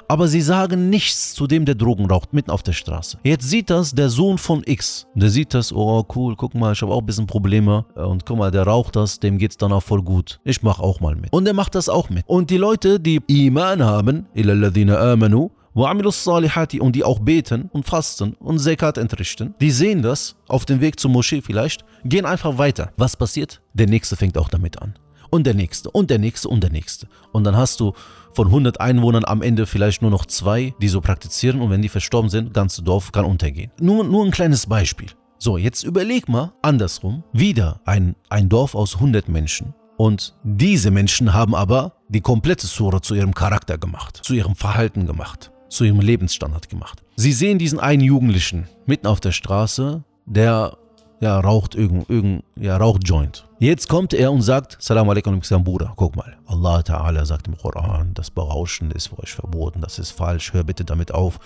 Aber 0.08 0.28
sie 0.28 0.40
sagen 0.40 0.88
nichts 0.90 1.34
zu 1.34 1.46
dem, 1.46 1.64
der 1.64 1.74
Drogen 1.74 2.06
raucht, 2.06 2.32
mitten 2.32 2.50
auf 2.50 2.62
der 2.62 2.72
Straße. 2.72 3.18
Jetzt 3.22 3.48
sieht 3.48 3.70
das 3.70 3.92
der 3.92 4.08
Sohn 4.08 4.38
von 4.38 4.62
X. 4.64 5.06
Der 5.14 5.28
sieht 5.28 5.54
das, 5.54 5.72
oh 5.72 6.04
cool, 6.14 6.34
guck 6.36 6.54
mal, 6.54 6.72
ich 6.72 6.82
habe 6.82 6.92
auch 6.92 7.00
ein 7.00 7.06
bisschen 7.06 7.26
Probleme. 7.26 7.84
Und 7.94 8.24
guck 8.26 8.38
mal, 8.38 8.50
der 8.50 8.64
raucht 8.64 8.96
das, 8.96 9.20
dem 9.20 9.38
geht's 9.38 9.56
dann 9.56 9.72
auch 9.72 9.82
voll 9.82 10.02
gut. 10.02 10.40
Ich 10.44 10.62
mach 10.62 10.80
auch 10.80 11.00
mal 11.00 11.14
mit. 11.14 11.32
Und 11.32 11.46
er 11.46 11.54
macht 11.54 11.74
das 11.74 11.88
auch 11.88 12.10
mit. 12.10 12.24
Und 12.26 12.50
die 12.50 12.56
Leute, 12.56 13.00
die 13.00 13.20
Iman 13.26 13.82
haben, 13.82 14.26
amanu, 14.34 15.50
und 15.76 16.96
die 16.96 17.04
auch 17.04 17.18
beten 17.18 17.68
und 17.70 17.84
fasten 17.84 18.32
und 18.34 18.58
Zekat 18.58 18.96
entrichten, 18.96 19.54
die 19.60 19.70
sehen 19.70 20.00
das 20.00 20.36
auf 20.48 20.64
dem 20.64 20.80
Weg 20.80 20.98
zur 20.98 21.10
Moschee 21.10 21.42
vielleicht, 21.42 21.84
gehen 22.02 22.24
einfach 22.24 22.56
weiter. 22.56 22.92
Was 22.96 23.14
passiert? 23.14 23.60
Der 23.74 23.86
nächste 23.86 24.16
fängt 24.16 24.38
auch 24.38 24.48
damit 24.48 24.80
an. 24.80 24.94
Und 25.28 25.46
der 25.46 25.52
nächste 25.52 25.90
und 25.90 26.08
der 26.08 26.18
nächste 26.18 26.48
und 26.48 26.62
der 26.62 26.70
nächste. 26.70 27.08
Und 27.32 27.44
dann 27.44 27.56
hast 27.56 27.80
du 27.80 27.92
von 28.32 28.46
100 28.46 28.80
Einwohnern 28.80 29.26
am 29.26 29.42
Ende 29.42 29.66
vielleicht 29.66 30.00
nur 30.00 30.10
noch 30.10 30.24
zwei, 30.24 30.74
die 30.80 30.88
so 30.88 31.02
praktizieren 31.02 31.60
und 31.60 31.70
wenn 31.70 31.82
die 31.82 31.90
verstorben 31.90 32.30
sind, 32.30 32.54
ganze 32.54 32.82
Dorf 32.82 33.12
kann 33.12 33.26
untergehen. 33.26 33.70
Nur, 33.78 34.04
nur 34.04 34.24
ein 34.24 34.30
kleines 34.30 34.66
Beispiel. 34.66 35.08
So, 35.38 35.58
jetzt 35.58 35.82
überleg 35.82 36.26
mal 36.26 36.54
andersrum. 36.62 37.22
Wieder 37.34 37.80
ein, 37.84 38.16
ein 38.30 38.48
Dorf 38.48 38.74
aus 38.74 38.94
100 38.94 39.28
Menschen. 39.28 39.74
Und 39.98 40.34
diese 40.42 40.90
Menschen 40.90 41.34
haben 41.34 41.54
aber 41.54 41.92
die 42.08 42.22
komplette 42.22 42.66
Sura 42.66 43.02
zu 43.02 43.14
ihrem 43.14 43.34
Charakter 43.34 43.76
gemacht, 43.76 44.20
zu 44.22 44.32
ihrem 44.32 44.54
Verhalten 44.54 45.06
gemacht 45.06 45.50
zu 45.68 45.84
ihrem 45.84 46.00
Lebensstandard 46.00 46.68
gemacht. 46.68 47.02
Sie 47.16 47.32
sehen 47.32 47.58
diesen 47.58 47.80
einen 47.80 48.02
Jugendlichen 48.02 48.68
mitten 48.86 49.06
auf 49.06 49.20
der 49.20 49.32
Straße, 49.32 50.04
der 50.26 50.76
ja, 51.20 51.40
raucht 51.40 51.74
irgend, 51.74 52.10
irgend, 52.10 52.44
ja, 52.56 52.76
raucht 52.76 53.08
Joint. 53.08 53.46
Jetzt 53.58 53.88
kommt 53.88 54.12
er 54.12 54.30
und 54.30 54.42
sagt, 54.42 54.76
Salam 54.80 55.08
alaikum, 55.08 55.40
Bruder, 55.64 55.94
guck 55.96 56.14
mal, 56.14 56.36
Allah 56.44 56.80
Ta'ala 56.80 57.24
sagt 57.24 57.48
im 57.48 57.56
Koran, 57.56 58.12
das 58.12 58.30
Berauschen 58.30 58.90
ist 58.90 59.08
für 59.08 59.18
euch 59.20 59.32
verboten, 59.32 59.80
das 59.80 59.98
ist 59.98 60.10
falsch, 60.10 60.52
hör 60.52 60.62
bitte 60.62 60.84
damit 60.84 61.12
auf. 61.12 61.38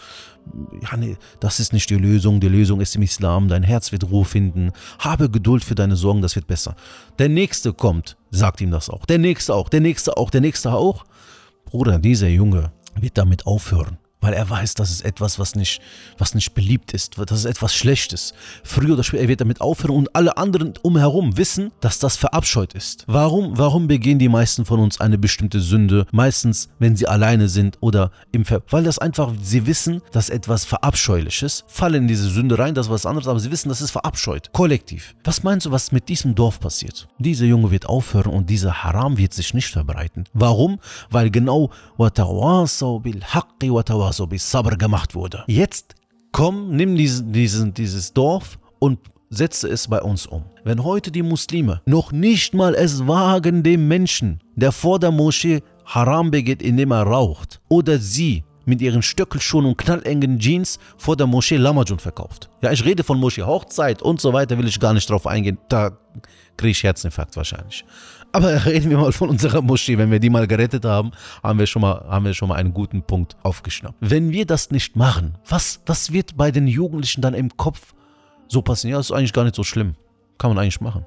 Ja, 0.83 0.97
nee, 0.97 1.17
das 1.39 1.61
ist 1.61 1.73
nicht 1.73 1.89
die 1.89 1.97
Lösung, 1.97 2.41
die 2.41 2.49
Lösung 2.49 2.81
ist 2.81 2.97
im 2.97 3.03
Islam, 3.03 3.47
dein 3.47 3.63
Herz 3.63 3.93
wird 3.93 4.11
Ruhe 4.11 4.25
finden, 4.25 4.73
habe 4.99 5.31
Geduld 5.31 5.63
für 5.63 5.77
deine 5.77 5.95
Sorgen, 5.95 6.21
das 6.21 6.35
wird 6.35 6.49
besser. 6.49 6.75
Der 7.21 7.29
Nächste 7.29 7.73
kommt, 7.73 8.17
sagt 8.31 8.61
ihm 8.61 8.73
das 8.73 8.91
auch, 8.91 9.07
der 9.07 9.19
Nächste 9.19 9.55
auch, 9.55 9.69
der 9.69 9.81
Nächste 9.81 10.17
auch, 10.17 10.31
der 10.31 10.41
Nächste 10.41 10.73
auch. 10.73 11.05
Bruder, 11.65 12.01
dieser 12.01 12.29
Junge 12.29 12.73
wird 12.97 13.17
damit 13.17 13.47
aufhören 13.47 14.00
weil 14.26 14.34
er 14.34 14.50
weiß, 14.50 14.74
das 14.74 14.90
ist 14.90 15.06
etwas, 15.06 15.38
was 15.38 15.54
nicht, 15.54 15.80
was 16.18 16.34
nicht 16.34 16.56
beliebt 16.56 16.94
ist, 16.94 17.16
das 17.18 17.40
ist 17.40 17.46
etwas 17.46 17.76
Schlechtes. 17.76 18.34
Früher 18.64 18.94
oder 18.94 19.04
später, 19.04 19.22
er 19.22 19.28
wird 19.28 19.42
damit 19.42 19.62
aufhören 19.62 19.96
und 19.96 20.16
alle 20.16 20.38
anderen 20.38 20.74
umherum 20.82 21.38
wissen, 21.38 21.72
dass 21.80 22.00
das 22.00 22.18
verabscheut 22.18 22.74
ist. 22.74 23.04
Warum, 23.08 23.56
warum 23.58 23.88
begehen 23.88 24.18
die 24.18 24.30
meisten 24.30 24.66
von 24.66 24.80
uns 24.80 25.00
eine 25.00 25.20
bestimmte 25.20 25.60
Sünde? 25.60 26.08
Meistens, 26.12 26.70
wenn 26.80 26.96
sie 26.96 27.08
alleine 27.08 27.50
sind 27.50 27.78
oder 27.82 28.10
im 28.32 28.46
Ver 28.46 28.64
weil 28.70 28.84
das 28.84 28.98
einfach, 28.98 29.32
sie 29.42 29.68
wissen, 29.68 30.02
dass 30.12 30.30
etwas 30.30 30.66
Verabscheuliches, 30.66 31.64
fallen 31.68 32.04
in 32.04 32.08
diese 32.08 32.28
Sünde 32.28 32.58
rein, 32.58 32.74
das 32.74 32.88
ist 32.88 32.92
was 32.92 33.06
anderes, 33.06 33.28
aber 33.28 33.40
sie 33.40 33.52
wissen, 33.52 33.70
das 33.70 33.82
ist 33.82 33.92
verabscheut. 33.92 34.52
Kollektiv. 34.54 35.16
Was 35.24 35.44
meinst 35.44 35.68
du, 35.68 35.72
was 35.72 35.92
mit 35.92 36.10
diesem 36.10 36.34
Dorf 36.34 36.60
passiert? 36.60 37.08
Dieser 37.20 37.46
Junge 37.46 37.70
wird 37.70 37.86
aufhören 37.86 38.34
und 38.34 38.50
dieser 38.50 38.84
Haram 38.84 39.18
wird 39.18 39.34
sich 39.34 39.54
nicht 39.54 39.68
verbreiten. 39.68 40.24
Warum? 40.34 40.80
Weil 41.12 41.30
genau 41.30 41.70
وَتَوَاصَوْ 42.00 43.04
بِالْحَقِّ 43.04 43.70
war, 44.11 44.13
so 44.13 44.27
bis 44.27 44.51
Sabr 44.51 44.77
gemacht 44.77 45.15
wurde. 45.15 45.45
Jetzt 45.47 45.95
komm, 46.33 46.75
nimm 46.75 46.97
diesen, 46.97 47.33
diesen, 47.33 47.75
dieses 47.75 48.13
Dorf 48.13 48.59
und 48.81 48.99
setze 49.29 49.69
es 49.69 49.87
bei 49.87 50.03
uns 50.03 50.27
um. 50.27 50.45
Wenn 50.65 50.83
heute 50.83 51.13
die 51.13 51.23
Muslime 51.23 51.81
noch 51.87 52.11
nicht 52.11 52.53
mal 52.53 52.75
es 52.75 53.07
wagen, 53.07 53.63
dem 53.63 53.87
Menschen, 53.87 54.41
der 54.57 54.73
vor 54.73 54.99
der 54.99 55.13
Moschee 55.13 55.63
Haram 55.85 56.31
begeht, 56.31 56.61
indem 56.63 56.91
er 56.91 57.03
raucht, 57.03 57.61
oder 57.69 57.99
sie 57.99 58.45
mit 58.65 58.83
ihren 58.83 59.03
Stöckelschuhen 59.03 59.67
und 59.67 59.79
knallengen 59.79 60.39
Jeans 60.39 60.79
vor 60.97 61.17
der 61.17 61.27
Moschee 61.27 61.57
Lamajun 61.57 61.99
verkauft. 61.99 62.51
Ja, 62.63 62.73
ich 62.73 62.85
rede 62.85 63.05
von 63.05 63.19
Moschee 63.19 63.43
Hochzeit 63.43 64.03
und 64.03 64.21
so 64.21 64.33
weiter, 64.33 64.59
will 64.59 64.67
ich 64.67 64.79
gar 64.81 64.93
nicht 64.93 65.09
drauf 65.09 65.27
eingehen. 65.27 65.59
Da 65.69 65.97
kriege 66.57 66.73
ich 66.73 66.83
Herzinfarkt 66.83 67.37
wahrscheinlich. 67.37 67.85
Aber 68.33 68.65
reden 68.67 68.91
wir 68.91 68.99
mal 68.99 69.13
von 69.13 69.29
unserer 69.29 69.63
Moschee. 69.63 69.99
Wenn 69.99 70.11
wir 70.11 70.21
die 70.21 70.31
mal 70.31 70.47
gerettet 70.47 70.85
haben, 70.85 71.13
haben 71.43 71.59
wir 71.59 71.67
schon 71.67 71.83
mal, 71.83 72.05
haben 72.09 72.25
wir 72.25 72.35
schon 72.35 72.49
mal 72.49 72.57
einen 72.57 72.73
guten 72.73 73.03
Punkt 73.03 73.37
aufgeschnappt. 73.43 73.97
Wenn 74.01 74.31
wir 74.31 74.47
das 74.47 74.71
nicht 74.71 74.97
machen, 74.97 75.37
was, 75.49 75.81
was 75.87 76.13
wird 76.13 76.37
bei 76.37 76.51
den 76.51 76.67
Jugendlichen 76.67 77.23
dann 77.23 77.35
im 77.35 77.57
Kopf 77.57 77.95
so 78.49 78.63
passieren? 78.63 78.93
Ja, 78.93 78.97
das 78.99 79.11
ist 79.11 79.17
eigentlich 79.17 79.33
gar 79.33 79.45
nicht 79.45 79.57
so 79.57 79.65
schlimm. 79.65 79.95
Kann 80.39 80.51
man 80.51 80.59
eigentlich 80.59 80.81
machen. 80.81 81.05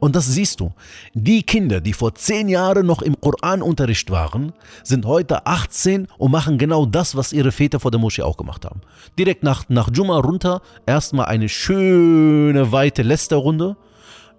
Und 0.00 0.16
das 0.16 0.26
siehst 0.26 0.60
du. 0.60 0.72
Die 1.14 1.42
Kinder, 1.44 1.80
die 1.80 1.94
vor 1.94 2.14
zehn 2.14 2.48
Jahren 2.48 2.84
noch 2.84 3.00
im 3.00 3.18
Koranunterricht 3.18 4.10
waren, 4.10 4.52
sind 4.82 5.06
heute 5.06 5.46
18 5.46 6.08
und 6.18 6.30
machen 6.30 6.58
genau 6.58 6.84
das, 6.84 7.16
was 7.16 7.32
ihre 7.32 7.52
Väter 7.52 7.80
vor 7.80 7.90
der 7.90 8.00
Moschee 8.00 8.20
auch 8.20 8.36
gemacht 8.36 8.66
haben. 8.66 8.82
Direkt 9.18 9.44
nach, 9.44 9.64
nach 9.70 9.88
Jumma 9.94 10.18
runter, 10.18 10.60
erstmal 10.84 11.26
eine 11.26 11.48
schöne, 11.48 12.70
weite 12.70 13.02
Lästerrunde 13.02 13.78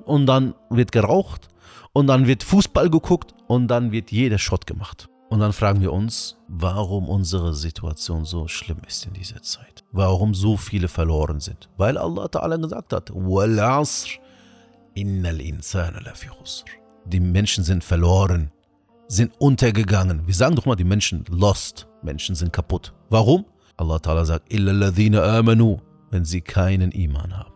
und 0.04 0.28
dann 0.28 0.54
wird 0.70 0.92
geraucht 0.92 1.48
und 1.96 2.08
dann 2.08 2.28
wird 2.28 2.44
Fußball 2.44 2.90
geguckt 2.90 3.34
und 3.48 3.70
dann 3.70 3.94
wird 3.94 4.12
jeder 4.12 4.38
Schott 4.38 4.68
gemacht. 4.68 5.08
Und 5.30 5.40
dann 5.40 5.54
fragen 5.54 5.80
wir 5.80 5.94
uns, 5.94 6.36
warum 6.50 7.08
unsere 7.08 7.54
Situation 7.54 8.26
so 8.26 8.50
schlimm 8.50 8.80
ist 8.86 9.06
in 9.06 9.14
dieser 9.14 9.42
Zeit. 9.42 9.86
Warum 9.94 10.34
so 10.34 10.58
viele 10.58 10.90
verloren 10.90 11.40
sind. 11.40 11.70
Weil 11.78 11.98
Allah 11.98 12.26
Ta'ala 12.26 12.62
gesagt 12.62 12.92
hat. 12.92 13.12
Die 17.06 17.20
Menschen 17.20 17.64
sind 17.64 17.84
verloren, 17.84 18.52
sind 19.08 19.32
untergegangen. 19.40 20.28
Wir 20.28 20.34
sagen 20.34 20.56
doch 20.56 20.66
mal, 20.66 20.76
die 20.76 20.84
Menschen 20.84 21.24
lost. 21.30 21.88
Menschen 22.04 22.36
sind 22.36 22.52
kaputt. 22.52 22.94
Warum? 23.10 23.46
Allah 23.78 23.98
Ta'ala 23.98 24.26
sagt, 24.26 24.52
wenn 26.12 26.26
sie 26.26 26.42
keinen 26.42 26.92
Iman 26.92 27.38
haben. 27.38 27.54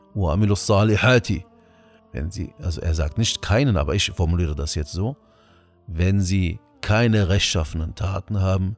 Wenn 2.11 2.31
sie, 2.31 2.53
also 2.61 2.81
er 2.81 2.93
sagt 2.93 3.17
nicht 3.17 3.41
keinen, 3.41 3.77
aber 3.77 3.95
ich 3.95 4.11
formuliere 4.11 4.55
das 4.55 4.75
jetzt 4.75 4.91
so, 4.91 5.17
wenn 5.87 6.21
sie 6.21 6.59
keine 6.81 7.29
rechtschaffenen 7.29 7.95
Taten 7.95 8.39
haben, 8.39 8.75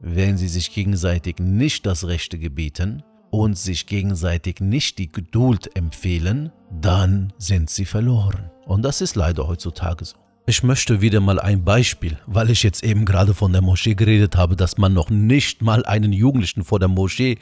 wenn 0.00 0.38
sie 0.38 0.48
sich 0.48 0.72
gegenseitig 0.72 1.38
nicht 1.38 1.86
das 1.86 2.06
Rechte 2.06 2.38
gebieten 2.38 3.02
und 3.30 3.56
sich 3.56 3.86
gegenseitig 3.86 4.60
nicht 4.60 4.98
die 4.98 5.10
Geduld 5.10 5.76
empfehlen, 5.76 6.52
dann 6.70 7.32
sind 7.38 7.70
sie 7.70 7.84
verloren. 7.84 8.50
Und 8.66 8.82
das 8.82 9.00
ist 9.00 9.14
leider 9.14 9.46
heutzutage 9.46 10.04
so. 10.04 10.16
Ich 10.46 10.62
möchte 10.64 11.00
wieder 11.00 11.20
mal 11.20 11.38
ein 11.38 11.64
Beispiel, 11.64 12.18
weil 12.26 12.50
ich 12.50 12.62
jetzt 12.62 12.82
eben 12.82 13.04
gerade 13.04 13.34
von 13.34 13.52
der 13.52 13.62
Moschee 13.62 13.94
geredet 13.94 14.36
habe, 14.36 14.56
dass 14.56 14.78
man 14.78 14.92
noch 14.92 15.08
nicht 15.08 15.62
mal 15.62 15.84
einen 15.84 16.12
Jugendlichen 16.12 16.64
vor 16.64 16.80
der 16.80 16.88
Moschee 16.88 17.38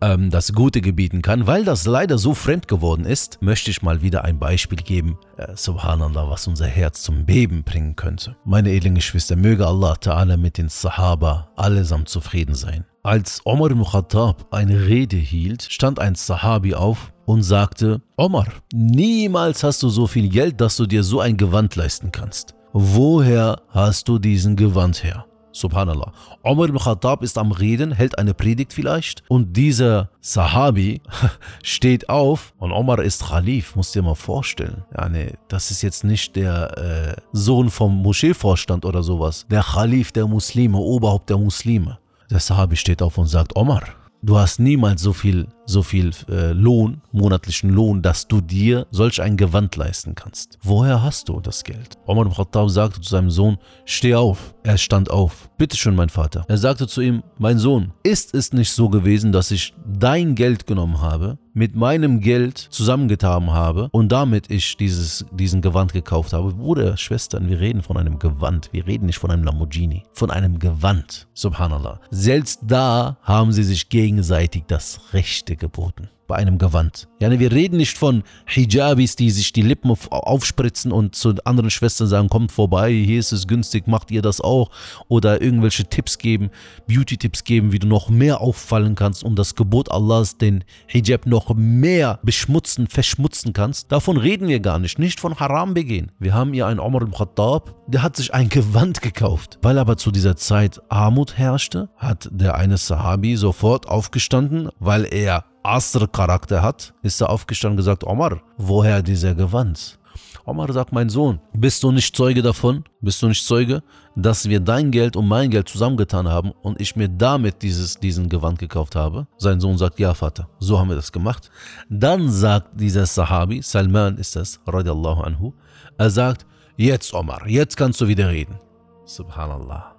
ähm, 0.00 0.30
das 0.30 0.52
Gute 0.54 0.80
gebieten 0.80 1.20
kann, 1.22 1.46
weil 1.46 1.64
das 1.64 1.84
leider 1.84 2.16
so 2.16 2.32
fremd 2.34 2.66
geworden 2.66 3.04
ist, 3.04 3.42
möchte 3.42 3.70
ich 3.70 3.82
mal 3.82 4.00
wieder 4.00 4.24
ein 4.24 4.38
Beispiel 4.38 4.78
geben, 4.78 5.18
äh, 5.36 5.54
subhanallah, 5.54 6.30
was 6.30 6.46
unser 6.46 6.66
Herz 6.66 7.02
zum 7.02 7.26
Beben 7.26 7.62
bringen 7.62 7.94
könnte. 7.94 8.36
Meine 8.44 8.70
edlen 8.70 8.94
Geschwister, 8.94 9.36
möge 9.36 9.66
Allah 9.66 9.94
Ta'ala 9.94 10.36
mit 10.38 10.56
den 10.56 10.68
Sahaba 10.68 11.50
allesamt 11.56 12.08
zufrieden 12.08 12.54
sein. 12.54 12.86
Als 13.02 13.42
Omar 13.44 13.70
ibn 13.70 13.84
Khattab 13.84 14.46
eine 14.50 14.86
Rede 14.86 15.16
hielt, 15.16 15.62
stand 15.70 15.98
ein 15.98 16.14
Sahabi 16.14 16.74
auf 16.74 17.12
und 17.26 17.42
sagte, 17.42 18.00
Omar, 18.16 18.46
niemals 18.72 19.62
hast 19.62 19.82
du 19.82 19.88
so 19.88 20.06
viel 20.06 20.28
Geld, 20.28 20.60
dass 20.60 20.76
du 20.76 20.86
dir 20.86 21.02
so 21.02 21.20
ein 21.20 21.36
Gewand 21.36 21.76
leisten 21.76 22.10
kannst. 22.10 22.54
Woher 22.72 23.60
hast 23.68 24.08
du 24.08 24.18
diesen 24.18 24.56
Gewand 24.56 25.02
her? 25.02 25.26
Subhanallah. 25.56 26.12
Omar 26.42 26.68
ibn 26.68 26.78
Khattab 26.78 27.22
ist 27.22 27.38
am 27.38 27.50
Reden, 27.50 27.92
hält 27.92 28.18
eine 28.18 28.34
Predigt 28.34 28.74
vielleicht 28.74 29.22
und 29.28 29.56
dieser 29.56 30.10
Sahabi 30.20 31.00
steht 31.62 32.10
auf 32.10 32.52
und 32.58 32.72
Omar 32.72 32.98
ist 32.98 33.28
Khalif, 33.28 33.74
musst 33.74 33.94
dir 33.94 34.02
mal 34.02 34.14
vorstellen. 34.14 34.84
Ja, 34.94 35.08
nee, 35.08 35.32
das 35.48 35.70
ist 35.70 35.80
jetzt 35.82 36.04
nicht 36.04 36.36
der 36.36 36.76
äh, 36.76 37.20
Sohn 37.32 37.70
vom 37.70 37.96
Moscheevorstand 38.02 38.84
oder 38.84 39.02
sowas. 39.02 39.46
Der 39.50 39.62
Khalif 39.62 40.12
der 40.12 40.26
Muslime, 40.26 40.76
Oberhaupt 40.76 41.30
der 41.30 41.38
Muslime. 41.38 41.98
Der 42.30 42.40
Sahabi 42.40 42.76
steht 42.76 43.00
auf 43.00 43.16
und 43.16 43.26
sagt, 43.26 43.56
Omar, 43.56 43.84
du 44.20 44.36
hast 44.36 44.58
niemals 44.58 45.00
so 45.00 45.14
viel 45.14 45.48
so 45.66 45.82
viel 45.82 46.12
äh, 46.30 46.52
Lohn, 46.52 47.02
monatlichen 47.12 47.70
Lohn, 47.70 48.00
dass 48.02 48.28
du 48.28 48.40
dir 48.40 48.86
solch 48.90 49.20
ein 49.20 49.36
Gewand 49.36 49.76
leisten 49.76 50.14
kannst. 50.14 50.58
Woher 50.62 51.02
hast 51.02 51.28
du 51.28 51.40
das 51.40 51.64
Geld? 51.64 51.98
Omar 52.06 52.26
al-Khattab 52.26 52.70
sagte 52.70 53.00
zu 53.00 53.10
seinem 53.10 53.30
Sohn, 53.30 53.58
steh 53.84 54.14
auf. 54.14 54.54
Er 54.62 54.78
stand 54.78 55.10
auf. 55.10 55.50
Bitte 55.58 55.76
schön, 55.76 55.94
mein 55.94 56.08
Vater. 56.08 56.44
Er 56.48 56.58
sagte 56.58 56.86
zu 56.86 57.00
ihm, 57.00 57.22
mein 57.38 57.58
Sohn, 57.58 57.92
ist 58.02 58.34
es 58.34 58.52
nicht 58.52 58.70
so 58.70 58.88
gewesen, 58.88 59.32
dass 59.32 59.50
ich 59.50 59.74
dein 59.86 60.34
Geld 60.34 60.66
genommen 60.66 61.00
habe, 61.00 61.38
mit 61.54 61.74
meinem 61.74 62.20
Geld 62.20 62.58
zusammengetan 62.58 63.50
habe 63.50 63.88
und 63.90 64.12
damit 64.12 64.50
ich 64.50 64.76
dieses, 64.76 65.24
diesen 65.32 65.62
Gewand 65.62 65.94
gekauft 65.94 66.34
habe? 66.34 66.52
Bruder, 66.52 66.98
Schwestern, 66.98 67.48
wir 67.48 67.60
reden 67.60 67.82
von 67.82 67.96
einem 67.96 68.18
Gewand. 68.18 68.68
Wir 68.72 68.86
reden 68.86 69.06
nicht 69.06 69.18
von 69.18 69.30
einem 69.30 69.44
Lamborghini. 69.44 70.02
Von 70.12 70.30
einem 70.30 70.58
Gewand. 70.58 71.26
Subhanallah. 71.32 72.00
Selbst 72.10 72.60
da 72.62 73.16
haben 73.22 73.52
sie 73.52 73.64
sich 73.64 73.88
gegenseitig 73.88 74.64
das 74.66 75.00
Rechte 75.14 75.55
geboten 75.56 76.10
bei 76.26 76.36
einem 76.36 76.58
Gewand. 76.58 77.08
Ja, 77.20 77.30
wir 77.38 77.52
reden 77.52 77.76
nicht 77.76 77.96
von 77.96 78.22
Hijabis, 78.46 79.16
die 79.16 79.30
sich 79.30 79.52
die 79.52 79.62
Lippen 79.62 79.90
aufspritzen 80.10 80.92
und 80.92 81.14
zu 81.14 81.34
anderen 81.44 81.70
Schwestern 81.70 82.08
sagen, 82.08 82.28
kommt 82.28 82.52
vorbei, 82.52 82.92
hier 82.92 83.18
ist 83.18 83.32
es 83.32 83.46
günstig, 83.46 83.86
macht 83.86 84.10
ihr 84.10 84.22
das 84.22 84.40
auch. 84.40 84.70
Oder 85.08 85.40
irgendwelche 85.40 85.84
Tipps 85.84 86.18
geben, 86.18 86.50
Beauty-Tipps 86.86 87.44
geben, 87.44 87.72
wie 87.72 87.78
du 87.78 87.86
noch 87.86 88.10
mehr 88.10 88.40
auffallen 88.40 88.94
kannst, 88.94 89.24
um 89.24 89.34
das 89.34 89.54
Gebot 89.54 89.90
Allahs, 89.90 90.38
den 90.38 90.64
Hijab 90.86 91.26
noch 91.26 91.54
mehr 91.54 92.18
beschmutzen, 92.22 92.86
verschmutzen 92.86 93.52
kannst. 93.52 93.92
Davon 93.92 94.16
reden 94.16 94.48
wir 94.48 94.60
gar 94.60 94.78
nicht, 94.78 94.98
nicht 94.98 95.20
von 95.20 95.38
Haram 95.38 95.74
begehen. 95.74 96.12
Wir 96.18 96.34
haben 96.34 96.52
hier 96.52 96.66
einen 96.66 96.80
Omar 96.80 97.02
al-Khattab, 97.02 97.74
der 97.86 98.02
hat 98.02 98.16
sich 98.16 98.34
ein 98.34 98.48
Gewand 98.48 99.00
gekauft. 99.00 99.58
Weil 99.62 99.78
aber 99.78 99.96
zu 99.96 100.10
dieser 100.10 100.36
Zeit 100.36 100.80
Armut 100.88 101.38
herrschte, 101.38 101.88
hat 101.96 102.28
der 102.32 102.56
eine 102.56 102.76
Sahabi 102.76 103.36
sofort 103.36 103.88
aufgestanden, 103.88 104.68
weil 104.78 105.04
er 105.04 105.44
Asr-Charakter 105.66 106.62
hat, 106.62 106.94
ist 107.02 107.20
er 107.20 107.30
aufgestanden 107.30 107.74
und 107.74 107.78
gesagt, 107.78 108.04
Omar, 108.04 108.40
woher 108.56 109.02
dieser 109.02 109.34
Gewand? 109.34 109.98
Omar 110.44 110.72
sagt, 110.72 110.92
mein 110.92 111.08
Sohn, 111.08 111.40
bist 111.52 111.82
du 111.82 111.90
nicht 111.90 112.14
Zeuge 112.14 112.40
davon? 112.40 112.84
Bist 113.00 113.20
du 113.20 113.26
nicht 113.26 113.44
Zeuge, 113.44 113.82
dass 114.14 114.48
wir 114.48 114.60
dein 114.60 114.92
Geld 114.92 115.16
und 115.16 115.26
mein 115.26 115.50
Geld 115.50 115.68
zusammengetan 115.68 116.28
haben 116.28 116.52
und 116.62 116.80
ich 116.80 116.94
mir 116.94 117.08
damit 117.08 117.62
dieses, 117.62 117.96
diesen 117.98 118.28
Gewand 118.28 118.60
gekauft 118.60 118.94
habe? 118.94 119.26
Sein 119.38 119.60
Sohn 119.60 119.76
sagt, 119.76 119.98
ja 119.98 120.14
Vater, 120.14 120.48
so 120.60 120.78
haben 120.78 120.88
wir 120.88 120.96
das 120.96 121.10
gemacht. 121.10 121.50
Dann 121.90 122.30
sagt 122.30 122.80
dieser 122.80 123.04
Sahabi, 123.06 123.60
Salman 123.60 124.18
ist 124.18 124.36
das, 124.36 124.60
radiallahu 124.66 125.22
anhu, 125.22 125.52
er 125.98 126.10
sagt, 126.10 126.46
jetzt 126.76 127.12
Omar, 127.12 127.48
jetzt 127.48 127.76
kannst 127.76 128.00
du 128.00 128.06
wieder 128.06 128.28
reden. 128.28 128.56
Subhanallah. 129.04 129.96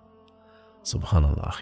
Subhanallah, 0.83 1.53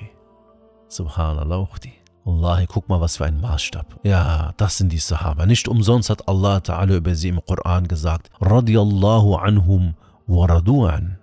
Subhanallah, 0.90 1.58
Ukhti. 1.58 2.05
Wallahi, 2.26 2.66
guck 2.68 2.90
mal, 2.90 3.00
was 3.00 3.18
für 3.18 3.26
ein 3.26 3.40
Maßstab. 3.40 4.00
Ja, 4.04 4.54
das 4.58 4.78
sind 4.78 4.92
die 4.92 4.98
Sahaba. 4.98 5.46
Nicht 5.46 5.68
umsonst 5.68 6.10
hat 6.10 6.28
Allah 6.28 6.58
Ta'ala 6.58 6.98
über 6.98 7.14
sie 7.14 7.30
im 7.30 7.40
Koran 7.46 7.88
gesagt, 7.88 8.32
Radiallahu 8.42 9.36
anhum 9.36 9.94
wa 10.26 10.46
radu'an. 10.46 11.18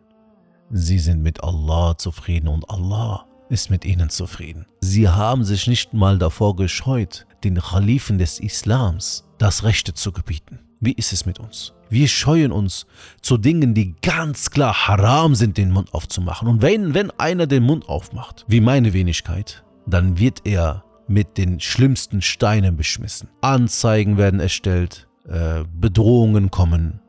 Sie 0.70 1.00
sind 1.00 1.22
mit 1.22 1.42
Allah 1.42 1.98
zufrieden 1.98 2.46
und 2.46 2.70
Allah 2.70 3.26
ist 3.48 3.68
mit 3.68 3.84
ihnen 3.84 4.10
zufrieden. 4.10 4.64
Sie 4.80 5.08
haben 5.08 5.44
sich 5.44 5.66
nicht 5.66 5.92
mal 5.92 6.18
davor 6.18 6.54
gescheut, 6.54 7.26
den 7.42 7.56
Khalifen 7.56 8.18
des 8.18 8.38
Islams 8.38 9.24
das 9.38 9.64
Rechte 9.64 9.94
zu 9.94 10.12
gebieten. 10.12 10.60
Wie 10.80 10.92
ist 10.92 11.12
es 11.12 11.26
mit 11.26 11.40
uns? 11.40 11.74
Wir 11.90 12.06
scheuen 12.06 12.52
uns 12.52 12.86
zu 13.20 13.36
Dingen, 13.38 13.74
die 13.74 13.94
ganz 14.02 14.50
klar 14.50 14.86
haram 14.86 15.34
sind, 15.34 15.58
den 15.58 15.72
Mund 15.72 15.92
aufzumachen. 15.92 16.46
Und 16.48 16.62
wenn, 16.62 16.94
wenn 16.94 17.10
einer 17.18 17.46
den 17.46 17.64
Mund 17.64 17.88
aufmacht, 17.88 18.44
wie 18.48 18.60
meine 18.60 18.92
Wenigkeit, 18.92 19.64
dann 19.86 20.18
wird 20.18 20.46
er 20.46 20.84
mit 21.08 21.38
den 21.38 21.60
schlimmsten 21.60 22.22
Steinen 22.22 22.76
beschmissen. 22.76 23.28
Anzeigen 23.40 24.16
werden 24.16 24.40
erstellt, 24.40 25.08
äh, 25.28 25.64
Bedrohungen 25.72 26.50
kommen, 26.50 27.00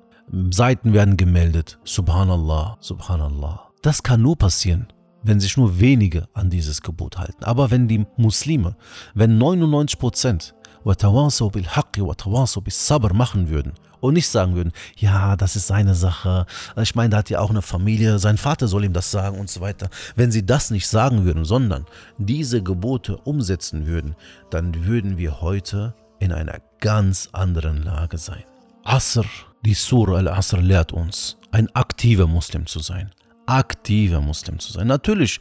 Seiten 0.51 0.93
werden 0.93 1.17
gemeldet. 1.17 1.79
Subhanallah, 1.83 2.77
Subhanallah. 2.79 3.71
Das 3.81 4.01
kann 4.01 4.21
nur 4.21 4.37
passieren, 4.37 4.87
wenn 5.21 5.39
sich 5.39 5.57
nur 5.57 5.79
wenige 5.79 6.27
an 6.33 6.49
dieses 6.49 6.81
Gebot 6.81 7.17
halten. 7.17 7.43
Aber 7.43 7.71
wenn 7.71 7.87
die 7.87 8.05
Muslime, 8.17 8.75
wenn 9.13 9.37
99 9.37 9.99
Prozent 9.99 10.55
bil 10.83 12.63
bis 12.63 12.87
sabr 12.87 13.13
machen 13.13 13.49
würden 13.49 13.73
und 13.99 14.15
nicht 14.15 14.27
sagen 14.27 14.55
würden, 14.55 14.73
ja, 14.97 15.37
das 15.37 15.55
ist 15.55 15.67
seine 15.67 15.95
Sache, 15.95 16.45
ich 16.81 16.93
meine, 16.93 17.11
der 17.11 17.19
hat 17.19 17.29
ja 17.29 17.39
auch 17.39 17.49
eine 17.49 17.61
Familie, 17.61 18.19
sein 18.19 18.37
Vater 18.37 18.67
soll 18.67 18.83
ihm 18.83 18.93
das 18.93 19.11
sagen 19.11 19.39
und 19.39 19.49
so 19.49 19.61
weiter. 19.61 19.89
Wenn 20.15 20.29
sie 20.29 20.45
das 20.45 20.71
nicht 20.71 20.87
sagen 20.87 21.23
würden, 21.23 21.45
sondern 21.45 21.85
diese 22.17 22.61
Gebote 22.61 23.15
umsetzen 23.17 23.87
würden, 23.87 24.15
dann 24.49 24.85
würden 24.85 25.17
wir 25.17 25.39
heute 25.39 25.93
in 26.19 26.33
einer 26.33 26.59
ganz 26.79 27.29
anderen 27.31 27.81
Lage 27.83 28.17
sein. 28.17 28.43
Asr, 28.83 29.25
die 29.65 29.73
Surah 29.73 30.17
al-Asr 30.17 30.61
lehrt 30.61 30.91
uns, 30.91 31.37
ein 31.51 31.73
aktiver 31.73 32.27
Muslim 32.27 32.65
zu 32.65 32.79
sein. 32.79 33.11
Aktiver 33.45 34.19
Muslim 34.19 34.59
zu 34.59 34.73
sein. 34.73 34.87
Natürlich 34.87 35.39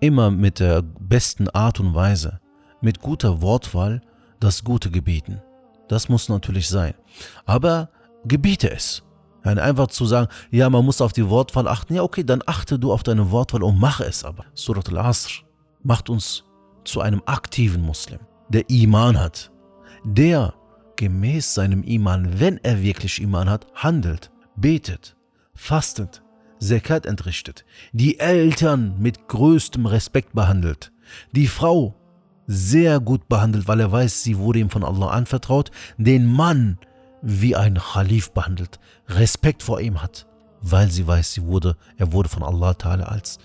immer 0.00 0.32
mit 0.32 0.58
der 0.58 0.82
besten 0.82 1.48
Art 1.50 1.78
und 1.78 1.94
Weise, 1.94 2.40
mit 2.80 3.00
guter 3.00 3.42
Wortwahl, 3.42 4.00
das 4.40 4.64
Gute 4.64 4.90
gebieten. 4.90 5.40
Das 5.88 6.08
muss 6.08 6.28
natürlich 6.28 6.68
sein. 6.68 6.94
Aber 7.44 7.90
gebiete 8.24 8.70
es. 8.70 9.02
Einfach 9.42 9.86
zu 9.86 10.04
sagen, 10.04 10.28
ja, 10.50 10.68
man 10.68 10.84
muss 10.84 11.00
auf 11.00 11.12
die 11.12 11.28
Wortwahl 11.28 11.66
achten. 11.66 11.94
Ja, 11.94 12.02
okay, 12.02 12.24
dann 12.24 12.42
achte 12.44 12.78
du 12.78 12.92
auf 12.92 13.02
deine 13.02 13.30
Wortwahl 13.30 13.62
und 13.62 13.78
mache 13.78 14.04
es 14.04 14.24
aber. 14.24 14.44
Surat 14.54 14.88
al-Asr 14.90 15.44
macht 15.82 16.10
uns 16.10 16.44
zu 16.84 17.00
einem 17.00 17.22
aktiven 17.26 17.82
Muslim, 17.82 18.20
der 18.48 18.68
Iman 18.68 19.18
hat, 19.18 19.50
der 20.04 20.54
gemäß 20.96 21.54
seinem 21.54 21.82
Iman, 21.82 22.38
wenn 22.38 22.58
er 22.58 22.82
wirklich 22.82 23.20
Iman 23.22 23.48
hat, 23.48 23.66
handelt, 23.74 24.30
betet, 24.56 25.16
fastet, 25.54 26.22
Zekat 26.58 27.06
entrichtet, 27.06 27.64
die 27.92 28.18
Eltern 28.18 28.96
mit 28.98 29.28
größtem 29.28 29.86
Respekt 29.86 30.34
behandelt, 30.34 30.92
die 31.32 31.46
Frau 31.46 31.96
sehr 32.52 32.98
gut 32.98 33.28
behandelt, 33.28 33.68
weil 33.68 33.78
er 33.78 33.92
weiß, 33.92 34.24
sie 34.24 34.36
wurde 34.36 34.58
ihm 34.58 34.70
von 34.70 34.82
Allah 34.82 35.10
anvertraut, 35.10 35.70
den 35.98 36.26
Mann 36.26 36.78
wie 37.22 37.54
ein 37.54 37.76
Khalif 37.78 38.32
behandelt, 38.32 38.80
Respekt 39.06 39.62
vor 39.62 39.80
ihm 39.80 40.02
hat, 40.02 40.26
weil 40.60 40.90
sie 40.90 41.06
weiß, 41.06 41.32
sie 41.32 41.44
wurde, 41.44 41.76
er 41.96 42.12
wurde 42.12 42.28
von 42.28 42.42
Allah 42.42 42.72
Ta'ala 42.72 43.04
als, 43.04 43.38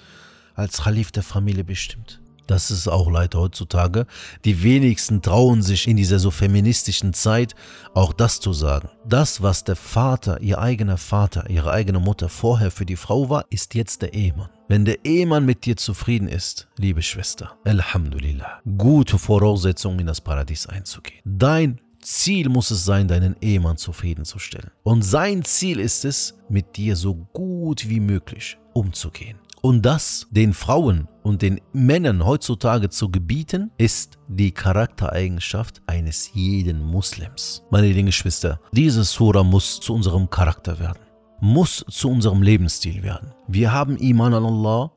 als 0.55 0.81
Khalif 0.81 1.11
der 1.11 1.21
Familie 1.21 1.63
bestimmt. 1.63 2.19
Das 2.47 2.71
ist 2.71 2.87
auch 2.87 3.09
leider 3.09 3.39
heutzutage. 3.39 4.05
Die 4.43 4.61
wenigsten 4.63 5.21
trauen 5.21 5.61
sich 5.61 5.87
in 5.87 5.97
dieser 5.97 6.19
so 6.19 6.31
feministischen 6.31 7.13
Zeit 7.13 7.55
auch 7.93 8.13
das 8.13 8.39
zu 8.39 8.53
sagen. 8.53 8.89
Das, 9.07 9.41
was 9.41 9.63
der 9.63 9.75
Vater, 9.75 10.41
ihr 10.41 10.59
eigener 10.59 10.97
Vater, 10.97 11.49
ihre 11.49 11.71
eigene 11.71 11.99
Mutter 11.99 12.29
vorher 12.29 12.71
für 12.71 12.85
die 12.85 12.95
Frau 12.95 13.29
war, 13.29 13.45
ist 13.49 13.73
jetzt 13.73 14.01
der 14.01 14.13
Ehemann. 14.13 14.49
Wenn 14.67 14.85
der 14.85 15.05
Ehemann 15.05 15.45
mit 15.45 15.65
dir 15.65 15.77
zufrieden 15.77 16.27
ist, 16.27 16.67
liebe 16.77 17.01
Schwester, 17.01 17.55
Alhamdulillah, 17.65 18.61
gute 18.77 19.19
Voraussetzungen 19.19 19.99
in 19.99 20.07
das 20.07 20.21
Paradies 20.21 20.65
einzugehen. 20.65 21.21
Dein 21.23 21.79
Ziel 22.01 22.49
muss 22.49 22.71
es 22.71 22.85
sein, 22.85 23.07
deinen 23.07 23.35
Ehemann 23.41 23.77
zufriedenzustellen. 23.77 24.71
Und 24.83 25.03
sein 25.03 25.43
Ziel 25.43 25.79
ist 25.79 26.05
es, 26.05 26.35
mit 26.49 26.77
dir 26.77 26.95
so 26.95 27.15
gut 27.15 27.89
wie 27.89 27.99
möglich 27.99 28.57
umzugehen. 28.73 29.39
Und 29.61 29.83
das 29.83 30.27
den 30.29 30.53
Frauen 30.53 31.07
und 31.25 31.41
den 31.41 31.59
Männern 31.73 32.23
heutzutage 32.23 32.89
zu 32.89 33.09
gebieten, 33.09 33.71
ist 33.77 34.19
die 34.27 34.51
Charaktereigenschaft 34.51 35.81
eines 35.87 36.31
jeden 36.33 36.83
Muslims. 36.83 37.63
Meine 37.71 37.87
lieben 37.87 38.05
Geschwister, 38.05 38.59
diese 38.71 39.03
Sura 39.03 39.43
muss 39.43 39.79
zu 39.79 39.95
unserem 39.95 40.29
Charakter 40.29 40.79
werden, 40.79 40.99
muss 41.41 41.83
zu 41.89 42.09
unserem 42.09 42.43
Lebensstil 42.43 43.01
werden. 43.01 43.33
Wir 43.47 43.73
haben 43.73 43.97
Iman 43.97 44.35
an 44.35 44.45
Allah, 44.45 44.91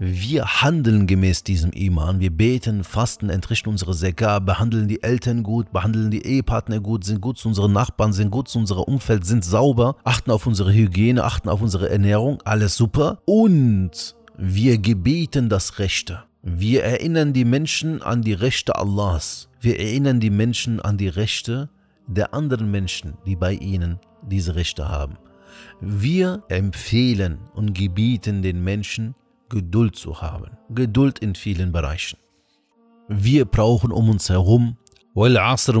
wir 0.00 0.62
handeln 0.62 1.06
gemäß 1.06 1.44
diesem 1.44 1.70
Iman. 1.70 2.18
Wir 2.18 2.30
beten, 2.30 2.82
fasten, 2.82 3.30
entrichten 3.30 3.68
unsere 3.68 3.94
Sekar, 3.94 4.40
behandeln 4.40 4.88
die 4.88 5.02
Eltern 5.02 5.44
gut, 5.44 5.72
behandeln 5.72 6.10
die 6.10 6.24
Ehepartner 6.24 6.80
gut, 6.80 7.04
sind 7.04 7.20
gut 7.20 7.38
zu 7.38 7.48
unseren 7.48 7.72
Nachbarn, 7.72 8.12
sind 8.12 8.30
gut 8.30 8.48
zu 8.48 8.58
unserem 8.58 8.82
Umfeld, 8.84 9.24
sind 9.24 9.44
sauber, 9.44 9.96
achten 10.02 10.32
auf 10.32 10.46
unsere 10.46 10.72
Hygiene, 10.72 11.22
achten 11.22 11.48
auf 11.48 11.62
unsere 11.62 11.88
Ernährung. 11.90 12.40
Alles 12.44 12.76
super. 12.76 13.20
Und 13.26 14.17
wir 14.40 14.78
gebieten 14.78 15.48
das 15.48 15.80
Rechte. 15.80 16.22
Wir 16.42 16.84
erinnern 16.84 17.32
die 17.32 17.44
Menschen 17.44 18.02
an 18.02 18.22
die 18.22 18.34
Rechte 18.34 18.76
Allahs. 18.76 19.48
Wir 19.60 19.80
erinnern 19.80 20.20
die 20.20 20.30
Menschen 20.30 20.78
an 20.80 20.96
die 20.96 21.08
Rechte 21.08 21.68
der 22.06 22.32
anderen 22.32 22.70
Menschen, 22.70 23.14
die 23.26 23.34
bei 23.34 23.54
ihnen 23.54 23.98
diese 24.22 24.54
Rechte 24.54 24.88
haben. 24.88 25.18
Wir 25.80 26.44
empfehlen 26.48 27.38
und 27.52 27.74
gebieten 27.74 28.40
den 28.40 28.62
Menschen, 28.62 29.16
Geduld 29.48 29.96
zu 29.96 30.22
haben. 30.22 30.52
Geduld 30.70 31.18
in 31.18 31.34
vielen 31.34 31.72
Bereichen. 31.72 32.18
Wir 33.08 33.44
brauchen 33.44 33.90
um 33.90 34.08
uns 34.08 34.28
herum 34.28 34.76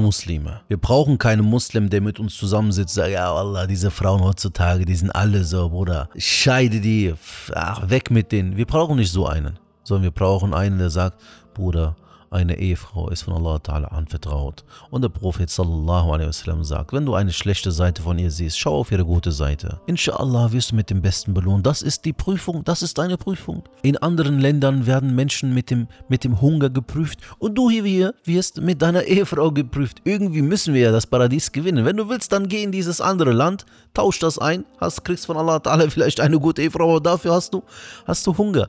Muslime. 0.00 0.62
Wir 0.66 0.78
brauchen 0.78 1.16
keinen 1.16 1.44
Muslim, 1.44 1.90
der 1.90 2.00
mit 2.00 2.18
uns 2.18 2.34
zusammensitzt 2.34 2.98
und 2.98 3.04
sagt, 3.04 3.12
ja 3.12 3.32
Allah, 3.32 3.68
diese 3.68 3.92
Frauen 3.92 4.20
heutzutage, 4.20 4.84
die 4.84 4.96
sind 4.96 5.12
alle 5.12 5.44
so, 5.44 5.68
Bruder. 5.68 6.08
Scheide 6.16 6.80
die, 6.80 7.14
ach, 7.54 7.88
weg 7.88 8.10
mit 8.10 8.32
denen. 8.32 8.56
Wir 8.56 8.66
brauchen 8.66 8.96
nicht 8.96 9.12
so 9.12 9.28
einen, 9.28 9.60
sondern 9.84 10.02
wir 10.02 10.10
brauchen 10.10 10.54
einen, 10.54 10.78
der 10.78 10.90
sagt, 10.90 11.20
Bruder, 11.54 11.94
eine 12.30 12.58
Ehefrau 12.58 13.08
ist 13.10 13.22
von 13.22 13.34
Allah 13.34 13.56
Ta'ala 13.56 13.86
anvertraut. 13.86 14.64
Und 14.90 15.02
der 15.02 15.08
Prophet 15.08 15.48
sallallahu 15.48 16.12
alaihi 16.12 16.28
wasallam 16.28 16.64
sagt, 16.64 16.92
wenn 16.92 17.06
du 17.06 17.14
eine 17.14 17.32
schlechte 17.32 17.72
Seite 17.72 18.02
von 18.02 18.18
ihr 18.18 18.30
siehst, 18.30 18.58
schau 18.58 18.76
auf 18.76 18.92
ihre 18.92 19.04
gute 19.04 19.32
Seite. 19.32 19.80
Inshallah 19.86 20.52
wirst 20.52 20.72
du 20.72 20.76
mit 20.76 20.90
dem 20.90 21.02
Besten 21.02 21.34
belohnt. 21.34 21.66
Das 21.66 21.82
ist 21.82 22.04
die 22.04 22.12
Prüfung, 22.12 22.64
das 22.64 22.82
ist 22.82 22.98
deine 22.98 23.16
Prüfung. 23.16 23.62
In 23.82 23.96
anderen 23.96 24.38
Ländern 24.38 24.86
werden 24.86 25.14
Menschen 25.14 25.54
mit 25.54 25.70
dem, 25.70 25.88
mit 26.08 26.24
dem 26.24 26.40
Hunger 26.40 26.70
geprüft 26.70 27.20
und 27.38 27.56
du 27.56 27.70
hier 27.70 28.14
wirst 28.24 28.60
mit 28.60 28.82
deiner 28.82 29.04
Ehefrau 29.04 29.50
geprüft. 29.50 30.02
Irgendwie 30.04 30.42
müssen 30.42 30.74
wir 30.74 30.82
ja 30.82 30.92
das 30.92 31.06
Paradies 31.06 31.52
gewinnen. 31.52 31.84
Wenn 31.84 31.96
du 31.96 32.08
willst, 32.08 32.32
dann 32.32 32.48
geh 32.48 32.62
in 32.62 32.72
dieses 32.72 33.00
andere 33.00 33.32
Land, 33.32 33.64
tausch 33.94 34.18
das 34.18 34.38
ein, 34.38 34.64
hast, 34.78 35.04
kriegst 35.04 35.26
von 35.26 35.36
Allah 35.36 35.56
Ta'ala 35.56 35.88
vielleicht 35.90 36.20
eine 36.20 36.38
gute 36.38 36.62
Ehefrau, 36.62 36.90
aber 36.90 37.00
dafür 37.00 37.32
hast 37.32 37.54
du, 37.54 37.62
hast 38.06 38.26
du 38.26 38.36
Hunger 38.36 38.68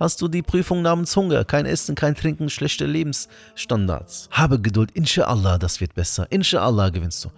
hast 0.00 0.20
du 0.22 0.28
die 0.28 0.42
Prüfung 0.42 0.82
namens 0.82 1.14
Hunger, 1.14 1.44
kein 1.44 1.66
Essen, 1.66 1.94
kein 1.94 2.16
Trinken, 2.16 2.48
schlechte 2.48 2.86
Lebensstandards. 2.86 4.28
Habe 4.32 4.60
Geduld, 4.60 4.90
inshallah, 4.92 5.58
das 5.58 5.80
wird 5.80 5.94
besser, 5.94 6.26
inshallah 6.30 6.88
gewinnst 6.88 7.24
du. 7.24 7.28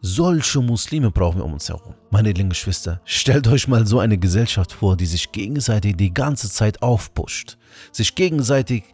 Solche 0.00 0.60
Muslime 0.60 1.10
brauchen 1.10 1.38
wir 1.38 1.44
um 1.44 1.54
uns 1.54 1.68
herum. 1.68 1.94
Meine 2.10 2.32
lieben 2.32 2.48
Geschwister, 2.48 3.00
stellt 3.04 3.46
euch 3.48 3.68
mal 3.68 3.86
so 3.86 3.98
eine 3.98 4.18
Gesellschaft 4.18 4.72
vor, 4.72 4.96
die 4.96 5.06
sich 5.06 5.32
gegenseitig 5.32 5.96
die 5.96 6.14
ganze 6.14 6.48
Zeit 6.48 6.82
aufpusht, 6.82 7.58
sich 7.90 8.14
gegenseitig 8.14 8.84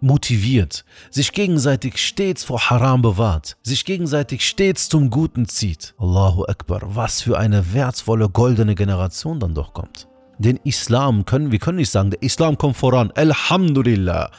motiviert, 0.00 0.84
sich 1.10 1.32
gegenseitig 1.32 1.98
stets 1.98 2.44
vor 2.44 2.70
Haram 2.70 3.02
bewahrt, 3.02 3.56
sich 3.62 3.84
gegenseitig 3.84 4.46
stets 4.46 4.88
zum 4.88 5.10
Guten 5.10 5.46
zieht. 5.46 5.94
Allahu 5.98 6.44
Akbar, 6.44 6.82
was 6.84 7.20
für 7.20 7.38
eine 7.38 7.74
wertvolle 7.74 8.28
goldene 8.28 8.74
Generation 8.74 9.40
dann 9.40 9.54
doch 9.54 9.72
kommt 9.72 10.07
den 10.38 10.58
Islam 10.64 11.24
können, 11.24 11.52
wir 11.52 11.58
können 11.58 11.78
nicht 11.78 11.90
sagen, 11.90 12.10
der 12.10 12.22
Islam 12.22 12.56
kommt 12.58 12.76
voran. 12.76 13.12
Alhamdulillah. 13.14 14.30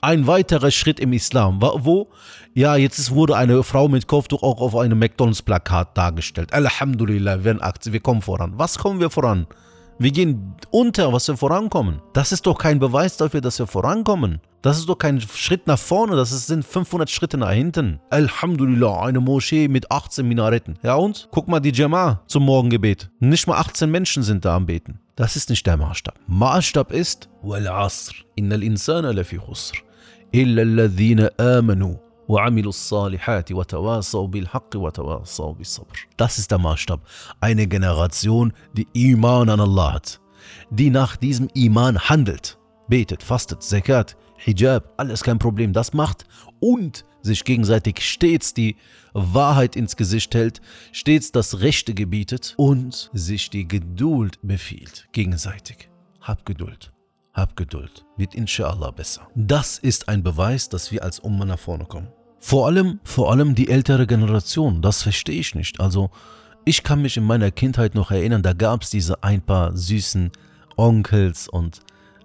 Ein 0.00 0.28
weiterer 0.28 0.70
Schritt 0.70 1.00
im 1.00 1.12
Islam. 1.12 1.60
Wo? 1.60 2.08
Ja, 2.54 2.76
jetzt 2.76 3.10
wurde 3.10 3.36
eine 3.36 3.64
Frau 3.64 3.88
mit 3.88 4.06
Kopftuch 4.06 4.44
auch 4.44 4.60
auf 4.60 4.76
einem 4.76 4.98
McDonalds-Plakat 5.00 5.96
dargestellt. 5.96 6.52
Alhamdulillah, 6.52 7.42
wir, 7.42 7.58
wir 7.58 8.00
kommen 8.00 8.22
voran. 8.22 8.52
Was 8.56 8.78
kommen 8.78 9.00
wir 9.00 9.10
voran? 9.10 9.48
Wir 10.00 10.12
gehen 10.12 10.54
unter, 10.70 11.12
was 11.12 11.26
wir 11.26 11.36
vorankommen. 11.36 12.00
Das 12.12 12.30
ist 12.30 12.46
doch 12.46 12.56
kein 12.56 12.78
Beweis 12.78 13.16
dafür, 13.16 13.40
dass 13.40 13.58
wir 13.58 13.66
vorankommen. 13.66 14.40
Das 14.62 14.78
ist 14.78 14.88
doch 14.88 14.96
kein 14.96 15.20
Schritt 15.20 15.66
nach 15.66 15.78
vorne, 15.78 16.14
das 16.14 16.46
sind 16.46 16.64
500 16.64 17.10
Schritte 17.10 17.36
nach 17.36 17.50
hinten. 17.50 18.00
Alhamdulillah, 18.10 19.06
eine 19.06 19.18
Moschee 19.20 19.66
mit 19.66 19.90
18 19.90 20.26
Minaretten. 20.26 20.78
Ja 20.84 20.94
und? 20.94 21.28
Guck 21.32 21.48
mal 21.48 21.58
die 21.58 21.72
Jama 21.72 22.22
zum 22.26 22.44
Morgengebet. 22.44 23.10
Nicht 23.18 23.48
mal 23.48 23.56
18 23.58 23.90
Menschen 23.90 24.22
sind 24.22 24.44
da 24.44 24.54
am 24.54 24.66
Beten. 24.66 25.00
Das 25.16 25.34
ist 25.34 25.50
nicht 25.50 25.66
der 25.66 25.76
Maßstab. 25.76 26.14
Maßstab 26.28 26.92
ist, 26.92 27.28
Wal 27.42 27.66
Asr, 27.66 28.14
innal 28.36 28.62
insana 28.62 29.10
lafi 29.10 29.38
khusr, 29.38 29.78
illa 30.30 31.30
amanu 31.38 31.98
وعملوا 32.27 32.69
الصالحات 32.69 33.51
وتواصوا 33.51 34.27
بالحق 34.27 34.75
وتواصوا 34.75 35.53
بالصبر. 35.53 36.07
Das 36.17 36.37
ist 36.37 36.51
der 36.51 36.59
Maßstab. 36.59 37.01
Eine 37.41 37.67
Generation, 37.67 38.53
die 38.73 38.87
Iman 38.93 39.49
an 39.49 39.59
Allah 39.59 39.93
hat, 39.93 40.21
die 40.69 40.89
nach 40.89 41.15
diesem 41.15 41.49
Iman 41.53 41.99
handelt, 41.99 42.57
betet, 42.87 43.23
fastet, 43.23 43.61
Zakat, 43.63 44.15
Hijab, 44.37 44.93
alles 44.97 45.23
kein 45.23 45.39
Problem, 45.39 45.73
das 45.73 45.93
macht 45.93 46.25
und 46.59 47.05
sich 47.21 47.45
gegenseitig 47.45 48.01
stets 48.01 48.53
die 48.53 48.75
Wahrheit 49.13 49.75
ins 49.75 49.95
Gesicht 49.95 50.35
hält, 50.35 50.61
stets 50.91 51.31
das 51.31 51.61
Rechte 51.61 51.93
gebietet 51.93 52.53
und 52.57 53.09
sich 53.13 53.49
die 53.49 53.67
Geduld 53.67 54.39
befiehlt, 54.41 55.07
gegenseitig. 55.13 55.89
Hab 56.19 56.45
Geduld. 56.45 56.91
Hab 57.33 57.55
Geduld. 57.55 58.05
Wird 58.17 58.35
inshallah 58.35 58.91
besser. 58.91 59.27
Das 59.35 59.79
ist 59.79 60.07
ein 60.07 60.21
Beweis, 60.23 60.69
dass 60.69 60.91
wir 60.91 61.03
als 61.03 61.19
Umma 61.19 61.45
nach 61.45 61.59
vorne 61.59 61.85
kommen. 61.85 62.09
Vor 62.38 62.66
allem, 62.66 63.00
vor 63.02 63.30
allem 63.30 63.54
die 63.54 63.68
ältere 63.68 64.06
Generation, 64.06 64.80
das 64.80 65.02
verstehe 65.02 65.40
ich 65.40 65.54
nicht. 65.54 65.80
Also, 65.80 66.10
ich 66.64 66.82
kann 66.82 67.02
mich 67.02 67.16
in 67.16 67.24
meiner 67.24 67.50
Kindheit 67.50 67.94
noch 67.94 68.10
erinnern, 68.10 68.42
da 68.42 68.52
gab 68.52 68.82
es 68.82 68.90
diese 68.90 69.22
ein 69.22 69.42
paar 69.42 69.76
süßen 69.76 70.30
Onkels 70.76 71.48
und 71.48 71.80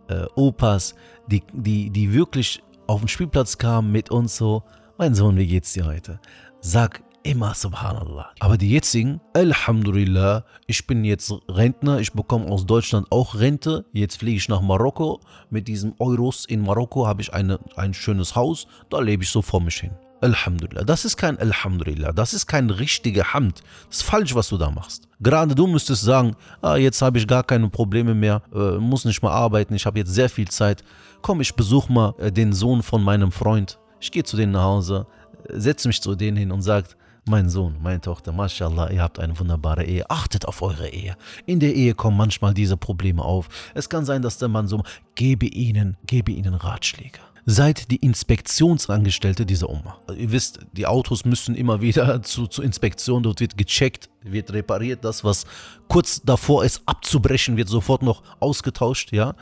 äh, 0.09 0.25
Opas, 0.35 0.95
die, 1.27 1.43
die, 1.53 1.89
die 1.89 2.13
wirklich 2.13 2.61
auf 2.87 2.99
den 3.01 3.07
Spielplatz 3.07 3.57
kamen 3.57 3.91
mit 3.91 4.11
uns 4.11 4.37
so, 4.37 4.63
mein 4.97 5.15
Sohn, 5.15 5.37
wie 5.37 5.47
geht's 5.47 5.73
dir 5.73 5.85
heute? 5.85 6.19
Sag 6.61 7.01
immer 7.23 7.53
Subhanallah. 7.53 8.31
Aber 8.39 8.57
die 8.57 8.69
jetzigen, 8.69 9.21
Alhamdulillah, 9.33 10.45
ich 10.67 10.85
bin 10.85 11.03
jetzt 11.03 11.33
Rentner, 11.49 11.99
ich 11.99 12.13
bekomme 12.13 12.45
aus 12.47 12.65
Deutschland 12.65 13.07
auch 13.11 13.35
Rente, 13.35 13.85
jetzt 13.93 14.17
fliege 14.17 14.37
ich 14.37 14.49
nach 14.49 14.61
Marokko, 14.61 15.21
mit 15.49 15.67
diesen 15.67 15.95
Euros 15.99 16.45
in 16.45 16.61
Marokko 16.61 17.07
habe 17.07 17.21
ich 17.21 17.33
eine, 17.33 17.59
ein 17.75 17.93
schönes 17.93 18.35
Haus, 18.35 18.67
da 18.89 18.99
lebe 18.99 19.23
ich 19.23 19.29
so 19.29 19.41
vor 19.41 19.61
mich 19.61 19.75
hin. 19.75 19.91
Alhamdulillah. 20.21 20.85
Das 20.85 21.03
ist 21.03 21.17
kein 21.17 21.37
Alhamdulillah, 21.37 22.13
das 22.13 22.33
ist 22.33 22.47
kein 22.47 22.69
richtiger 22.69 23.33
Hamd. 23.33 23.61
Das 23.89 23.97
ist 23.97 24.03
falsch, 24.03 24.33
was 24.35 24.47
du 24.47 24.57
da 24.57 24.71
machst. 24.71 25.09
Gerade 25.19 25.53
du 25.53 25.67
müsstest 25.67 26.03
sagen, 26.03 26.35
ah, 26.61 26.77
jetzt 26.77 27.01
habe 27.01 27.17
ich 27.17 27.27
gar 27.27 27.43
keine 27.43 27.69
Probleme 27.69 28.15
mehr, 28.15 28.41
äh, 28.53 28.77
muss 28.77 29.03
nicht 29.03 29.21
mehr 29.21 29.31
arbeiten, 29.31 29.73
ich 29.73 29.85
habe 29.85 29.99
jetzt 29.99 30.13
sehr 30.13 30.29
viel 30.29 30.47
Zeit. 30.47 30.83
Komm, 31.21 31.41
ich 31.41 31.53
besuche 31.53 31.91
mal 31.91 32.13
äh, 32.19 32.31
den 32.31 32.53
Sohn 32.53 32.81
von 32.83 33.03
meinem 33.03 33.31
Freund. 33.33 33.79
Ich 33.99 34.11
gehe 34.11 34.23
zu 34.23 34.37
denen 34.37 34.53
nach 34.53 34.63
Hause, 34.63 35.07
äh, 35.49 35.59
setze 35.59 35.89
mich 35.89 36.01
zu 36.01 36.15
denen 36.15 36.37
hin 36.37 36.51
und 36.53 36.61
sage, 36.61 36.87
mein 37.25 37.49
Sohn, 37.49 37.75
meine 37.81 38.01
Tochter, 38.01 38.31
mashallah, 38.31 38.89
ihr 38.89 39.01
habt 39.01 39.19
eine 39.19 39.37
wunderbare 39.39 39.85
Ehe. 39.85 40.09
Achtet 40.09 40.47
auf 40.47 40.61
eure 40.61 40.89
Ehe. 40.89 41.15
In 41.45 41.59
der 41.59 41.73
Ehe 41.73 41.93
kommen 41.93 42.17
manchmal 42.17 42.53
diese 42.53 42.77
Probleme 42.77 43.23
auf. 43.23 43.49
Es 43.73 43.89
kann 43.89 44.05
sein, 44.05 44.21
dass 44.21 44.37
der 44.37 44.49
Mann 44.49 44.67
so, 44.67 44.83
gebe 45.15 45.45
ihnen, 45.45 45.97
gebe 46.05 46.31
ihnen 46.31 46.53
Ratschläge 46.53 47.19
seid 47.45 47.91
die 47.91 47.97
Inspektionsangestellte 47.97 49.45
dieser 49.45 49.69
Oma. 49.69 49.97
Ihr 50.15 50.31
wisst, 50.31 50.59
die 50.73 50.87
Autos 50.87 51.25
müssen 51.25 51.55
immer 51.55 51.81
wieder 51.81 52.21
zu, 52.23 52.47
zur 52.47 52.63
Inspektion, 52.63 53.23
dort 53.23 53.39
wird 53.39 53.57
gecheckt, 53.57 54.09
wird 54.23 54.53
repariert, 54.53 55.03
das, 55.03 55.23
was 55.23 55.45
kurz 55.87 56.21
davor 56.23 56.63
ist 56.63 56.81
abzubrechen, 56.85 57.57
wird 57.57 57.69
sofort 57.69 58.01
noch 58.01 58.23
ausgetauscht, 58.39 59.11
ja. 59.11 59.35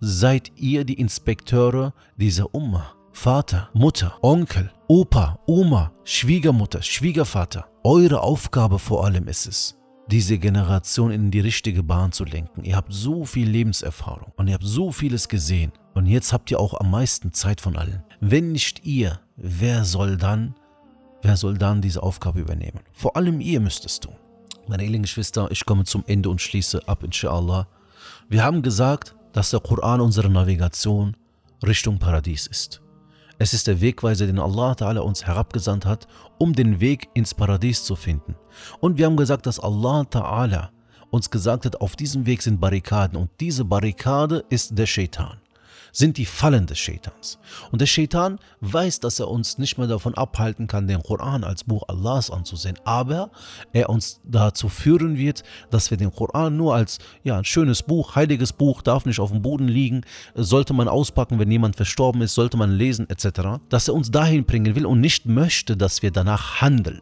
Seid 0.00 0.52
ihr 0.56 0.84
die 0.84 1.00
Inspekteure 1.00 1.94
dieser 2.16 2.54
Oma. 2.54 2.92
Vater, 3.12 3.68
Mutter, 3.72 4.16
Onkel, 4.22 4.70
Opa, 4.90 5.38
Oma, 5.44 5.92
Schwiegermutter, 6.02 6.80
Schwiegervater. 6.80 7.68
Eure 7.84 8.22
Aufgabe 8.22 8.78
vor 8.78 9.04
allem 9.04 9.28
ist 9.28 9.46
es, 9.46 9.76
diese 10.10 10.38
Generation 10.38 11.10
in 11.10 11.30
die 11.30 11.40
richtige 11.40 11.82
Bahn 11.82 12.10
zu 12.10 12.24
lenken. 12.24 12.64
Ihr 12.64 12.74
habt 12.74 12.90
so 12.90 13.26
viel 13.26 13.50
Lebenserfahrung 13.50 14.32
und 14.38 14.48
ihr 14.48 14.54
habt 14.54 14.64
so 14.64 14.90
vieles 14.90 15.28
gesehen. 15.28 15.72
Und 15.92 16.06
jetzt 16.06 16.32
habt 16.32 16.50
ihr 16.50 16.58
auch 16.58 16.72
am 16.72 16.90
meisten 16.90 17.34
Zeit 17.34 17.60
von 17.60 17.76
allen. 17.76 18.02
Wenn 18.20 18.52
nicht 18.52 18.86
ihr, 18.86 19.20
wer 19.36 19.84
soll 19.84 20.16
dann, 20.16 20.54
wer 21.20 21.36
soll 21.36 21.58
dann 21.58 21.82
diese 21.82 22.02
Aufgabe 22.02 22.40
übernehmen? 22.40 22.80
Vor 22.94 23.14
allem 23.14 23.42
ihr 23.42 23.60
müsst 23.60 23.84
es 23.84 24.00
tun. 24.00 24.16
Meine 24.68 24.86
lieben 24.86 25.02
Geschwister, 25.02 25.50
ich 25.50 25.66
komme 25.66 25.84
zum 25.84 26.02
Ende 26.06 26.30
und 26.30 26.40
schließe 26.40 26.88
ab, 26.88 27.04
inshallah. 27.04 27.68
Wir 28.30 28.42
haben 28.42 28.62
gesagt, 28.62 29.14
dass 29.34 29.50
der 29.50 29.60
Koran 29.60 30.00
unsere 30.00 30.30
Navigation 30.30 31.14
Richtung 31.62 31.98
Paradies 31.98 32.46
ist. 32.46 32.80
Es 33.40 33.54
ist 33.54 33.68
der 33.68 33.80
Wegweiser, 33.80 34.26
den 34.26 34.40
Allah 34.40 34.72
Ta'ala 34.72 34.98
uns 34.98 35.24
herabgesandt 35.24 35.86
hat, 35.86 36.08
um 36.38 36.52
den 36.52 36.80
Weg 36.80 37.08
ins 37.14 37.34
Paradies 37.34 37.84
zu 37.84 37.94
finden. 37.94 38.34
Und 38.80 38.98
wir 38.98 39.06
haben 39.06 39.16
gesagt, 39.16 39.46
dass 39.46 39.60
Allah 39.60 40.00
Ta'ala 40.02 40.70
uns 41.10 41.30
gesagt 41.30 41.64
hat, 41.64 41.80
auf 41.80 41.94
diesem 41.94 42.26
Weg 42.26 42.42
sind 42.42 42.60
Barrikaden 42.60 43.16
und 43.16 43.30
diese 43.38 43.64
Barrikade 43.64 44.44
ist 44.50 44.76
der 44.76 44.86
Shaitan 44.86 45.38
sind 45.98 46.16
die 46.16 46.26
Fallen 46.26 46.66
des 46.66 46.78
Shaitans. 46.78 47.40
Und 47.72 47.80
der 47.80 47.86
Shaitan 47.86 48.38
weiß, 48.60 49.00
dass 49.00 49.18
er 49.18 49.28
uns 49.28 49.58
nicht 49.58 49.78
mehr 49.78 49.88
davon 49.88 50.14
abhalten 50.14 50.68
kann, 50.68 50.86
den 50.86 51.02
Koran 51.02 51.42
als 51.42 51.64
Buch 51.64 51.82
Allahs 51.88 52.30
anzusehen, 52.30 52.78
aber 52.84 53.32
er 53.72 53.90
uns 53.90 54.20
dazu 54.22 54.68
führen 54.68 55.18
wird, 55.18 55.42
dass 55.70 55.90
wir 55.90 55.98
den 55.98 56.12
Koran 56.12 56.56
nur 56.56 56.76
als 56.76 56.98
ja, 57.24 57.36
ein 57.36 57.44
schönes 57.44 57.82
Buch, 57.82 58.14
heiliges 58.14 58.52
Buch, 58.52 58.82
darf 58.82 59.06
nicht 59.06 59.18
auf 59.18 59.32
dem 59.32 59.42
Boden 59.42 59.66
liegen, 59.66 60.02
sollte 60.36 60.72
man 60.72 60.86
auspacken, 60.86 61.40
wenn 61.40 61.50
jemand 61.50 61.74
verstorben 61.74 62.22
ist, 62.22 62.34
sollte 62.34 62.56
man 62.56 62.70
lesen 62.70 63.10
etc., 63.10 63.58
dass 63.68 63.88
er 63.88 63.94
uns 63.94 64.12
dahin 64.12 64.44
bringen 64.44 64.76
will 64.76 64.86
und 64.86 65.00
nicht 65.00 65.26
möchte, 65.26 65.76
dass 65.76 66.02
wir 66.02 66.12
danach 66.12 66.60
handeln. 66.60 67.00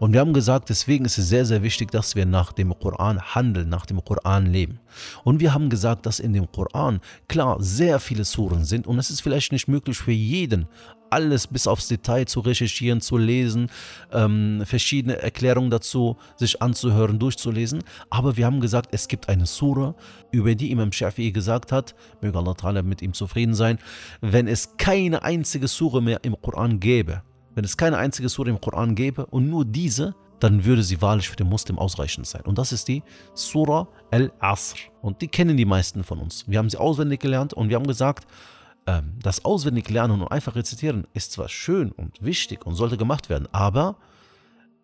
Und 0.00 0.12
wir 0.12 0.20
haben 0.20 0.32
gesagt, 0.32 0.68
deswegen 0.68 1.04
ist 1.04 1.18
es 1.18 1.28
sehr, 1.28 1.44
sehr 1.44 1.62
wichtig, 1.62 1.90
dass 1.90 2.14
wir 2.14 2.26
nach 2.26 2.52
dem 2.52 2.78
Koran 2.78 3.20
handeln, 3.20 3.68
nach 3.68 3.86
dem 3.86 4.04
Koran 4.04 4.46
leben. 4.46 4.80
Und 5.24 5.40
wir 5.40 5.54
haben 5.54 5.70
gesagt, 5.70 6.06
dass 6.06 6.20
in 6.20 6.32
dem 6.32 6.50
Koran 6.50 7.00
klar 7.28 7.56
sehr 7.60 8.00
viele 8.00 8.24
Suren 8.24 8.64
sind 8.64 8.86
und 8.86 8.98
es 8.98 9.10
ist 9.10 9.20
vielleicht 9.20 9.52
nicht 9.52 9.68
möglich 9.68 9.98
für 9.98 10.12
jeden, 10.12 10.66
alles 11.10 11.46
bis 11.46 11.66
aufs 11.66 11.88
Detail 11.88 12.26
zu 12.26 12.40
recherchieren, 12.40 13.00
zu 13.00 13.16
lesen, 13.16 13.70
ähm, 14.12 14.62
verschiedene 14.64 15.20
Erklärungen 15.20 15.70
dazu 15.70 16.16
sich 16.36 16.60
anzuhören, 16.62 17.18
durchzulesen. 17.18 17.82
Aber 18.10 18.36
wir 18.36 18.46
haben 18.46 18.60
gesagt, 18.60 18.90
es 18.92 19.08
gibt 19.08 19.28
eine 19.28 19.46
Sura, 19.46 19.94
über 20.30 20.54
die 20.54 20.70
Imam 20.70 20.90
Shafi'i 20.90 21.32
gesagt 21.32 21.72
hat, 21.72 21.94
möge 22.20 22.38
Allah 22.38 22.82
mit 22.82 23.02
ihm 23.02 23.14
zufrieden 23.14 23.54
sein, 23.54 23.78
wenn 24.20 24.46
es 24.46 24.76
keine 24.76 25.22
einzige 25.22 25.68
Sura 25.68 26.00
mehr 26.00 26.20
im 26.24 26.40
Koran 26.40 26.80
gäbe, 26.80 27.22
wenn 27.58 27.64
es 27.64 27.76
keine 27.76 27.98
einzige 27.98 28.28
Surah 28.28 28.50
im 28.50 28.60
Koran 28.60 28.94
gäbe 28.94 29.26
und 29.26 29.50
nur 29.50 29.64
diese, 29.64 30.14
dann 30.38 30.64
würde 30.64 30.84
sie 30.84 31.02
wahrlich 31.02 31.28
für 31.28 31.34
den 31.34 31.48
Muslim 31.48 31.76
ausreichend 31.76 32.24
sein. 32.24 32.42
Und 32.42 32.56
das 32.56 32.70
ist 32.70 32.86
die 32.86 33.02
Surah 33.34 33.88
Al-Asr. 34.12 34.76
Und 35.02 35.20
die 35.22 35.26
kennen 35.26 35.56
die 35.56 35.64
meisten 35.64 36.04
von 36.04 36.20
uns. 36.20 36.44
Wir 36.46 36.60
haben 36.60 36.70
sie 36.70 36.76
auswendig 36.76 37.18
gelernt 37.18 37.52
und 37.52 37.68
wir 37.68 37.74
haben 37.74 37.88
gesagt, 37.88 38.28
ähm, 38.86 39.14
das 39.20 39.44
auswendig 39.44 39.90
lernen 39.90 40.22
und 40.22 40.28
einfach 40.28 40.54
rezitieren 40.54 41.08
ist 41.14 41.32
zwar 41.32 41.48
schön 41.48 41.90
und 41.90 42.22
wichtig 42.22 42.64
und 42.64 42.76
sollte 42.76 42.96
gemacht 42.96 43.28
werden, 43.28 43.48
aber 43.50 43.96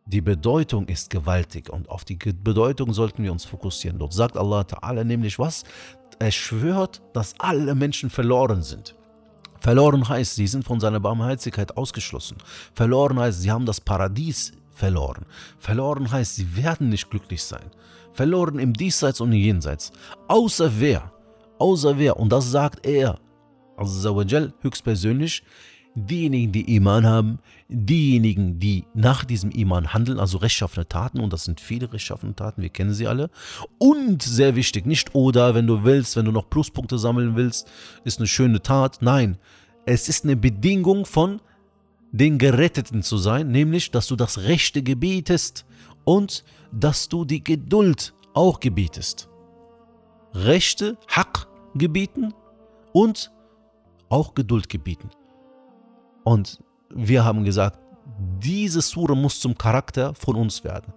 die 0.07 0.21
Bedeutung 0.21 0.89
ist 0.89 1.11
gewaltig 1.11 1.71
und 1.71 1.89
auf 1.89 2.05
die 2.05 2.17
Bedeutung 2.17 2.93
sollten 2.93 3.23
wir 3.23 3.31
uns 3.31 3.45
fokussieren. 3.45 4.01
Dort 4.01 4.15
sagt 4.15 4.37
Allah 4.37 4.63
Ta'ala 4.63 5.05
nämlich 5.05 5.39
was? 5.39 5.63
Er 6.19 6.33
schwört, 6.33 7.03
dass 7.13 7.39
alle 7.39 7.77
Menschen 7.77 8.11
verloren 8.11 8.65
sind. 8.65 8.97
Verloren 9.65 10.07
heißt, 10.07 10.35
sie 10.35 10.47
sind 10.47 10.63
von 10.63 10.79
seiner 10.79 11.01
Barmherzigkeit 11.01 11.75
ausgeschlossen. 11.75 12.37
Verloren 12.75 13.19
heißt, 13.19 13.41
sie 13.41 13.51
haben 13.51 13.65
das 13.65 13.81
Paradies 13.81 14.53
verloren. 14.75 15.25
Verloren 15.59 16.13
heißt, 16.13 16.37
sie 16.37 16.55
werden 16.55 16.91
nicht 16.91 17.09
glücklich 17.09 17.43
sein. 17.43 17.71
Verloren 18.13 18.59
im 18.59 18.75
Diesseits 18.75 19.23
und 19.23 19.33
im 19.33 19.39
Jenseits. 19.39 19.91
Außer 20.29 20.71
wer? 20.79 21.11
Außer 21.59 21.99
wer? 21.99 22.19
Und 22.19 22.31
das 22.31 22.51
sagt 22.51 22.85
er, 22.85 23.19
Azzawajal, 23.79 24.53
höchstpersönlich, 24.61 25.43
diejenigen, 25.95 26.53
die 26.53 26.75
Iman 26.75 27.07
haben, 27.07 27.39
diejenigen, 27.69 28.59
die 28.59 28.85
nach 28.95 29.25
diesem 29.25 29.51
Iman 29.51 29.93
handeln, 29.95 30.19
also 30.19 30.39
rechtschaffene 30.39 30.89
Taten, 30.89 31.21
und 31.21 31.33
das 31.33 31.45
sind 31.45 31.61
viele 31.61 31.93
rechtschaffene 31.93 32.35
Taten, 32.35 32.63
wir 32.63 32.69
kennen 32.69 32.93
sie 32.93 33.07
alle. 33.07 33.31
Und 33.79 34.23
sehr 34.23 34.57
wichtig, 34.57 34.87
nicht 34.87 35.15
oder, 35.15 35.55
wenn 35.55 35.67
du 35.67 35.85
willst, 35.85 36.17
wenn 36.17 36.25
du 36.25 36.33
noch 36.33 36.51
Pluspunkte 36.51 36.99
sammeln 36.99 37.37
willst, 37.37 37.69
ist 38.05 38.19
eine 38.19 38.27
schöne 38.27 38.61
Tat. 38.61 38.99
Nein, 39.01 39.39
es 39.87 40.09
ist 40.09 40.25
eine 40.25 40.37
Bedingung 40.37 41.07
von 41.07 41.41
den 42.13 42.39
Geretteten 42.39 43.03
zu 43.03 43.17
sein, 43.17 43.51
nämlich, 43.51 43.91
dass 43.91 44.07
du 44.07 44.17
das 44.17 44.39
Rechte 44.39 44.83
gebietest 44.83 45.65
und 46.05 46.45
dass 46.73 47.09
du 47.09 47.25
die 47.25 47.43
Geduld 47.43 48.15
auch 48.35 48.61
gebietest. 48.61 49.29
Rechte, 50.33 50.97
Haq 51.09 51.47
gebieten 51.75 52.35
und 52.93 53.33
auch 54.09 54.35
Geduld 54.35 54.69
gebieten. 54.69 55.11
Und 56.25 56.61
wir 56.91 57.25
haben 57.25 57.45
gesagt, 57.45 57.79
diese 58.39 58.81
Sura 58.81 59.15
muss 59.15 59.41
zum 59.41 59.57
Charakter 59.57 60.15
von 60.15 60.37
uns 60.37 60.65
werden. 60.65 60.93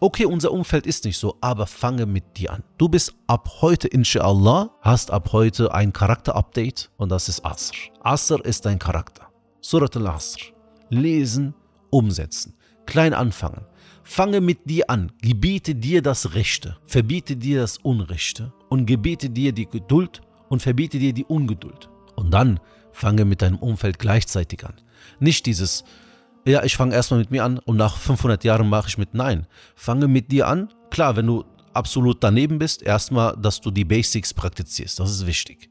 Okay, 0.00 0.24
unser 0.24 0.52
Umfeld 0.52 0.86
ist 0.86 1.04
nicht 1.04 1.18
so, 1.18 1.36
aber 1.40 1.66
fange 1.66 2.06
mit 2.06 2.38
dir 2.38 2.52
an. 2.52 2.64
Du 2.78 2.88
bist 2.88 3.14
ab 3.26 3.48
heute, 3.60 3.88
inshallah, 3.88 4.70
hast 4.80 5.10
ab 5.10 5.30
heute 5.32 5.74
ein 5.74 5.92
Charakter-Update 5.92 6.90
und 6.96 7.10
das 7.10 7.28
ist 7.28 7.44
Asr. 7.44 7.76
Asr 8.00 8.44
ist 8.44 8.64
dein 8.64 8.78
Charakter. 8.78 9.28
Surat 9.60 9.96
al-Asr. 9.96 10.40
Lesen, 10.88 11.54
umsetzen. 11.90 12.54
Klein 12.86 13.12
anfangen. 13.12 13.66
Fange 14.02 14.40
mit 14.40 14.68
dir 14.68 14.88
an, 14.88 15.12
gebiete 15.20 15.74
dir 15.74 16.02
das 16.02 16.34
Rechte, 16.34 16.78
verbiete 16.86 17.36
dir 17.36 17.60
das 17.60 17.78
Unrechte 17.78 18.52
und 18.68 18.86
gebiete 18.86 19.30
dir 19.30 19.52
die 19.52 19.66
Geduld 19.66 20.22
und 20.48 20.62
verbiete 20.62 20.98
dir 20.98 21.12
die 21.12 21.24
Ungeduld. 21.24 21.90
Und 22.16 22.32
dann 22.32 22.58
fange 22.92 23.24
mit 23.24 23.42
deinem 23.42 23.58
Umfeld 23.58 23.98
gleichzeitig 23.98 24.64
an. 24.64 24.74
Nicht 25.18 25.46
dieses, 25.46 25.84
ja, 26.46 26.62
ich 26.64 26.76
fange 26.76 26.94
erstmal 26.94 27.20
mit 27.20 27.30
mir 27.30 27.44
an 27.44 27.58
und 27.58 27.76
nach 27.76 27.96
500 27.96 28.44
Jahren 28.44 28.68
mache 28.68 28.88
ich 28.88 28.98
mit. 28.98 29.14
Nein, 29.14 29.46
fange 29.74 30.08
mit 30.08 30.32
dir 30.32 30.48
an. 30.48 30.68
Klar, 30.90 31.16
wenn 31.16 31.26
du 31.26 31.44
absolut 31.72 32.22
daneben 32.22 32.58
bist, 32.58 32.82
erstmal, 32.82 33.36
dass 33.36 33.60
du 33.60 33.70
die 33.70 33.84
Basics 33.84 34.34
praktizierst. 34.34 34.98
Das 34.98 35.10
ist 35.10 35.26
wichtig. 35.26 35.70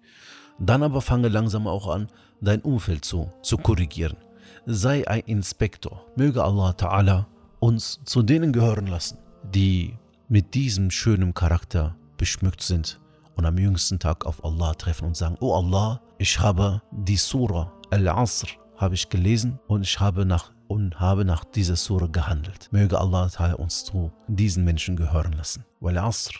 Dann 0.59 0.84
aber 0.84 1.01
fange 1.01 1.30
langsam 1.30 1.67
auch 1.67 1.88
an, 1.88 2.07
dein 2.41 2.61
Umfeld 2.61 3.05
zu, 3.05 3.32
zu 3.41 3.57
korrigieren. 3.57 4.17
sei 4.65 5.07
ein 5.07 5.22
Inspektor. 5.22 6.05
Möge 6.15 6.43
Allah 6.43 6.72
Ta'ala 6.72 7.26
uns 7.59 7.99
zu 8.05 8.22
denen 8.22 8.53
gehören 8.53 8.88
lassen, 8.88 9.17
die 9.43 9.97
mit 10.28 10.53
diesem 10.53 10.91
schönen 10.91 11.34
Charakter 11.34 11.95
beschmückt 12.17 12.61
sind 12.61 12.99
und 13.40 13.46
am 13.46 13.58
jüngsten 13.58 14.00
Tag 14.00 14.26
auf 14.26 14.44
Allah 14.44 14.74
treffen 14.74 15.06
und 15.06 15.16
sagen, 15.16 15.38
oh 15.40 15.54
Allah, 15.56 16.02
ich 16.18 16.38
habe 16.42 16.82
die 16.92 17.16
Surah 17.16 17.72
Al-Asr 17.90 18.50
habe 18.76 18.96
ich 18.96 19.08
gelesen 19.08 19.58
und 19.68 19.84
ich 19.84 19.98
habe 19.98 20.26
nach 20.26 20.52
und 20.68 21.00
habe 21.00 21.24
nach 21.24 21.46
dieser 21.46 21.78
Surah 21.78 22.08
gehandelt. 22.08 22.68
Möge 22.74 23.00
Allah 23.00 23.28
Ta'ala 23.28 23.54
uns 23.54 23.86
zu 23.86 24.12
diesen 24.28 24.66
Menschen 24.66 24.98
gehören 24.98 25.32
lassen. 25.32 25.64
Wal-Asr, 25.80 26.34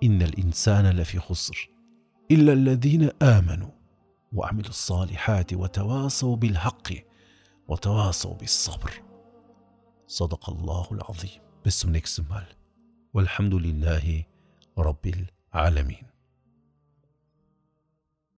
innal 0.00 0.34
insana 0.34 0.90
lafi 0.90 1.18
khusr, 1.18 1.54
illa 2.28 2.52
alladhina 2.52 3.12
amanu 3.20 3.70
وعملوا 4.32 4.68
الصالحات 4.68 5.54
وتواصوا 5.54 6.36
بالحق 6.36 6.88
وتواصوا 7.68 8.34
بالصبر 8.34 8.92
صدق 10.06 10.50
الله 10.50 10.88
العظيم 10.92 11.40
bis 11.62 11.78
zum 11.78 11.92
nächsten 11.92 12.26
Mal 12.28 12.46
والحمد 13.14 13.54
لله 13.54 14.24
رب 14.78 15.06
العالمين 15.54 16.11